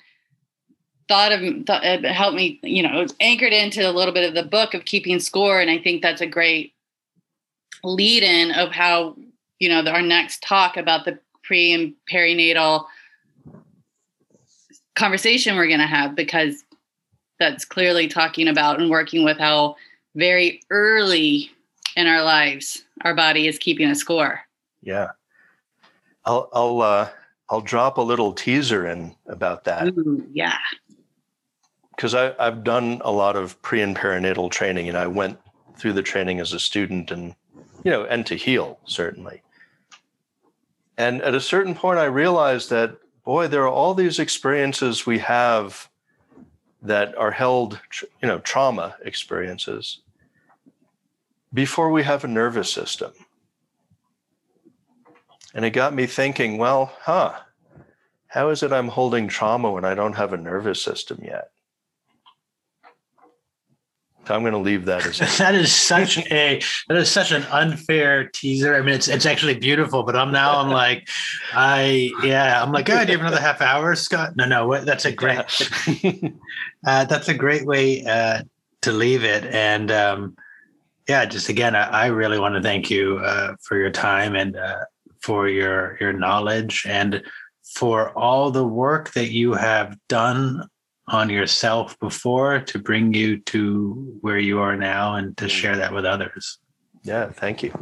thought 1.07 1.31
of 1.31 1.41
thought, 1.65 1.83
it 1.83 2.03
helped 2.05 2.35
me 2.35 2.59
you 2.63 2.81
know 2.81 3.05
anchored 3.19 3.53
into 3.53 3.87
a 3.87 3.91
little 3.91 4.13
bit 4.13 4.27
of 4.27 4.33
the 4.33 4.49
book 4.49 4.73
of 4.73 4.85
keeping 4.85 5.19
score 5.19 5.59
and 5.59 5.69
i 5.69 5.77
think 5.77 6.01
that's 6.01 6.21
a 6.21 6.27
great 6.27 6.73
lead 7.83 8.23
in 8.23 8.51
of 8.51 8.71
how 8.71 9.15
you 9.59 9.69
know 9.69 9.83
the, 9.83 9.91
our 9.91 10.01
next 10.01 10.41
talk 10.41 10.77
about 10.77 11.05
the 11.05 11.19
pre 11.43 11.73
and 11.73 11.93
perinatal 12.11 12.85
conversation 14.99 15.55
we're 15.55 15.67
going 15.67 15.79
to 15.79 15.87
have 15.87 16.13
because 16.13 16.63
that's 17.39 17.63
clearly 17.63 18.07
talking 18.07 18.49
about 18.49 18.81
and 18.81 18.89
working 18.89 19.23
with 19.23 19.37
how 19.37 19.75
very 20.15 20.61
early 20.69 21.49
in 21.95 22.05
our 22.05 22.21
lives 22.21 22.83
our 23.05 23.15
body 23.15 23.47
is 23.47 23.57
keeping 23.57 23.89
a 23.89 23.95
score. 23.95 24.41
Yeah. 24.81 25.11
I'll 26.25 26.49
I'll 26.53 26.81
uh 26.81 27.09
I'll 27.49 27.61
drop 27.61 27.97
a 27.97 28.01
little 28.01 28.33
teaser 28.33 28.85
in 28.85 29.15
about 29.27 29.63
that. 29.63 29.87
Ooh, 29.87 30.27
yeah. 30.33 30.57
because 31.95 32.13
I've 32.13 32.63
done 32.63 33.01
a 33.03 33.11
lot 33.11 33.35
of 33.35 33.61
pre 33.61 33.81
and 33.81 33.95
perinatal 33.95 34.51
training, 34.51 34.87
and 34.87 34.97
I 34.97 35.07
went 35.07 35.39
through 35.77 35.93
the 35.93 36.03
training 36.03 36.39
as 36.39 36.53
a 36.53 36.59
student, 36.59 37.11
and 37.11 37.35
you 37.83 37.91
know, 37.91 38.03
and 38.03 38.25
to 38.27 38.35
heal 38.35 38.79
certainly. 38.85 39.41
And 40.97 41.21
at 41.21 41.33
a 41.33 41.41
certain 41.41 41.73
point, 41.73 41.99
I 41.99 42.05
realized 42.05 42.69
that 42.69 42.97
boy, 43.29 43.47
there 43.47 43.61
are 43.61 43.67
all 43.67 43.93
these 43.93 44.17
experiences 44.17 45.05
we 45.05 45.19
have 45.19 45.87
that 46.81 47.15
are 47.15 47.29
held, 47.29 47.79
you 48.23 48.27
know, 48.27 48.39
trauma 48.39 48.95
experiences 49.05 49.99
before 51.53 51.91
we 51.91 52.01
have 52.01 52.23
a 52.23 52.27
nervous 52.27 52.73
system. 52.73 53.11
And 55.53 55.63
it 55.63 55.69
got 55.69 55.93
me 55.93 56.07
thinking, 56.07 56.57
well, 56.57 56.91
huh, 57.01 57.35
how 58.29 58.49
is 58.49 58.63
it 58.63 58.71
I'm 58.71 58.87
holding 58.87 59.27
trauma 59.27 59.69
when 59.69 59.85
I 59.85 59.93
don't 59.93 60.17
have 60.17 60.33
a 60.33 60.37
nervous 60.37 60.81
system 60.81 61.19
yet? 61.21 61.51
So 64.29 64.35
I'm 64.35 64.41
going 64.41 64.53
to 64.53 64.59
leave 64.59 64.85
that 64.85 65.07
as 65.07 65.17
that 65.39 65.55
is 65.55 65.73
such 65.73 66.19
a 66.31 66.61
that 66.87 66.97
is 66.97 67.09
such 67.09 67.31
an 67.31 67.41
unfair 67.45 68.27
teaser. 68.27 68.75
I 68.75 68.81
mean, 68.81 68.93
it's 68.93 69.07
it's 69.07 69.25
actually 69.25 69.55
beautiful, 69.55 70.03
but 70.03 70.15
I'm 70.15 70.31
now 70.31 70.59
I'm 70.59 70.69
like, 70.69 71.09
I 71.51 72.11
yeah, 72.21 72.61
I'm 72.61 72.71
like, 72.71 72.87
oh, 72.91 73.05
do 73.05 73.11
you 73.11 73.17
have 73.17 73.25
another 73.25 73.41
half 73.41 73.59
hour, 73.59 73.95
Scott? 73.95 74.35
No, 74.35 74.45
no, 74.45 74.85
that's 74.85 75.05
a 75.05 75.11
great 75.11 75.39
uh, 76.85 77.05
that's 77.05 77.27
a 77.27 77.33
great 77.33 77.65
way 77.65 78.05
uh, 78.05 78.43
to 78.83 78.91
leave 78.91 79.23
it. 79.23 79.45
And 79.45 79.89
um, 79.89 80.37
yeah, 81.07 81.25
just 81.25 81.49
again, 81.49 81.75
I, 81.75 81.85
I, 81.85 82.05
really 82.07 82.37
want 82.37 82.53
to 82.53 82.61
thank 82.61 82.91
you 82.91 83.17
uh, 83.17 83.55
for 83.63 83.77
your 83.77 83.89
time 83.89 84.35
and 84.35 84.55
uh, 84.55 84.85
for 85.21 85.49
your 85.49 85.97
your 85.99 86.13
knowledge 86.13 86.85
and 86.87 87.23
for 87.63 88.15
all 88.15 88.51
the 88.51 88.67
work 88.67 89.11
that 89.13 89.31
you 89.31 89.53
have 89.53 89.97
done 90.07 90.69
on 91.09 91.29
yourself 91.29 91.99
before 91.99 92.59
to 92.59 92.79
bring 92.79 93.13
you 93.13 93.39
to 93.39 94.17
where 94.21 94.37
you 94.37 94.59
are 94.59 94.75
now 94.75 95.15
and 95.15 95.35
to 95.37 95.49
share 95.49 95.75
that 95.75 95.93
with 95.93 96.05
others. 96.05 96.59
Yeah, 97.03 97.31
thank 97.31 97.63
you. 97.63 97.73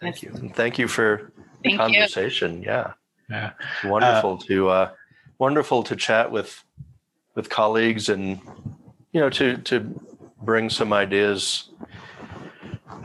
Thank 0.00 0.22
you. 0.22 0.30
And 0.34 0.54
thank 0.54 0.78
you 0.78 0.88
for 0.88 1.32
the 1.62 1.76
conversation. 1.76 2.62
You. 2.62 2.68
Yeah. 2.68 2.92
Yeah. 3.28 3.52
wonderful 3.84 4.34
uh, 4.34 4.46
to 4.46 4.68
uh 4.68 4.90
wonderful 5.38 5.84
to 5.84 5.94
chat 5.94 6.32
with 6.32 6.64
with 7.36 7.48
colleagues 7.48 8.08
and 8.08 8.40
you 9.12 9.20
know 9.20 9.30
to 9.30 9.56
to 9.58 10.00
bring 10.42 10.68
some 10.68 10.92
ideas 10.92 11.70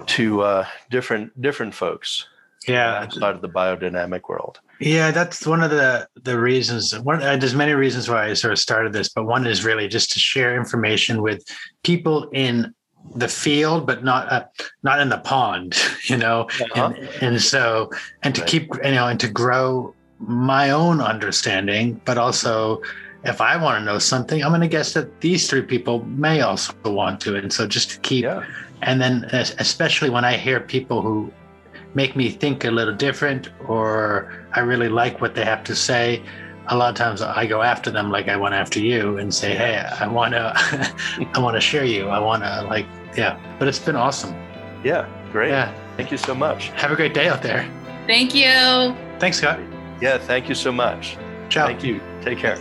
to 0.08 0.42
uh 0.42 0.66
different 0.90 1.40
different 1.40 1.76
folks 1.76 2.28
yeah 2.68 3.02
outside 3.02 3.36
of 3.36 3.42
the 3.42 3.50
biodynamic 3.50 4.28
world 4.28 4.60
yeah, 4.80 5.12
that's 5.12 5.46
one 5.46 5.62
of 5.62 5.72
the 5.72 6.08
the 6.24 6.38
reasons. 6.40 6.98
One, 7.00 7.22
uh, 7.22 7.38
there's 7.38 7.56
many 7.56 7.74
reasons 7.74 8.10
why 8.10 8.30
I 8.30 8.34
sort 8.34 8.54
of 8.54 8.60
started 8.60 8.94
this, 8.94 9.10
but 9.10 9.26
one 9.26 9.46
is 9.46 9.64
really 9.64 9.88
just 9.88 10.12
to 10.14 10.20
share 10.20 10.56
information 10.56 11.22
with 11.22 11.44
people 11.84 12.30
in 12.32 12.74
the 13.16 13.28
field, 13.28 13.86
but 13.86 14.04
not 14.04 14.32
uh, 14.32 14.46
not 14.84 15.00
in 15.00 15.10
the 15.10 15.20
pond, 15.20 15.76
you 16.06 16.18
know. 16.18 16.48
Uh-huh. 16.60 16.94
And, 16.96 17.10
and 17.22 17.42
so, 17.42 17.90
and 18.24 18.36
to 18.36 18.42
right. 18.42 18.50
keep 18.50 18.74
you 18.84 18.92
know, 18.92 19.08
and 19.08 19.20
to 19.20 19.30
grow 19.30 19.94
my 20.20 20.72
own 20.72 21.02
understanding, 21.02 22.02
but 22.06 22.18
also 22.18 22.82
if 23.26 23.42
I 23.42 23.58
want 23.58 23.80
to 23.80 23.86
know 23.86 23.98
something, 23.98 24.44
I'm 24.44 24.52
going 24.52 24.62
to 24.62 24.68
guess 24.68 24.94
that 24.94 25.20
these 25.22 25.50
three 25.50 25.64
people 25.64 26.04
may 26.06 26.42
also 26.42 26.74
want 26.86 27.20
to. 27.22 27.36
And 27.36 27.52
so 27.52 27.68
just 27.68 27.90
to 27.92 28.00
keep, 28.02 28.24
yeah. 28.24 28.46
and 28.84 29.02
then 29.02 29.26
especially 29.34 30.12
when 30.12 30.24
I 30.24 30.38
hear 30.38 30.60
people 30.60 31.02
who 31.02 31.34
make 31.96 32.16
me 32.16 32.30
think 32.30 32.66
a 32.66 32.72
little 32.72 32.94
different 32.94 33.50
or 33.68 34.32
I 34.54 34.60
really 34.60 34.90
like 34.90 35.22
what 35.22 35.34
they 35.34 35.44
have 35.46 35.64
to 35.64 35.76
say. 35.76 36.22
A 36.68 36.76
lot 36.76 36.90
of 36.90 36.96
times 36.96 37.22
I 37.22 37.46
go 37.46 37.62
after 37.62 37.90
them 37.90 38.12
like 38.12 38.28
I 38.28 38.36
went 38.36 38.54
after 38.54 38.80
you 38.80 39.18
and 39.18 39.34
say, 39.34 39.56
Hey, 39.56 39.78
I 39.78 40.08
want 40.08 40.34
to, 40.34 40.54
I 41.34 41.40
want 41.40 41.56
to 41.56 41.62
share 41.62 41.86
you. 41.86 42.10
I 42.10 42.20
want 42.20 42.44
to 42.44 42.64
like, 42.64 42.86
yeah, 43.16 43.40
but 43.58 43.68
it's 43.68 43.80
been 43.80 43.96
awesome. 43.96 44.36
Yeah. 44.84 45.08
Great. 45.32 45.50
Yeah. 45.50 45.74
Thank 45.96 46.12
you 46.12 46.18
so 46.18 46.36
much. 46.36 46.70
Have 46.70 46.92
a 46.92 46.96
great 46.96 47.14
day 47.14 47.28
out 47.28 47.42
there. 47.42 47.70
Thank 48.08 48.36
you. 48.36 48.96
Thanks, 49.20 49.38
Scott. 49.38 49.60
Yeah. 50.02 50.18
Thank 50.18 50.50
you 50.50 50.56
so 50.56 50.72
much. 50.72 51.18
Ciao. 51.50 51.68
Thank 51.68 51.84
you. 51.84 52.02
Take 52.22 52.40
care. 52.40 52.58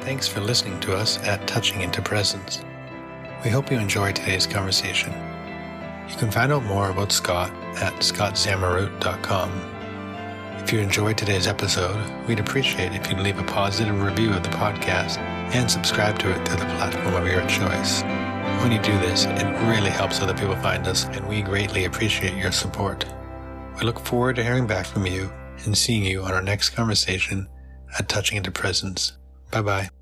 Thanks 0.00 0.28
for 0.28 0.40
listening 0.40 0.78
to 0.80 0.94
us 0.94 1.18
at 1.24 1.46
Touching 1.46 1.82
into 1.82 2.00
Presence. 2.00 2.64
We 3.44 3.50
hope 3.50 3.70
you 3.70 3.78
enjoyed 3.78 4.16
today's 4.16 4.46
conversation. 4.46 5.12
You 6.08 6.16
can 6.16 6.30
find 6.30 6.52
out 6.52 6.62
more 6.64 6.90
about 6.90 7.12
Scott 7.12 7.50
at 7.76 7.94
scottzamurut.com. 7.94 9.50
If 10.62 10.72
you 10.72 10.80
enjoyed 10.80 11.16
today's 11.16 11.46
episode, 11.46 12.26
we'd 12.26 12.40
appreciate 12.40 12.92
if 12.92 13.08
you'd 13.08 13.20
leave 13.20 13.38
a 13.38 13.44
positive 13.44 14.02
review 14.02 14.32
of 14.32 14.42
the 14.42 14.48
podcast 14.48 15.18
and 15.54 15.70
subscribe 15.70 16.18
to 16.18 16.30
it 16.30 16.48
through 16.48 16.58
the 16.58 16.64
platform 16.74 17.14
of 17.14 17.26
your 17.26 17.46
choice. 17.46 18.02
When 18.62 18.72
you 18.72 18.80
do 18.80 18.98
this, 18.98 19.26
it 19.26 19.44
really 19.68 19.90
helps 19.90 20.20
other 20.20 20.34
people 20.34 20.56
find 20.56 20.86
us, 20.88 21.04
and 21.04 21.28
we 21.28 21.42
greatly 21.42 21.84
appreciate 21.84 22.36
your 22.36 22.50
support. 22.50 23.04
We 23.78 23.86
look 23.86 24.00
forward 24.00 24.36
to 24.36 24.44
hearing 24.44 24.66
back 24.66 24.86
from 24.86 25.06
you 25.06 25.30
and 25.64 25.76
seeing 25.76 26.04
you 26.04 26.22
on 26.22 26.32
our 26.32 26.42
next 26.42 26.70
conversation 26.70 27.48
at 27.98 28.08
Touching 28.08 28.36
into 28.36 28.50
Presence. 28.50 29.16
Bye 29.50 29.62
bye. 29.62 29.95